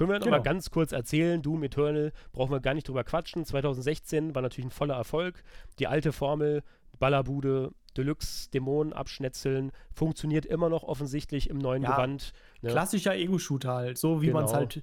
[0.00, 0.38] Können wir noch genau.
[0.38, 3.44] mal ganz kurz erzählen, Doom Eternal, brauchen wir gar nicht drüber quatschen.
[3.44, 5.42] 2016 war natürlich ein voller Erfolg.
[5.78, 6.62] Die alte Formel,
[6.98, 12.32] Ballerbude, Deluxe, Dämonen abschnetzeln, funktioniert immer noch offensichtlich im neuen ja, Gewand.
[12.62, 12.70] Ne?
[12.70, 14.38] Klassischer Ego-Shooter halt, so wie genau.
[14.38, 14.82] man es halt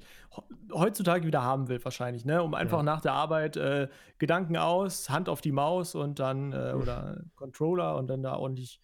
[0.72, 2.44] heutzutage wieder haben will, wahrscheinlich, ne?
[2.44, 2.84] Um einfach ja.
[2.84, 3.88] nach der Arbeit äh,
[4.20, 8.82] Gedanken aus, Hand auf die Maus und dann äh, oder Controller und dann da ordentlich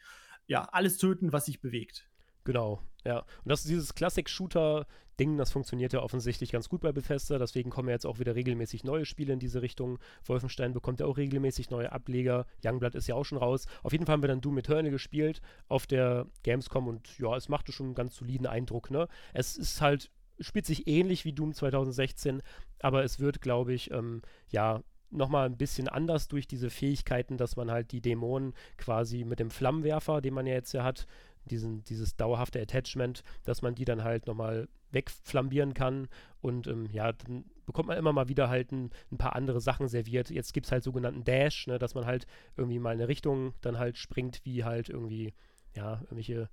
[0.48, 2.10] ja, alles töten, was sich bewegt.
[2.44, 3.20] Genau, ja.
[3.20, 7.90] Und das ist dieses Classic-Shooter-Ding, das funktioniert ja offensichtlich ganz gut bei Bethesda, deswegen kommen
[7.90, 10.00] jetzt auch wieder regelmäßig neue Spiele in diese Richtung.
[10.26, 12.46] Wolfenstein bekommt ja auch regelmäßig neue Ableger.
[12.64, 13.66] Youngblood ist ja auch schon raus.
[13.82, 17.48] Auf jeden Fall haben wir dann Doom Eternal gespielt auf der Gamescom und ja, es
[17.48, 19.08] machte schon einen ganz soliden Eindruck, ne?
[19.34, 22.42] Es ist halt, spielt sich ähnlich wie Doom 2016,
[22.80, 24.84] aber es wird, glaube ich, ähm, ja,
[25.14, 29.52] nochmal ein bisschen anders durch diese Fähigkeiten, dass man halt die Dämonen quasi mit dem
[29.52, 31.06] Flammenwerfer, den man ja jetzt ja hat,
[31.46, 36.08] diesen, dieses dauerhafte Attachment, dass man die dann halt nochmal wegflambieren kann
[36.42, 39.88] und ähm, ja, dann bekommt man immer mal wieder halt ein, ein paar andere Sachen
[39.88, 40.30] serviert.
[40.30, 42.28] Jetzt gibt es halt sogenannten Dash, ne, dass man halt
[42.58, 45.34] irgendwie mal in eine Richtung dann halt springt, wie halt irgendwie,
[45.76, 46.50] ja, irgendwelche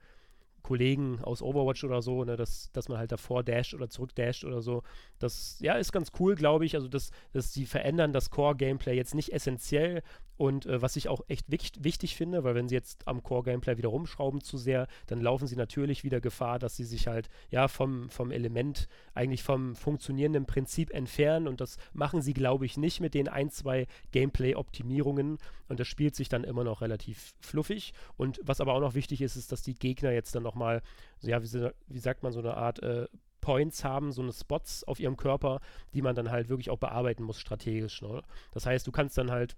[0.63, 4.45] Kollegen aus Overwatch oder so, ne, dass, dass man halt davor dasht oder zurück dasht
[4.45, 4.83] oder so.
[5.19, 6.75] Das, ja, ist ganz cool, glaube ich.
[6.75, 10.03] Also, dass, dass sie verändern das Core-Gameplay jetzt nicht essentiell,
[10.41, 13.91] und äh, was ich auch echt wichtig, finde, weil wenn sie jetzt am Core-Gameplay wieder
[13.91, 18.09] rumschrauben zu sehr, dann laufen sie natürlich wieder Gefahr, dass sie sich halt ja vom,
[18.09, 21.47] vom Element, eigentlich vom funktionierenden Prinzip entfernen.
[21.47, 25.37] Und das machen sie, glaube ich, nicht mit den ein, zwei Gameplay-Optimierungen.
[25.69, 27.93] Und das spielt sich dann immer noch relativ fluffig.
[28.17, 30.81] Und was aber auch noch wichtig ist, ist, dass die Gegner jetzt dann nochmal,
[31.21, 33.09] ja, wie, wie sagt man, so eine Art äh,
[33.43, 35.61] Points haben, so eine Spots auf ihrem Körper,
[35.93, 38.01] die man dann halt wirklich auch bearbeiten muss strategisch.
[38.01, 38.23] Ne?
[38.53, 39.55] Das heißt, du kannst dann halt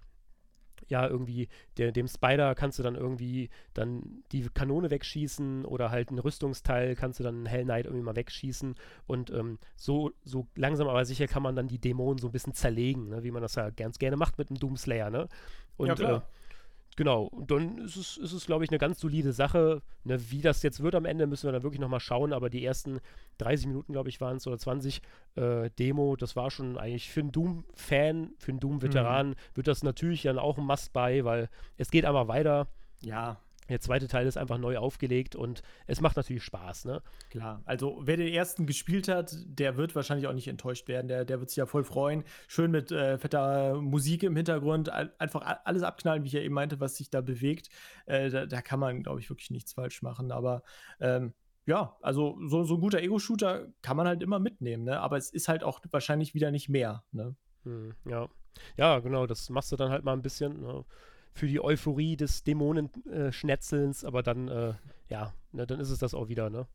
[0.88, 6.10] ja, irgendwie der, dem Spider kannst du dann irgendwie dann die Kanone wegschießen oder halt
[6.10, 8.74] ein Rüstungsteil kannst du dann Hell Knight irgendwie mal wegschießen
[9.06, 12.54] und ähm, so, so langsam aber sicher kann man dann die Dämonen so ein bisschen
[12.54, 13.22] zerlegen, ne?
[13.22, 15.28] wie man das ja ganz gerne macht mit einem Doomslayer, ne?
[15.76, 16.16] Und ja, klar.
[16.18, 16.41] Äh,
[16.96, 19.82] Genau, und dann ist es, ist es glaube ich, eine ganz solide Sache.
[20.04, 22.64] Ne, wie das jetzt wird am Ende, müssen wir dann wirklich nochmal schauen, aber die
[22.64, 23.00] ersten
[23.38, 25.00] 30 Minuten, glaube ich, waren es oder 20
[25.36, 29.34] äh, Demo, das war schon eigentlich für einen Doom-Fan, für einen Doom-Veteran, mhm.
[29.54, 32.68] wird das natürlich dann auch ein Must-Buy, weil es geht aber weiter.
[33.00, 37.02] Ja, der zweite Teil ist einfach neu aufgelegt und es macht natürlich Spaß, ne?
[37.30, 37.62] Klar.
[37.64, 41.08] Also, wer den ersten gespielt hat, der wird wahrscheinlich auch nicht enttäuscht werden.
[41.08, 42.24] Der, der wird sich ja voll freuen.
[42.48, 44.88] Schön mit äh, fetter Musik im Hintergrund.
[44.90, 47.68] Einfach alles abknallen, wie ich ja eben meinte, was sich da bewegt.
[48.06, 50.32] Äh, da, da, kann man, glaube ich, wirklich nichts falsch machen.
[50.32, 50.62] Aber
[51.00, 51.32] ähm,
[51.64, 55.00] ja, also so, so ein guter Ego-Shooter kann man halt immer mitnehmen, ne?
[55.00, 57.36] Aber es ist halt auch wahrscheinlich wieder nicht mehr, ne?
[57.64, 58.28] Hm, ja.
[58.76, 60.60] Ja, genau, das machst du dann halt mal ein bisschen.
[60.60, 60.84] Ne?
[61.32, 64.74] Für die Euphorie des Dämonenschnetzelns, aber dann, äh,
[65.08, 66.66] ja, ne, dann ist es das auch wieder, ne?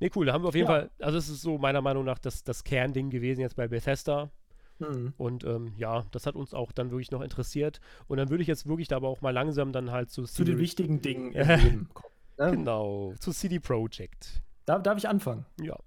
[0.00, 0.74] Ne, cool, da haben wir auf jeden ja.
[0.74, 4.30] Fall, also es ist so meiner Meinung nach das, das Kernding gewesen jetzt bei Bethesda.
[4.78, 5.14] Mhm.
[5.16, 7.80] Und ähm, ja, das hat uns auch dann wirklich noch interessiert.
[8.08, 10.44] Und dann würde ich jetzt wirklich da aber auch mal langsam dann halt zu Zu
[10.44, 12.14] den wichtigen Dingen im Leben kommen.
[12.38, 12.50] Ne?
[12.50, 14.42] Genau, zu CD Projekt.
[14.66, 15.46] Darf, darf ich anfangen?
[15.60, 15.78] Ja.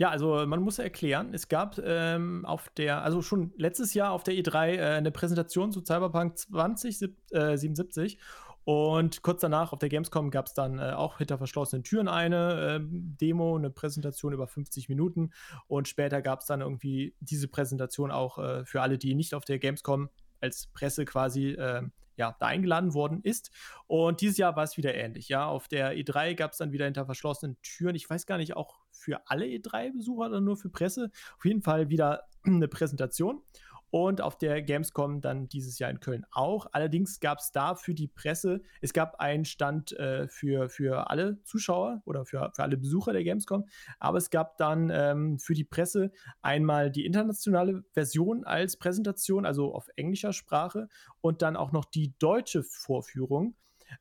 [0.00, 4.22] Ja, also man muss erklären, es gab ähm, auf der, also schon letztes Jahr auf
[4.22, 8.18] der E3 äh, eine Präsentation zu Cyberpunk 2077 äh,
[8.64, 12.80] und kurz danach auf der Gamescom gab es dann äh, auch hinter verschlossenen Türen eine
[12.80, 15.32] äh, Demo, eine Präsentation über 50 Minuten
[15.66, 19.44] und später gab es dann irgendwie diese Präsentation auch äh, für alle, die nicht auf
[19.44, 20.08] der Gamescom
[20.40, 21.82] als Presse quasi äh,
[22.20, 23.50] ja, da eingeladen worden ist.
[23.86, 25.30] Und dieses Jahr war es wieder ähnlich.
[25.30, 27.96] Ja, auf der E3 gab es dann wieder hinter verschlossenen Türen.
[27.96, 31.10] Ich weiß gar nicht, auch für alle E3-Besucher oder nur für Presse.
[31.38, 33.42] Auf jeden Fall wieder eine Präsentation
[33.90, 36.66] und auf der Gamescom dann dieses Jahr in Köln auch.
[36.72, 41.42] Allerdings gab es da für die Presse, es gab einen Stand äh, für, für alle
[41.44, 43.66] Zuschauer oder für, für alle Besucher der Gamescom,
[43.98, 46.12] aber es gab dann ähm, für die Presse
[46.42, 50.88] einmal die internationale Version als Präsentation, also auf englischer Sprache
[51.20, 53.54] und dann auch noch die deutsche Vorführung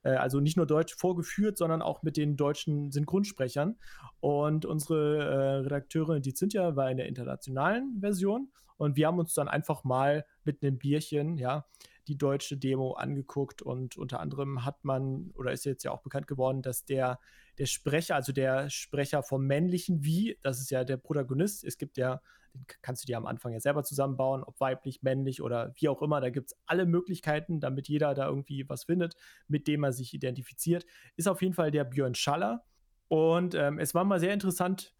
[0.04, 3.78] äh, also nicht nur deutsch vorgeführt, sondern auch mit den deutschen Synchronsprechern.
[4.20, 8.52] Und unsere äh, Redakteurin, die Cynthia, war in der internationalen Version.
[8.78, 11.66] Und wir haben uns dann einfach mal mit einem Bierchen, ja,
[12.08, 13.62] die deutsche Demo angeguckt.
[13.62, 17.20] Und unter anderem hat man, oder ist jetzt ja auch bekannt geworden, dass der,
[17.58, 21.98] der Sprecher, also der Sprecher vom männlichen Wie, das ist ja der Protagonist, es gibt
[21.98, 22.22] ja,
[22.54, 26.02] den kannst du dir am Anfang ja selber zusammenbauen, ob weiblich, männlich oder wie auch
[26.02, 29.16] immer, da gibt es alle Möglichkeiten, damit jeder da irgendwie was findet,
[29.48, 30.86] mit dem er sich identifiziert,
[31.16, 32.66] ist auf jeden Fall der Björn Schaller.
[33.08, 34.94] Und ähm, es war mal sehr interessant,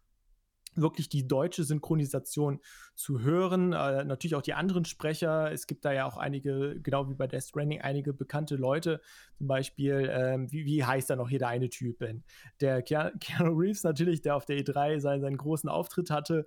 [0.74, 2.60] wirklich die deutsche Synchronisation
[2.94, 3.72] zu hören.
[3.72, 5.50] Äh, natürlich auch die anderen Sprecher.
[5.52, 9.00] Es gibt da ja auch einige, genau wie bei Death Stranding, einige bekannte Leute.
[9.36, 12.04] Zum Beispiel, ähm, wie, wie, heißt da noch hier der eine Typ?
[12.60, 16.46] Der Keanu Reeves natürlich, der auf der E3 seinen, seinen großen Auftritt hatte.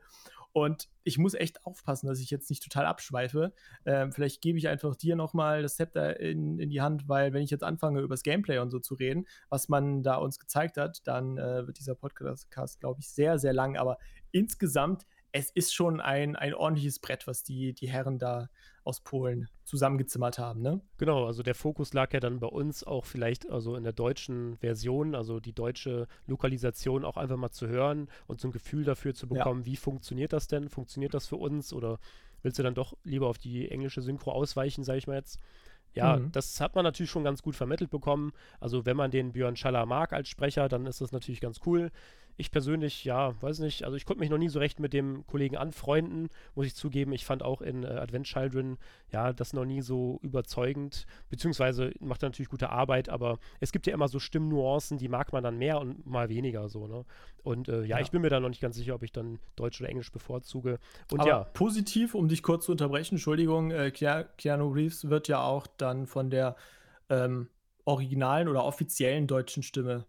[0.54, 3.54] Und ich muss echt aufpassen, dass ich jetzt nicht total abschweife.
[3.86, 7.42] Ähm, vielleicht gebe ich einfach dir nochmal das Zepter in, in die Hand, weil wenn
[7.42, 10.78] ich jetzt anfange, über das Gameplay und so zu reden, was man da uns gezeigt
[10.78, 12.50] hat, dann äh, wird dieser Podcast,
[12.80, 13.78] glaube ich, sehr, sehr lang.
[13.78, 13.98] Aber
[14.32, 18.50] insgesamt es ist schon ein, ein ordentliches Brett, was die, die Herren da
[18.84, 20.82] aus Polen zusammengezimmert haben, ne?
[20.98, 24.58] Genau, also der Fokus lag ja dann bei uns auch vielleicht also in der deutschen
[24.58, 29.14] Version, also die deutsche Lokalisation auch einfach mal zu hören und so ein Gefühl dafür
[29.14, 29.66] zu bekommen, ja.
[29.66, 30.70] wie funktioniert das denn?
[30.70, 32.00] Funktioniert das für uns oder
[32.42, 35.40] willst du dann doch lieber auf die englische Synchro ausweichen, sage ich mal jetzt?
[35.94, 36.32] Ja, mhm.
[36.32, 38.34] das hat man natürlich schon ganz gut vermittelt bekommen.
[38.60, 41.92] Also wenn man den Björn Schaller mag als Sprecher, dann ist das natürlich ganz cool.
[42.38, 45.26] Ich persönlich, ja, weiß nicht, also ich konnte mich noch nie so recht mit dem
[45.28, 47.14] Kollegen anfreunden, muss ich zugeben.
[47.14, 48.78] Ich fand auch in äh, Advent Children,
[49.12, 53.86] ja, das noch nie so überzeugend, beziehungsweise macht er natürlich gute Arbeit, aber es gibt
[53.88, 57.06] ja immer so Stimmnuancen, die mag man dann mehr und mal weniger so, ne?
[57.44, 59.38] Und äh, ja, ja, ich bin mir da noch nicht ganz sicher, ob ich dann
[59.58, 60.80] Deutsch oder Englisch bevorzuge.
[61.12, 61.44] Und aber ja.
[61.44, 66.30] Positiv, um dich kurz zu unterbrechen, Entschuldigung, äh, Keanu Reeves wird ja auch dann von
[66.30, 66.56] der
[67.10, 67.50] ähm,
[67.86, 70.06] originalen oder offiziellen deutschen Stimme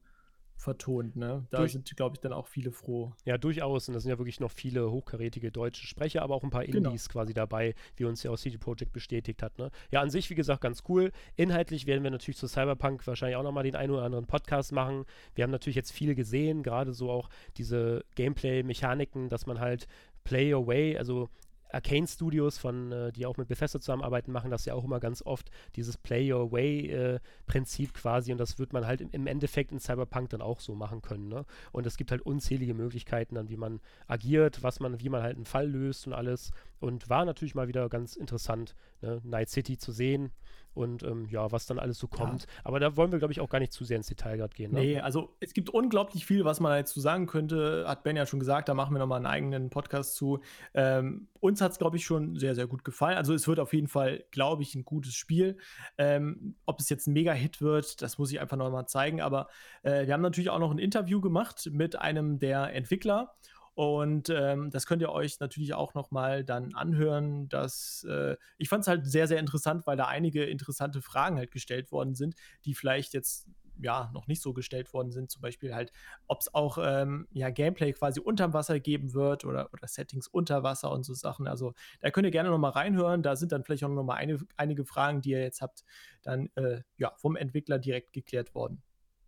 [0.57, 1.17] vertont.
[1.17, 1.47] Ne?
[1.51, 3.13] Da Durch, sind, glaube ich, dann auch viele froh.
[3.25, 3.89] Ja, durchaus.
[3.89, 6.91] Und da sind ja wirklich noch viele hochkarätige deutsche Sprecher, aber auch ein paar genau.
[6.91, 9.59] Indies quasi dabei, wie uns ja auch CD Projekt bestätigt hat.
[9.59, 9.71] Ne?
[9.91, 11.13] Ja, an sich, wie gesagt, ganz cool.
[11.37, 15.05] Inhaltlich werden wir natürlich zu Cyberpunk wahrscheinlich auch nochmal den einen oder anderen Podcast machen.
[15.35, 19.87] Wir haben natürlich jetzt viel gesehen, gerade so auch diese Gameplay-Mechaniken, dass man halt
[20.25, 21.29] Play Your Way, also
[21.73, 25.23] Arcane Studios, von, äh, die auch mit Bethesda zusammenarbeiten, machen das ja auch immer ganz
[25.23, 28.33] oft, dieses Play Your Way-Prinzip äh, quasi.
[28.33, 31.29] Und das wird man halt im, Endeffekt in Cyberpunk dann auch so machen können.
[31.29, 31.45] Ne?
[31.73, 35.37] Und es gibt halt unzählige Möglichkeiten, dann wie man agiert, was man, wie man halt
[35.37, 36.53] einen Fall löst und alles.
[36.81, 39.21] Und war natürlich mal wieder ganz interessant, ne?
[39.25, 40.33] Night City zu sehen
[40.75, 42.43] und ähm, ja, was dann alles so kommt.
[42.43, 42.49] Ja.
[42.65, 44.73] Aber da wollen wir, glaube ich, auch gar nicht zu sehr ins Detail gerade gehen.
[44.73, 44.81] Ne?
[44.81, 47.85] Nee, also es gibt unglaublich viel, was man dazu sagen könnte.
[47.87, 50.41] Hat Ben ja schon gesagt, da machen wir nochmal einen eigenen Podcast zu.
[50.75, 53.17] Ähm, uns hat es, glaube ich, schon sehr, sehr gut gefallen.
[53.17, 55.59] Also es wird auf jeden Fall, glaube ich, ein gutes Spiel.
[55.97, 59.21] Ähm, ob es jetzt ein Mega-Hit wird, das muss ich einfach nochmal zeigen.
[59.21, 59.49] Aber
[59.85, 63.35] äh, wir haben natürlich auch noch ein Interview gemacht mit einem der Entwickler.
[63.75, 67.49] Und ähm, das könnt ihr euch natürlich auch nochmal dann anhören.
[67.49, 71.51] Dass, äh, ich fand es halt sehr, sehr interessant, weil da einige interessante Fragen halt
[71.51, 73.49] gestellt worden sind, die vielleicht jetzt
[73.79, 75.31] ja noch nicht so gestellt worden sind.
[75.31, 75.93] Zum Beispiel halt,
[76.27, 80.63] ob es auch ähm, ja, Gameplay quasi unterm Wasser geben wird oder, oder Settings unter
[80.63, 81.49] Wasser und so Sachen.
[81.49, 83.23] Also da könnt ihr gerne nochmal reinhören.
[83.23, 85.85] Da sind dann vielleicht auch nochmal eine, einige Fragen, die ihr jetzt habt,
[86.23, 88.83] dann äh, ja, vom Entwickler direkt geklärt worden.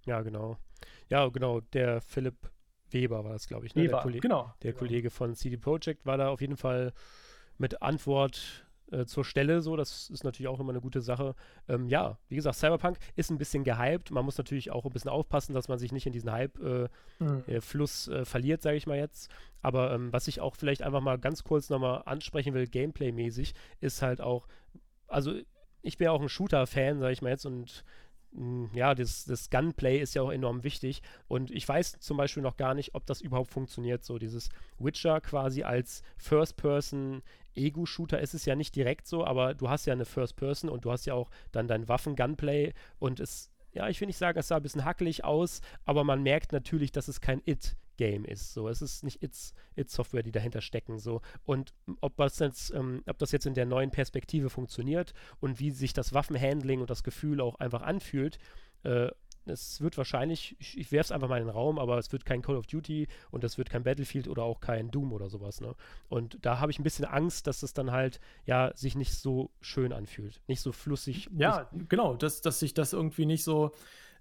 [0.05, 0.57] Ja, genau.
[1.09, 1.61] Ja, genau.
[1.61, 2.51] Der Philipp
[2.91, 3.75] Weber war das, glaube ich.
[3.75, 3.85] Ne?
[3.85, 4.55] Weber, der Kollege, genau.
[4.63, 4.79] Der genau.
[4.79, 6.93] Kollege von CD Projekt war da auf jeden Fall
[7.59, 9.77] mit Antwort äh, zur Stelle so.
[9.77, 11.35] Das ist natürlich auch immer eine gute Sache.
[11.69, 14.11] Ähm, ja, wie gesagt, Cyberpunk ist ein bisschen gehypt.
[14.11, 18.11] Man muss natürlich auch ein bisschen aufpassen, dass man sich nicht in diesen Hype-Fluss äh,
[18.11, 18.17] mhm.
[18.17, 19.31] äh, verliert, sage ich mal jetzt.
[19.63, 24.03] Aber ähm, was ich auch vielleicht einfach mal ganz kurz nochmal ansprechen will, Gameplay-mäßig, ist
[24.03, 24.47] halt auch,
[25.09, 25.35] also
[25.83, 27.85] ich bin ja auch ein Shooter-Fan, sage ich mal jetzt, und
[28.75, 31.03] ja, das, das Gunplay ist ja auch enorm wichtig.
[31.29, 34.05] Und ich weiß zum Beispiel noch gar nicht, ob das überhaupt funktioniert.
[34.05, 37.23] So dieses Witcher quasi als First-Person
[37.55, 40.93] Ego-Shooter ist es ja nicht direkt so, aber du hast ja eine First-Person und du
[40.93, 44.57] hast ja auch dann dein Waffen-Gunplay und es, ja, ich will nicht sagen, es sah
[44.57, 48.53] ein bisschen hackelig aus, aber man merkt natürlich, dass es kein It Game ist.
[48.53, 50.99] So, es ist nicht It's, It's Software, die dahinter stecken.
[50.99, 51.23] So.
[51.45, 55.71] Und ob das, jetzt, ähm, ob das jetzt in der neuen Perspektive funktioniert und wie
[55.71, 58.39] sich das Waffenhandling und das Gefühl auch einfach anfühlt,
[58.83, 59.09] äh,
[59.49, 62.25] es wird wahrscheinlich, ich, ich werfe es einfach mal in den Raum, aber es wird
[62.25, 65.61] kein Call of Duty und es wird kein Battlefield oder auch kein Doom oder sowas.
[65.61, 65.75] Ne?
[66.09, 69.51] Und da habe ich ein bisschen Angst, dass es dann halt ja sich nicht so
[69.61, 71.29] schön anfühlt, nicht so flüssig.
[71.37, 73.73] Ja, genau, dass, dass sich das irgendwie nicht so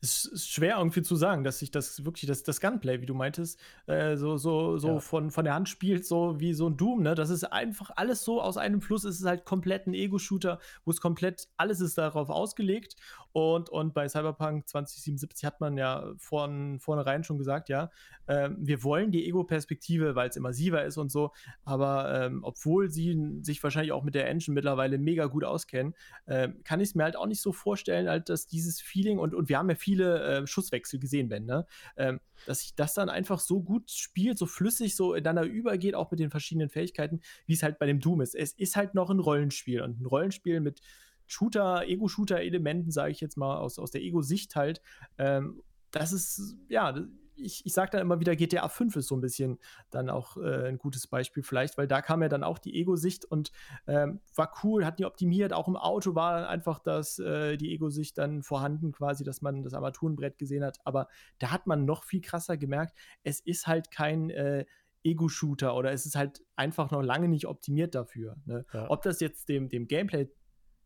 [0.06, 3.14] es ist schwer irgendwie zu sagen, dass sich das wirklich, das, das Gunplay, wie du
[3.14, 4.99] meintest, äh, so, so, so ja.
[4.99, 7.15] von, von der Hand spielt, so wie so ein Doom, ne?
[7.15, 9.03] Das ist einfach alles so aus einem Fluss.
[9.03, 12.95] Es ist halt komplett ein Ego-Shooter, wo es komplett, alles ist darauf ausgelegt.
[13.36, 17.91] Und, und bei Cyberpunk 2077 hat man ja von vornherein schon gesagt, ja,
[18.28, 21.34] äh, wir wollen die Ego-Perspektive, weil es immersiver ist und so.
[21.66, 25.95] Aber ähm, obwohl sie sich wahrscheinlich auch mit der Engine mittlerweile mega gut auskennen,
[26.28, 29.36] äh, kann ich es mir halt auch nicht so vorstellen, halt, dass dieses Feeling und,
[29.36, 31.68] und wir haben ja viele äh, Schusswechsel gesehen, Ben, ne?
[31.98, 36.10] Ähm, dass sich das dann einfach so gut spielt, so flüssig, so ineinander übergeht, auch
[36.12, 38.34] mit den verschiedenen Fähigkeiten, wie es halt bei dem Doom ist.
[38.34, 40.80] Es ist halt noch ein Rollenspiel und ein Rollenspiel mit
[41.27, 44.81] Shooter, Ego-Shooter-Elementen, sage ich jetzt mal, aus, aus der Ego-Sicht halt.
[45.18, 45.61] Ähm,
[45.91, 46.93] das ist, ja,
[47.38, 49.60] ich, ich sage da immer wieder, GTA 5 ist so ein bisschen
[49.91, 53.26] dann auch äh, ein gutes Beispiel vielleicht, weil da kam ja dann auch die Ego-Sicht
[53.26, 53.52] und
[53.88, 55.53] ähm, war cool, hat die optimiert.
[55.53, 59.73] Auch im Auto war einfach das, äh, die Ego-Sicht dann vorhanden, quasi, dass man das
[59.73, 60.80] Armaturenbrett gesehen hat.
[60.85, 61.07] Aber
[61.39, 64.65] da hat man noch viel krasser gemerkt, es ist halt kein äh,
[65.03, 68.38] Ego-Shooter oder es ist halt einfach noch lange nicht optimiert dafür.
[68.45, 68.65] Ne?
[68.73, 68.89] Ja.
[68.89, 70.27] Ob das jetzt dem, dem Gameplay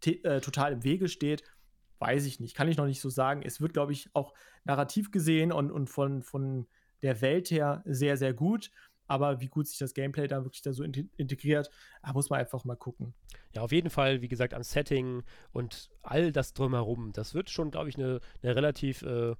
[0.06, 1.44] äh, total im Wege steht,
[2.00, 2.56] weiß ich nicht.
[2.56, 3.42] Kann ich noch nicht so sagen.
[3.44, 6.68] Es wird, glaube ich, auch narrativ gesehen und, und von, von
[7.02, 8.72] der Welt her sehr, sehr gut.
[9.08, 11.72] Aber wie gut sich das Gameplay da wirklich da so integriert,
[12.14, 13.16] muss man einfach mal gucken.
[13.56, 17.12] Ja, auf jeden Fall, wie gesagt, am Setting und all das drumherum.
[17.12, 19.36] Das wird schon, glaube ich, eine, eine relativ äh,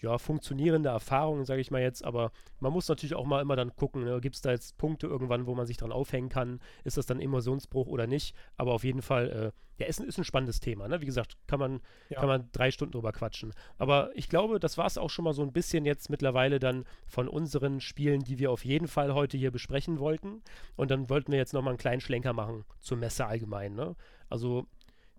[0.00, 3.74] ja, funktionierende Erfahrung, sage ich mal jetzt, aber man muss natürlich auch mal immer dann
[3.74, 4.20] gucken, ne?
[4.20, 7.20] gibt es da jetzt Punkte irgendwann, wo man sich dran aufhängen kann, ist das dann
[7.20, 11.00] Emotionsbruch oder nicht, aber auf jeden Fall, äh, ja, ist, ist ein spannendes Thema, ne?
[11.00, 12.20] wie gesagt, kann man, ja.
[12.20, 15.32] kann man drei Stunden drüber quatschen, aber ich glaube, das war es auch schon mal
[15.32, 19.36] so ein bisschen jetzt mittlerweile dann von unseren Spielen, die wir auf jeden Fall heute
[19.36, 20.42] hier besprechen wollten
[20.76, 23.96] und dann wollten wir jetzt nochmal einen kleinen Schlenker machen zur Messe allgemein, ne?
[24.28, 24.66] also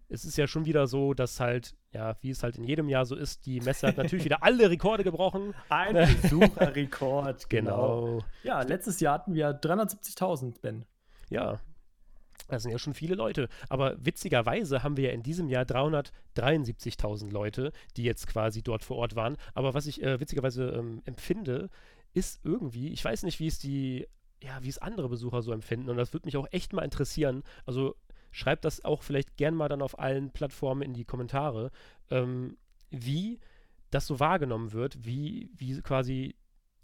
[0.09, 3.05] es ist ja schon wieder so, dass halt, ja, wie es halt in jedem Jahr
[3.05, 5.53] so ist, die Messe hat natürlich wieder alle Rekorde gebrochen.
[5.69, 8.05] Ein Besucherrekord, genau.
[8.05, 8.25] genau.
[8.43, 10.85] Ja, letztes Jahr hatten wir 370.000, Ben.
[11.29, 11.59] Ja,
[12.47, 13.49] das sind ja schon viele Leute.
[13.69, 18.97] Aber witzigerweise haben wir ja in diesem Jahr 373.000 Leute, die jetzt quasi dort vor
[18.97, 19.37] Ort waren.
[19.53, 21.69] Aber was ich äh, witzigerweise ähm, empfinde,
[22.13, 24.07] ist irgendwie, ich weiß nicht, wie es die
[24.43, 25.89] ja, wie es andere Besucher so empfinden.
[25.89, 27.43] Und das würde mich auch echt mal interessieren.
[27.65, 27.95] Also
[28.35, 31.71] schreibt das auch vielleicht gern mal dann auf allen Plattformen in die Kommentare,
[32.11, 32.57] ähm,
[32.89, 33.39] wie
[33.91, 36.35] das so wahrgenommen wird, wie, wie quasi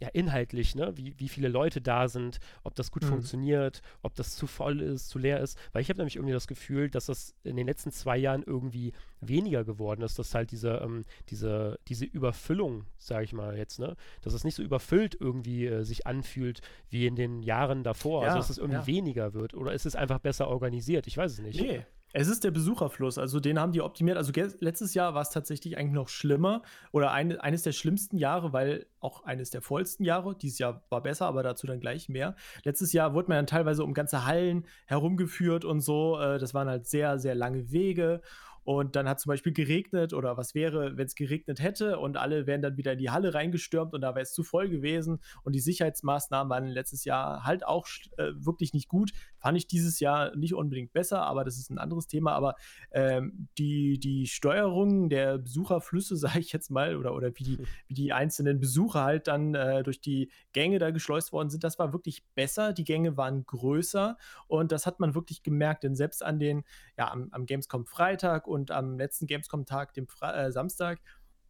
[0.02, 0.98] ja, inhaltlich, ne?
[0.98, 3.10] wie, wie viele Leute da sind, ob das gut mhm.
[3.10, 5.60] funktioniert, ob das zu voll ist, zu leer ist.
[5.74, 8.94] Weil ich habe nämlich irgendwie das Gefühl, dass das in den letzten zwei Jahren irgendwie
[9.20, 13.96] weniger geworden ist, dass halt diese, ähm, diese, diese Überfüllung, sage ich mal jetzt, ne,
[14.24, 18.24] dass es nicht so überfüllt irgendwie äh, sich anfühlt wie in den Jahren davor.
[18.24, 18.88] Also, ja, also dass es irgendwie ja.
[18.88, 19.54] weniger wird.
[19.54, 21.06] Oder ist es einfach besser organisiert?
[21.06, 21.62] Ich weiß es nicht.
[21.62, 24.18] Nee, es ist der Besucherfluss, also den haben die optimiert.
[24.18, 26.62] Also letztes Jahr war es tatsächlich eigentlich noch schlimmer
[26.92, 30.36] oder ein, eines der schlimmsten Jahre, weil auch eines der vollsten Jahre.
[30.36, 32.36] Dieses Jahr war besser, aber dazu dann gleich mehr.
[32.64, 36.20] Letztes Jahr wurde man dann teilweise um ganze Hallen herumgeführt und so.
[36.20, 38.22] Äh, das waren halt sehr, sehr lange Wege
[38.64, 42.48] und dann hat zum Beispiel geregnet oder was wäre, wenn es geregnet hätte und alle
[42.48, 45.54] wären dann wieder in die Halle reingestürmt und da wäre es zu voll gewesen und
[45.54, 49.12] die Sicherheitsmaßnahmen waren letztes Jahr halt auch äh, wirklich nicht gut.
[49.38, 52.34] Fand ich dieses Jahr nicht unbedingt besser, aber das ist ein anderes Thema.
[52.34, 52.56] Aber
[52.92, 57.58] ähm, die, die Steuerung der Besucherflüsse, sage ich jetzt mal, oder, oder wie, die,
[57.88, 61.80] wie die einzelnen Besucher halt dann äh, durch die Gänge da geschleust worden sind, das
[61.80, 62.74] war wirklich besser.
[62.74, 64.18] Die Gänge waren größer
[64.48, 66.64] und das hat man wirklich gemerkt, denn selbst an den,
[66.98, 71.00] ja, am, am Gamescom Freitag und am letzten Gamescom-Tag, dem Fra äh, Samstag,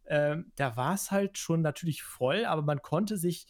[0.04, 3.46] äh, da war es halt schon natürlich voll, aber man konnte sich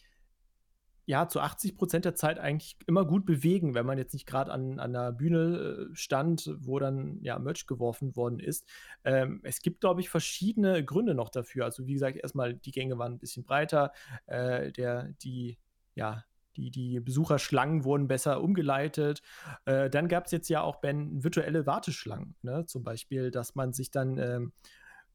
[1.06, 4.52] ja zu 80 Prozent der Zeit eigentlich immer gut bewegen, wenn man jetzt nicht gerade
[4.52, 8.64] an, an der Bühne äh, stand, wo dann ja Merch geworfen worden ist.
[9.04, 11.64] Ähm, es gibt, glaube ich, verschiedene Gründe noch dafür.
[11.64, 13.92] Also wie gesagt, erstmal die Gänge waren ein bisschen breiter,
[14.26, 15.58] äh, der, die,
[15.94, 16.24] ja,
[16.56, 19.22] die, die Besucherschlangen wurden besser umgeleitet.
[19.64, 22.66] Äh, dann gab es jetzt ja auch Ben, virtuelle Warteschlangen, ne?
[22.66, 24.52] zum Beispiel, dass man sich dann ähm,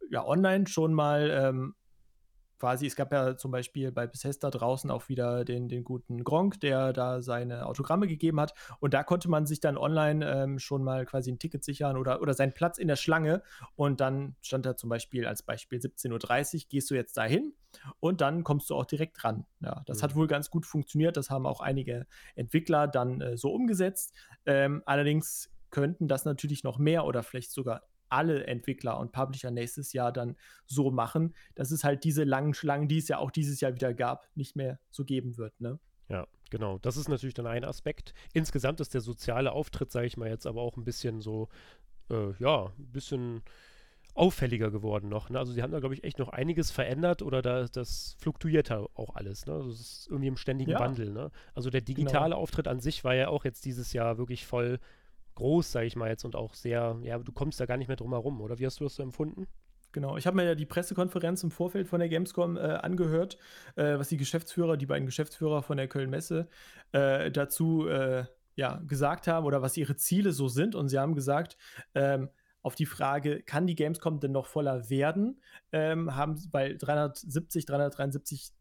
[0.10, 1.76] ja online schon mal ähm,
[2.60, 6.60] quasi, es gab ja zum Beispiel bei Bethesda draußen auch wieder den, den guten Gronk,
[6.60, 8.54] der da seine Autogramme gegeben hat.
[8.80, 12.22] Und da konnte man sich dann online ähm, schon mal quasi ein Ticket sichern oder,
[12.22, 13.44] oder seinen Platz in der Schlange.
[13.76, 17.54] Und dann stand da zum Beispiel als Beispiel 17.30 Uhr, gehst du jetzt dahin
[18.00, 19.46] und dann kommst du auch direkt ran.
[19.60, 20.04] Ja, das mhm.
[20.04, 21.18] hat wohl ganz gut funktioniert.
[21.18, 24.14] Das haben auch einige Entwickler dann äh, so umgesetzt.
[24.46, 29.94] Ähm, allerdings könnten das natürlich noch mehr oder vielleicht sogar alle Entwickler und Publisher nächstes
[29.94, 30.36] Jahr dann
[30.66, 33.94] so machen, dass es halt diese langen Schlangen, die es ja auch dieses Jahr wieder
[33.94, 35.60] gab, nicht mehr so geben wird.
[35.60, 35.80] Ne?
[36.10, 36.78] Ja, genau.
[36.80, 38.14] Das ist natürlich dann ein Aspekt.
[38.34, 41.50] Insgesamt ist der soziale Auftritt, sage ich mal jetzt, aber auch ein bisschen so,
[42.10, 43.44] äh, ja, ein bisschen
[44.18, 45.30] auffälliger geworden noch.
[45.30, 45.38] Ne?
[45.38, 49.16] Also sie haben da, glaube ich, echt noch einiges verändert oder da, das fluktuiert auch
[49.16, 49.46] alles.
[49.46, 49.54] Ne?
[49.54, 50.80] Also es ist irgendwie im ständigen ja.
[50.80, 51.12] Wandel.
[51.12, 51.30] Ne?
[51.54, 52.42] Also der digitale genau.
[52.42, 54.80] Auftritt an sich war ja auch jetzt dieses Jahr wirklich voll
[55.38, 57.98] groß, sage ich mal jetzt, und auch sehr, ja, du kommst da gar nicht mehr
[57.98, 58.60] drum herum, oder?
[58.60, 59.48] Wie hast du das so empfunden?
[59.94, 63.38] Genau, ich habe mir ja die Pressekonferenz im Vorfeld von der Gamescom äh, angehört,
[63.76, 66.50] äh, was die Geschäftsführer, die beiden Geschäftsführer von der Köln-Messe
[66.92, 70.76] äh, dazu äh, ja, gesagt haben oder was ihre Ziele so sind.
[70.76, 71.58] Und sie haben gesagt,
[71.96, 72.30] ähm,
[72.62, 75.42] auf die Frage, kann die Gamescom denn noch voller werden,
[75.72, 78.52] ähm, haben, weil 370, 373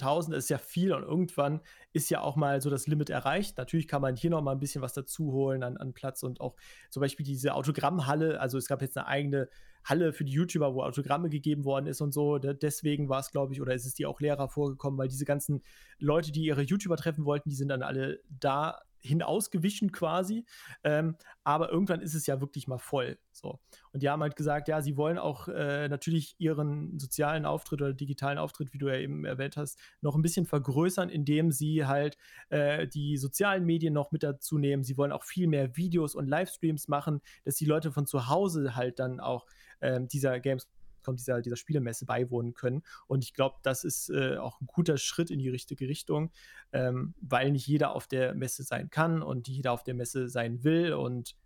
[0.00, 1.60] 1000 ist ja viel und irgendwann
[1.92, 3.58] ist ja auch mal so das Limit erreicht.
[3.58, 6.40] Natürlich kann man hier noch mal ein bisschen was dazu holen an, an Platz und
[6.40, 6.56] auch
[6.90, 8.40] zum Beispiel diese Autogrammhalle.
[8.40, 9.48] Also es gab jetzt eine eigene
[9.84, 12.38] Halle für die YouTuber, wo Autogramme gegeben worden ist und so.
[12.38, 15.62] Deswegen war es, glaube ich, oder ist es dir auch leerer vorgekommen, weil diese ganzen
[15.98, 20.44] Leute, die ihre YouTuber treffen wollten, die sind dann alle da hinausgewichen quasi.
[20.82, 23.18] Ähm, aber irgendwann ist es ja wirklich mal voll.
[23.32, 23.60] So.
[23.92, 27.92] Und die haben halt gesagt, ja, sie wollen auch äh, natürlich ihren sozialen Auftritt oder
[27.92, 32.16] digitalen Auftritt, wie du ja eben erwähnt hast, noch ein bisschen vergrößern, indem sie halt
[32.48, 34.84] äh, die sozialen Medien noch mit dazu nehmen.
[34.84, 38.74] Sie wollen auch viel mehr Videos und Livestreams machen, dass die Leute von zu Hause
[38.74, 39.46] halt dann auch
[39.80, 40.68] äh, dieser Games
[41.04, 42.82] kommt, dieser, dieser Spielemesse beiwohnen können.
[43.06, 46.32] Und ich glaube, das ist äh, auch ein guter Schritt in die richtige Richtung,
[46.72, 50.64] ähm, weil nicht jeder auf der Messe sein kann und jeder auf der Messe sein
[50.64, 51.36] will und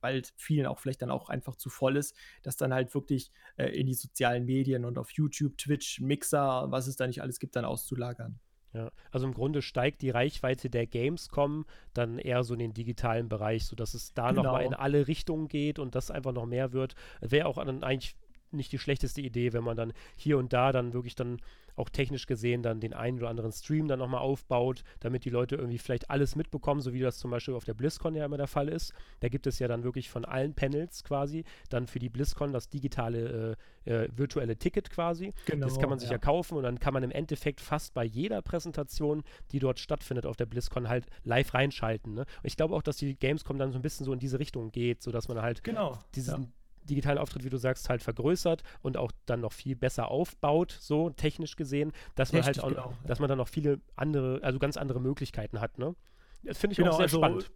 [0.00, 3.68] weil vielen auch vielleicht dann auch einfach zu voll ist, das dann halt wirklich äh,
[3.68, 7.56] in die sozialen Medien und auf YouTube, Twitch, Mixer, was es da nicht alles gibt,
[7.56, 8.38] dann auszulagern.
[8.74, 11.64] Ja, also im Grunde steigt die Reichweite der Gamescom
[11.94, 14.42] dann eher so in den digitalen Bereich, sodass es da genau.
[14.42, 16.96] nochmal in alle Richtungen geht und das einfach noch mehr wird.
[17.20, 18.16] Wäre auch dann eigentlich
[18.56, 21.40] nicht die schlechteste Idee, wenn man dann hier und da dann wirklich dann
[21.76, 25.56] auch technisch gesehen dann den einen oder anderen Stream dann nochmal aufbaut, damit die Leute
[25.56, 28.46] irgendwie vielleicht alles mitbekommen, so wie das zum Beispiel auf der BlizzCon ja immer der
[28.46, 28.92] Fall ist.
[29.20, 32.68] Da gibt es ja dann wirklich von allen Panels quasi dann für die BlizzCon das
[32.68, 33.56] digitale
[33.86, 35.32] äh, äh, virtuelle Ticket quasi.
[35.46, 36.14] Genau, das kann man sich ja.
[36.14, 39.22] ja kaufen und dann kann man im Endeffekt fast bei jeder Präsentation,
[39.52, 42.14] die dort stattfindet auf der BlizzCon, halt live reinschalten.
[42.14, 42.20] Ne?
[42.20, 44.70] Und ich glaube auch, dass die Gamescom dann so ein bisschen so in diese Richtung
[44.70, 46.48] geht, sodass man halt genau, diesen ja
[46.84, 51.10] digitalen Auftritt, wie du sagst, halt vergrößert und auch dann noch viel besser aufbaut, so
[51.10, 54.76] technisch gesehen, dass man halt auch, genau, dass man dann noch viele andere, also ganz
[54.76, 55.94] andere Möglichkeiten hat, ne?
[56.42, 57.50] Das finde ich genau, auch sehr also, spannend.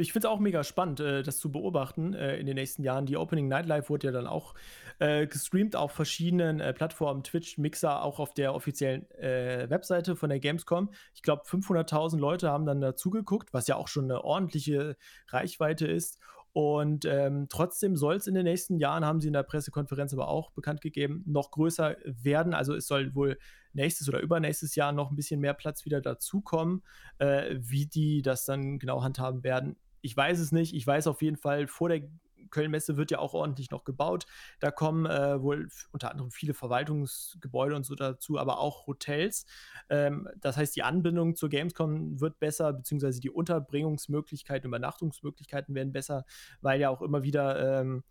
[0.00, 3.06] Ich finde es auch mega spannend, äh, das zu beobachten äh, in den nächsten Jahren.
[3.06, 4.54] Die Opening Night Live wurde ja dann auch
[4.98, 10.30] äh, gestreamt auf verschiedenen äh, Plattformen, Twitch, Mixer, auch auf der offiziellen äh, Webseite von
[10.30, 10.90] der Gamescom.
[11.14, 14.96] Ich glaube, 500.000 Leute haben dann dazugeguckt, was ja auch schon eine ordentliche
[15.28, 16.18] Reichweite ist.
[16.52, 20.28] Und ähm, trotzdem soll es in den nächsten Jahren, haben sie in der Pressekonferenz aber
[20.28, 22.54] auch bekannt gegeben, noch größer werden.
[22.54, 23.38] Also es soll wohl
[23.72, 26.82] nächstes oder übernächstes Jahr noch ein bisschen mehr Platz wieder dazukommen.
[27.18, 30.74] Äh, wie die das dann genau handhaben werden, ich weiß es nicht.
[30.74, 32.02] Ich weiß auf jeden Fall, vor der
[32.50, 34.26] Köln-Messe wird ja auch ordentlich noch gebaut.
[34.58, 39.46] Da kommen äh, wohl unter anderem viele Verwaltungsgebäude und so dazu, aber auch Hotels.
[39.88, 46.24] Ähm, das heißt, die Anbindung zur Gamescom wird besser, beziehungsweise die Unterbringungsmöglichkeiten, Übernachtungsmöglichkeiten werden besser,
[46.60, 48.02] weil ja auch immer wieder ähm,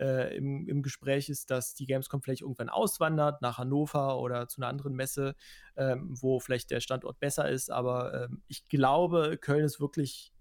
[0.00, 4.60] äh, im, im, Gespräch ist, dass die Gamescom vielleicht irgendwann auswandert nach Hannover oder zu
[4.60, 5.36] einer anderen Messe,
[5.76, 7.70] ähm, wo vielleicht der Standort besser ist.
[7.70, 10.33] Aber ähm, ich glaube, Köln ist wirklich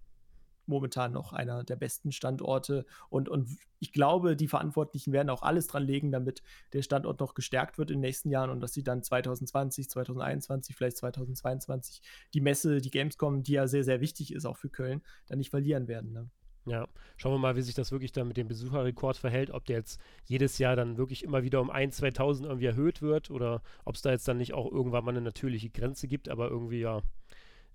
[0.65, 2.85] momentan noch einer der besten Standorte.
[3.09, 3.49] Und, und
[3.79, 6.41] ich glaube, die Verantwortlichen werden auch alles dran legen, damit
[6.73, 10.75] der Standort noch gestärkt wird in den nächsten Jahren und dass sie dann 2020, 2021,
[10.75, 12.01] vielleicht 2022
[12.33, 15.49] die Messe, die Gamescom, die ja sehr, sehr wichtig ist auch für Köln, dann nicht
[15.49, 16.13] verlieren werden.
[16.13, 16.29] Ne?
[16.65, 16.87] Ja,
[17.17, 19.99] schauen wir mal, wie sich das wirklich dann mit dem Besucherrekord verhält, ob der jetzt
[20.25, 24.01] jedes Jahr dann wirklich immer wieder um 1, 2000 irgendwie erhöht wird oder ob es
[24.01, 27.01] da jetzt dann nicht auch irgendwann mal eine natürliche Grenze gibt, aber irgendwie ja,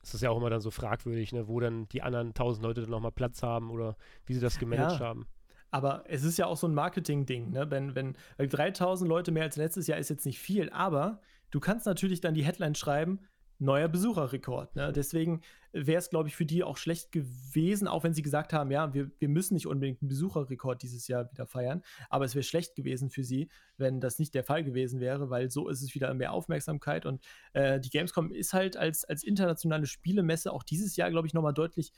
[0.09, 2.81] ist das ja auch immer dann so fragwürdig, ne, wo dann die anderen tausend Leute
[2.81, 5.07] dann nochmal Platz haben oder wie sie das gemanagt ja.
[5.07, 5.27] haben.
[5.71, 7.71] Aber es ist ja auch so ein Marketing-Ding, ne?
[7.71, 11.21] Wenn, wenn, 3000 Leute mehr als letztes Jahr ist jetzt nicht viel, aber
[11.51, 13.21] du kannst natürlich dann die Headline schreiben,
[13.59, 14.77] neuer Besucherrekord.
[14.77, 14.93] Ne?
[14.93, 15.41] Deswegen
[15.73, 18.95] wäre es, glaube ich, für die auch schlecht gewesen, auch wenn sie gesagt haben, ja,
[18.95, 22.75] wir, wir müssen nicht unbedingt einen Besucherrekord dieses Jahr wieder feiern, aber es wäre schlecht
[22.75, 26.15] gewesen für sie, wenn das nicht der Fall gewesen wäre, weil so ist es wieder
[26.15, 27.23] mehr Aufmerksamkeit und
[27.53, 31.55] äh, die Gamescom ist halt als, als internationale Spielemesse auch dieses Jahr, glaube ich, nochmal
[31.55, 31.93] deutlich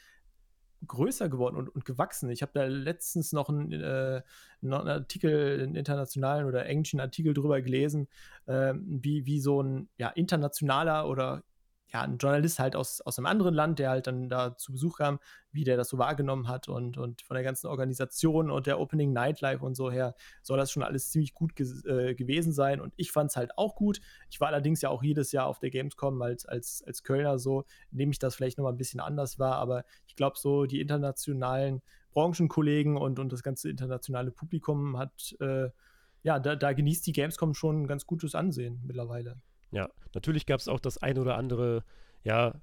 [0.87, 2.31] größer geworden und, und gewachsen.
[2.31, 4.23] Ich habe da letztens noch einen, äh,
[4.63, 8.09] einen, Artikel, einen internationalen oder englischen Artikel drüber gelesen,
[8.47, 11.45] äh, wie, wie so ein ja, internationaler oder
[11.93, 14.99] ja, ein Journalist halt aus, aus einem anderen Land, der halt dann da zu Besuch
[14.99, 15.19] kam,
[15.51, 19.13] wie der das so wahrgenommen hat und, und von der ganzen Organisation und der Opening
[19.13, 23.11] Nightlife und so her soll das schon alles ziemlich gut äh, gewesen sein und ich
[23.11, 24.01] fand es halt auch gut.
[24.31, 27.65] Ich war allerdings ja auch jedes Jahr auf der Gamescom als, als, als Kölner so,
[27.91, 31.83] nehme ich das vielleicht nochmal ein bisschen anders war, aber ich glaube so die internationalen
[32.13, 35.71] Branchenkollegen und, und das ganze internationale Publikum hat, äh,
[36.23, 39.37] ja, da, da genießt die Gamescom schon ein ganz gutes Ansehen mittlerweile.
[39.73, 41.85] Ja, natürlich gab es auch das ein oder andere,
[42.25, 42.55] ja,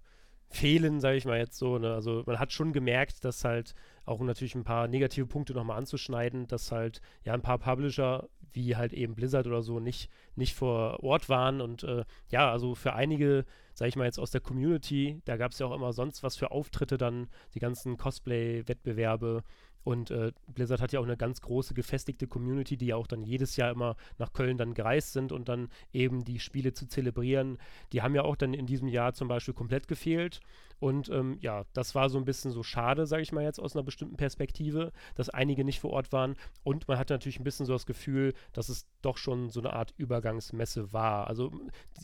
[0.50, 1.78] Fehlen, sage ich mal jetzt so.
[1.78, 1.94] Ne?
[1.94, 3.74] Also man hat schon gemerkt, dass halt
[4.06, 8.76] auch natürlich ein paar negative Punkte nochmal anzuschneiden, dass halt ja ein paar Publisher wie
[8.78, 12.94] halt eben Blizzard oder so nicht, nicht vor Ort waren und äh, ja, also für
[12.94, 16.24] einige, sage ich mal jetzt aus der Community, da gab es ja auch immer sonst
[16.24, 19.44] was für Auftritte dann, die ganzen Cosplay-Wettbewerbe
[19.88, 23.24] und äh, Blizzard hat ja auch eine ganz große gefestigte Community, die ja auch dann
[23.24, 27.58] jedes Jahr immer nach Köln dann gereist sind und dann eben die Spiele zu zelebrieren.
[27.94, 30.42] Die haben ja auch dann in diesem Jahr zum Beispiel komplett gefehlt.
[30.80, 33.78] Und ähm, ja, das war so ein bisschen so schade, sage ich mal jetzt aus
[33.78, 36.36] einer bestimmten Perspektive, dass einige nicht vor Ort waren.
[36.64, 39.72] Und man hatte natürlich ein bisschen so das Gefühl, dass es doch schon so eine
[39.72, 41.28] Art Übergangsmesse war.
[41.28, 41.54] Also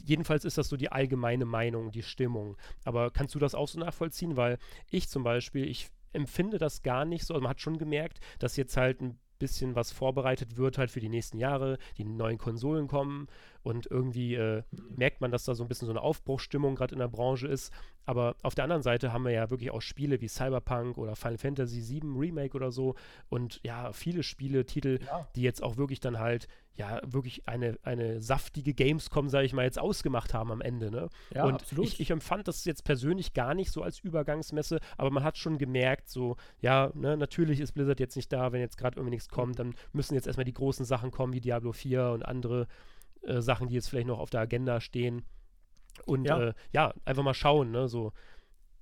[0.05, 2.55] jedenfalls ist das so die allgemeine Meinung, die Stimmung.
[2.85, 4.37] Aber kannst du das auch so nachvollziehen?
[4.37, 4.57] Weil
[4.89, 7.33] ich zum Beispiel, ich empfinde das gar nicht so.
[7.33, 11.01] Also man hat schon gemerkt, dass jetzt halt ein bisschen was vorbereitet wird halt für
[11.01, 13.27] die nächsten Jahre, die neuen Konsolen kommen
[13.61, 14.63] und irgendwie äh,
[14.95, 17.73] merkt man, dass da so ein bisschen so eine Aufbruchsstimmung gerade in der Branche ist.
[18.05, 21.37] Aber auf der anderen Seite haben wir ja wirklich auch Spiele wie Cyberpunk oder Final
[21.37, 22.95] Fantasy VII Remake oder so
[23.27, 25.27] und ja, viele Spiele, Titel, ja.
[25.35, 29.63] die jetzt auch wirklich dann halt ja, wirklich eine, eine saftige Gamescom, sage ich mal,
[29.63, 30.89] jetzt ausgemacht haben am Ende.
[30.89, 31.09] Ne?
[31.33, 31.85] Ja, und absolut.
[31.85, 35.59] Ich, ich empfand das jetzt persönlich gar nicht so als Übergangsmesse, aber man hat schon
[35.59, 39.29] gemerkt, so, ja, ne, natürlich ist Blizzard jetzt nicht da, wenn jetzt gerade irgendwie nichts
[39.29, 42.67] kommt, dann müssen jetzt erstmal die großen Sachen kommen, wie Diablo 4 und andere
[43.21, 45.23] äh, Sachen, die jetzt vielleicht noch auf der Agenda stehen.
[46.07, 47.87] Und ja, äh, ja einfach mal schauen, ne?
[47.87, 48.13] So,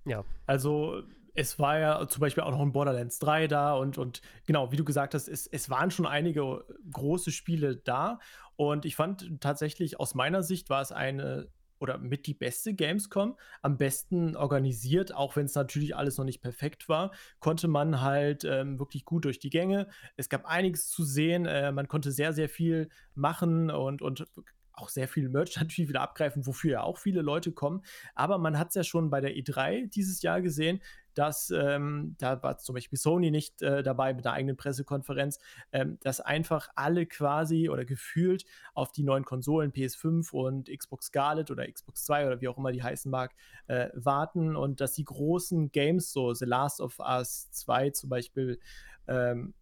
[0.05, 0.23] ja.
[0.45, 4.71] Also es war ja zum Beispiel auch noch ein Borderlands 3 da und, und genau,
[4.71, 8.19] wie du gesagt hast, es, es waren schon einige große Spiele da.
[8.55, 11.49] Und ich fand tatsächlich, aus meiner Sicht war es eine
[11.79, 16.41] oder mit die beste Gamescom, am besten organisiert, auch wenn es natürlich alles noch nicht
[16.41, 19.87] perfekt war, konnte man halt ähm, wirklich gut durch die Gänge.
[20.15, 24.27] Es gab einiges zu sehen, äh, man konnte sehr, sehr viel machen und, und
[24.73, 27.81] auch sehr viel Merch natürlich wieder abgreifen, wofür ja auch viele Leute kommen.
[28.13, 30.81] Aber man hat es ja schon bei der E3 dieses Jahr gesehen,
[31.13, 35.39] dass ähm, da war zum Beispiel Sony nicht äh, dabei mit der eigenen Pressekonferenz,
[35.71, 41.51] ähm, dass einfach alle quasi oder gefühlt auf die neuen Konsolen PS5 und Xbox Scarlet
[41.51, 43.33] oder Xbox 2 oder wie auch immer die heißen mag,
[43.67, 48.59] äh, warten und dass die großen Games, so The Last of Us 2 zum Beispiel,
[49.07, 49.53] ähm,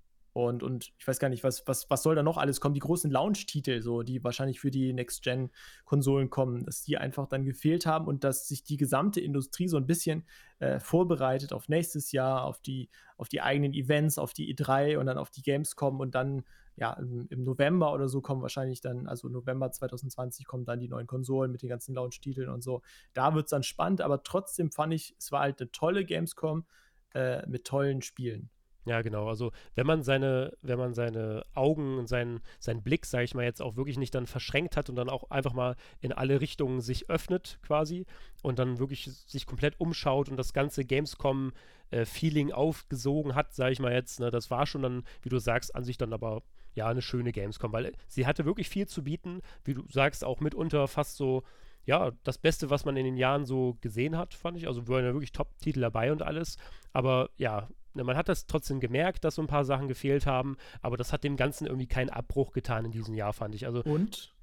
[0.48, 2.74] und, und ich weiß gar nicht, was, was, was soll da noch alles kommen?
[2.74, 7.86] Die großen Launch-Titel, so, die wahrscheinlich für die Next-Gen-Konsolen kommen, dass die einfach dann gefehlt
[7.86, 10.24] haben und dass sich die gesamte Industrie so ein bisschen
[10.60, 15.06] äh, vorbereitet auf nächstes Jahr, auf die, auf die eigenen Events, auf die E3 und
[15.06, 16.44] dann auf die Gamescom und dann
[16.80, 20.88] ja, im, im, November oder so kommen wahrscheinlich dann, also November 2020 kommen dann die
[20.88, 22.82] neuen Konsolen mit den ganzen Launch-Titeln und so.
[23.14, 26.66] Da wird es dann spannend, aber trotzdem fand ich, es war halt eine tolle Gamescom
[27.14, 28.50] äh, mit tollen Spielen.
[28.90, 29.30] Ja, genau.
[29.30, 33.44] Also wenn man seine, wenn man seine Augen und seinen, seinen Blick, sage ich mal,
[33.44, 36.82] jetzt auch wirklich nicht dann verschränkt hat und dann auch einfach mal in alle Richtungen
[36.82, 38.08] sich öffnet quasi
[38.42, 43.80] und dann wirklich sich komplett umschaut und das ganze Gamescom-Feeling äh, aufgesogen hat, sage ich
[43.80, 46.42] mal jetzt, ne, das war schon dann, wie du sagst, an sich dann aber
[46.74, 50.40] ja eine schöne Gamescom, weil sie hatte wirklich viel zu bieten, wie du sagst, auch
[50.40, 51.44] mitunter fast so
[51.86, 54.68] ja, das Beste, was man in den Jahren so gesehen hat, fand ich.
[54.68, 56.58] Also waren ja wirklich Top-Titel dabei und alles.
[56.94, 57.68] Aber ja,
[58.00, 61.12] Ne, man hat das trotzdem gemerkt, dass so ein paar Sachen gefehlt haben, aber das
[61.12, 63.66] hat dem Ganzen irgendwie keinen Abbruch getan in diesem Jahr, fand ich.
[63.66, 64.34] Also, und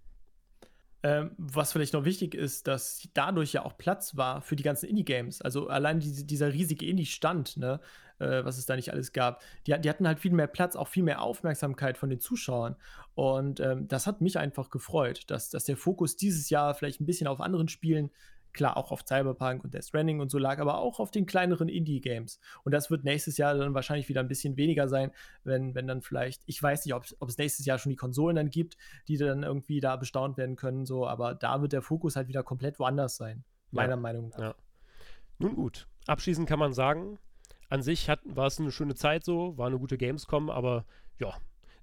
[1.03, 4.89] ähm, was vielleicht noch wichtig ist, dass dadurch ja auch Platz war für die ganzen
[4.91, 5.41] Indie-Games.
[5.41, 7.81] Also allein die, dieser riesige Indie-Stand, ne,
[8.19, 10.89] äh, was es da nicht alles gab, die, die, hatten halt viel mehr Platz, auch
[10.89, 12.77] viel mehr Aufmerksamkeit von den Zuschauern.
[13.15, 17.07] Und ähm, das hat mich einfach gefreut, dass, dass der Fokus dieses Jahr vielleicht ein
[17.07, 18.11] bisschen auf anderen Spielen
[18.57, 21.69] klar auch auf Cyberpunk und Death Stranding und so lag, aber auch auf den kleineren
[21.69, 22.41] Indie-Games.
[22.65, 25.13] Und das wird nächstes Jahr dann wahrscheinlich wieder ein bisschen weniger sein,
[25.45, 28.51] wenn, wenn dann vielleicht, ich weiß nicht, ob, es nächstes Jahr schon die Konsolen dann
[28.51, 28.77] gibt,
[29.07, 32.43] die dann irgendwie da bestaunt werden können, so, aber da wird der Fokus halt wieder
[32.43, 33.45] komplett woanders sein.
[33.71, 33.97] Meiner ja.
[33.97, 34.39] Meinung nach.
[34.39, 34.55] Ja.
[35.39, 35.87] Nun gut.
[36.07, 37.19] Abschließend kann man sagen,
[37.69, 40.85] an sich hat, war es eine schöne Zeit so, war eine gute Gamescom, aber
[41.19, 41.35] ja,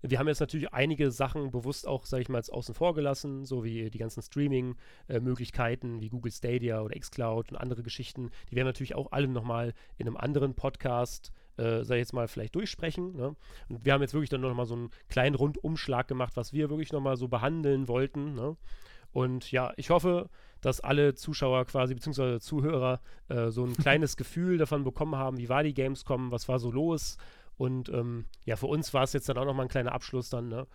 [0.04, 3.64] wir haben jetzt natürlich einige Sachen bewusst auch, sage ich mal, außen vor gelassen, so
[3.64, 8.30] wie die ganzen Streaming-Möglichkeiten wie Google Stadia oder xCloud und andere Geschichten.
[8.52, 12.28] Die werden natürlich auch alle nochmal in einem anderen Podcast, äh, sag ich jetzt mal,
[12.28, 13.16] vielleicht durchsprechen.
[13.16, 13.36] Ne?
[13.70, 16.92] Und wir haben jetzt wirklich dann nochmal so einen kleinen Rundumschlag gemacht, was wir wirklich
[16.92, 18.34] nochmal so behandeln wollten.
[18.34, 18.58] Ne?
[19.14, 23.00] Und ja, ich hoffe, dass alle Zuschauer quasi, beziehungsweise Zuhörer,
[23.30, 26.72] äh, so ein kleines Gefühl davon bekommen haben, wie war die Gamescom, was war so
[26.72, 27.18] los.
[27.58, 30.48] Und ähm, ja, für uns war es jetzt dann auch nochmal ein kleiner Abschluss dann,
[30.48, 30.68] ne?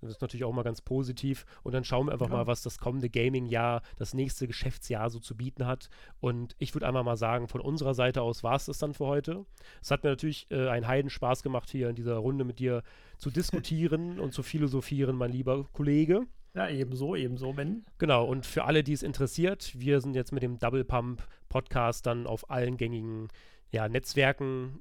[0.00, 1.46] Das ist natürlich auch mal ganz positiv.
[1.62, 2.34] Und dann schauen wir einfach ja.
[2.34, 5.88] mal, was das kommende Gaming-Jahr, das nächste Geschäftsjahr so zu bieten hat.
[6.20, 9.06] Und ich würde einmal mal sagen, von unserer Seite aus war es das dann für
[9.06, 9.46] heute.
[9.80, 12.82] Es hat mir natürlich äh, einen Heidenspaß gemacht, hier in dieser Runde mit dir
[13.18, 16.26] zu diskutieren und zu philosophieren, mein lieber Kollege.
[16.54, 17.84] Ja, ebenso, ebenso, Ben.
[17.98, 22.06] Genau, und für alle, die es interessiert, wir sind jetzt mit dem Double Pump Podcast
[22.06, 23.28] dann auf allen gängigen
[23.70, 24.80] ja, Netzwerken,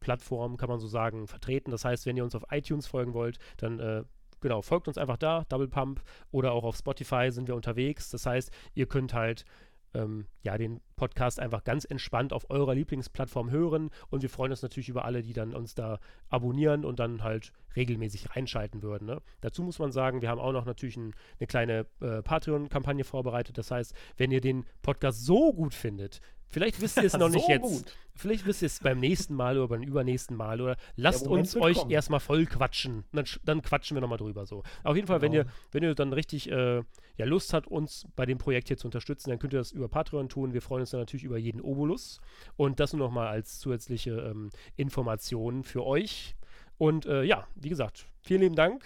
[0.00, 1.70] Plattformen, kann man so sagen, vertreten.
[1.70, 4.04] Das heißt, wenn ihr uns auf iTunes folgen wollt, dann äh,
[4.40, 8.10] genau, folgt uns einfach da, Double Pump, oder auch auf Spotify sind wir unterwegs.
[8.10, 9.44] Das heißt, ihr könnt halt
[9.94, 13.90] ähm, ja, den Podcast einfach ganz entspannt auf eurer Lieblingsplattform hören.
[14.10, 15.98] Und wir freuen uns natürlich über alle, die dann uns da
[16.28, 19.06] abonnieren und dann halt regelmäßig reinschalten würden.
[19.06, 19.22] Ne?
[19.40, 23.56] Dazu muss man sagen, wir haben auch noch natürlich ein, eine kleine äh, Patreon-Kampagne vorbereitet.
[23.56, 27.36] Das heißt, wenn ihr den Podcast so gut findet, Vielleicht wisst ihr es noch so
[27.36, 27.62] nicht jetzt.
[27.62, 27.96] Gut.
[28.14, 30.60] Vielleicht wisst ihr es beim nächsten Mal oder beim übernächsten Mal.
[30.60, 31.90] Oder lasst uns euch kommen.
[31.90, 33.04] erstmal voll quatschen.
[33.12, 34.64] Dann, dann quatschen wir nochmal drüber so.
[34.82, 35.32] Auf jeden Fall, genau.
[35.32, 36.82] wenn ihr, wenn ihr dann richtig äh,
[37.16, 39.88] ja, Lust habt, uns bei dem Projekt hier zu unterstützen, dann könnt ihr das über
[39.88, 40.52] Patreon tun.
[40.52, 42.20] Wir freuen uns dann natürlich über jeden Obolus.
[42.56, 46.34] Und das nur nochmal als zusätzliche ähm, Information für euch.
[46.76, 48.84] Und äh, ja, wie gesagt, vielen lieben Dank.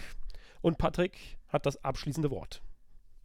[0.60, 2.62] Und Patrick hat das abschließende Wort.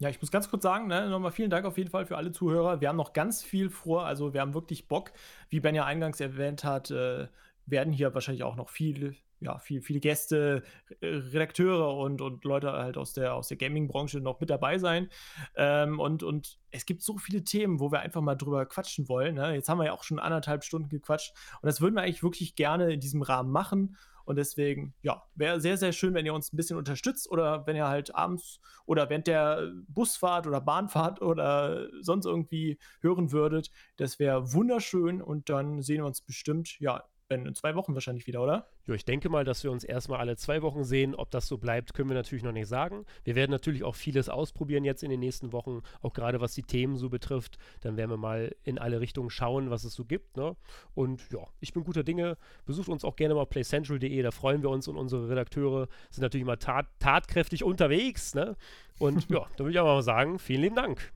[0.00, 2.30] Ja, ich muss ganz kurz sagen, ne, nochmal vielen Dank auf jeden Fall für alle
[2.30, 2.80] Zuhörer.
[2.80, 5.10] Wir haben noch ganz viel vor, also wir haben wirklich Bock.
[5.48, 7.26] Wie Ben ja eingangs erwähnt hat, äh,
[7.66, 10.62] werden hier wahrscheinlich auch noch viele, ja, viel, viele Gäste,
[11.00, 15.08] äh, Redakteure und, und Leute halt aus der, aus der Gaming-Branche noch mit dabei sein.
[15.56, 19.34] Ähm, und, und es gibt so viele Themen, wo wir einfach mal drüber quatschen wollen.
[19.34, 19.54] Ne?
[19.54, 22.54] Jetzt haben wir ja auch schon anderthalb Stunden gequatscht und das würden wir eigentlich wirklich
[22.54, 23.96] gerne in diesem Rahmen machen.
[24.28, 27.76] Und deswegen, ja, wäre sehr, sehr schön, wenn ihr uns ein bisschen unterstützt oder wenn
[27.76, 33.70] ihr halt abends oder während der Busfahrt oder Bahnfahrt oder sonst irgendwie hören würdet.
[33.96, 38.42] Das wäre wunderschön und dann sehen wir uns bestimmt, ja, in zwei Wochen wahrscheinlich wieder,
[38.42, 38.66] oder?
[38.86, 41.14] Ja, ich denke mal, dass wir uns erstmal alle zwei Wochen sehen.
[41.14, 43.04] Ob das so bleibt, können wir natürlich noch nicht sagen.
[43.24, 46.62] Wir werden natürlich auch vieles ausprobieren jetzt in den nächsten Wochen, auch gerade was die
[46.62, 47.58] Themen so betrifft.
[47.82, 50.36] Dann werden wir mal in alle Richtungen schauen, was es so gibt.
[50.36, 50.56] Ne?
[50.94, 52.38] Und ja, ich bin guter Dinge.
[52.64, 56.22] Besucht uns auch gerne mal auf playcentral.de, da freuen wir uns und unsere Redakteure sind
[56.22, 58.34] natürlich mal tat tatkräftig unterwegs.
[58.34, 58.56] Ne?
[58.98, 61.12] Und ja, da würde ich auch mal sagen, vielen lieben Dank.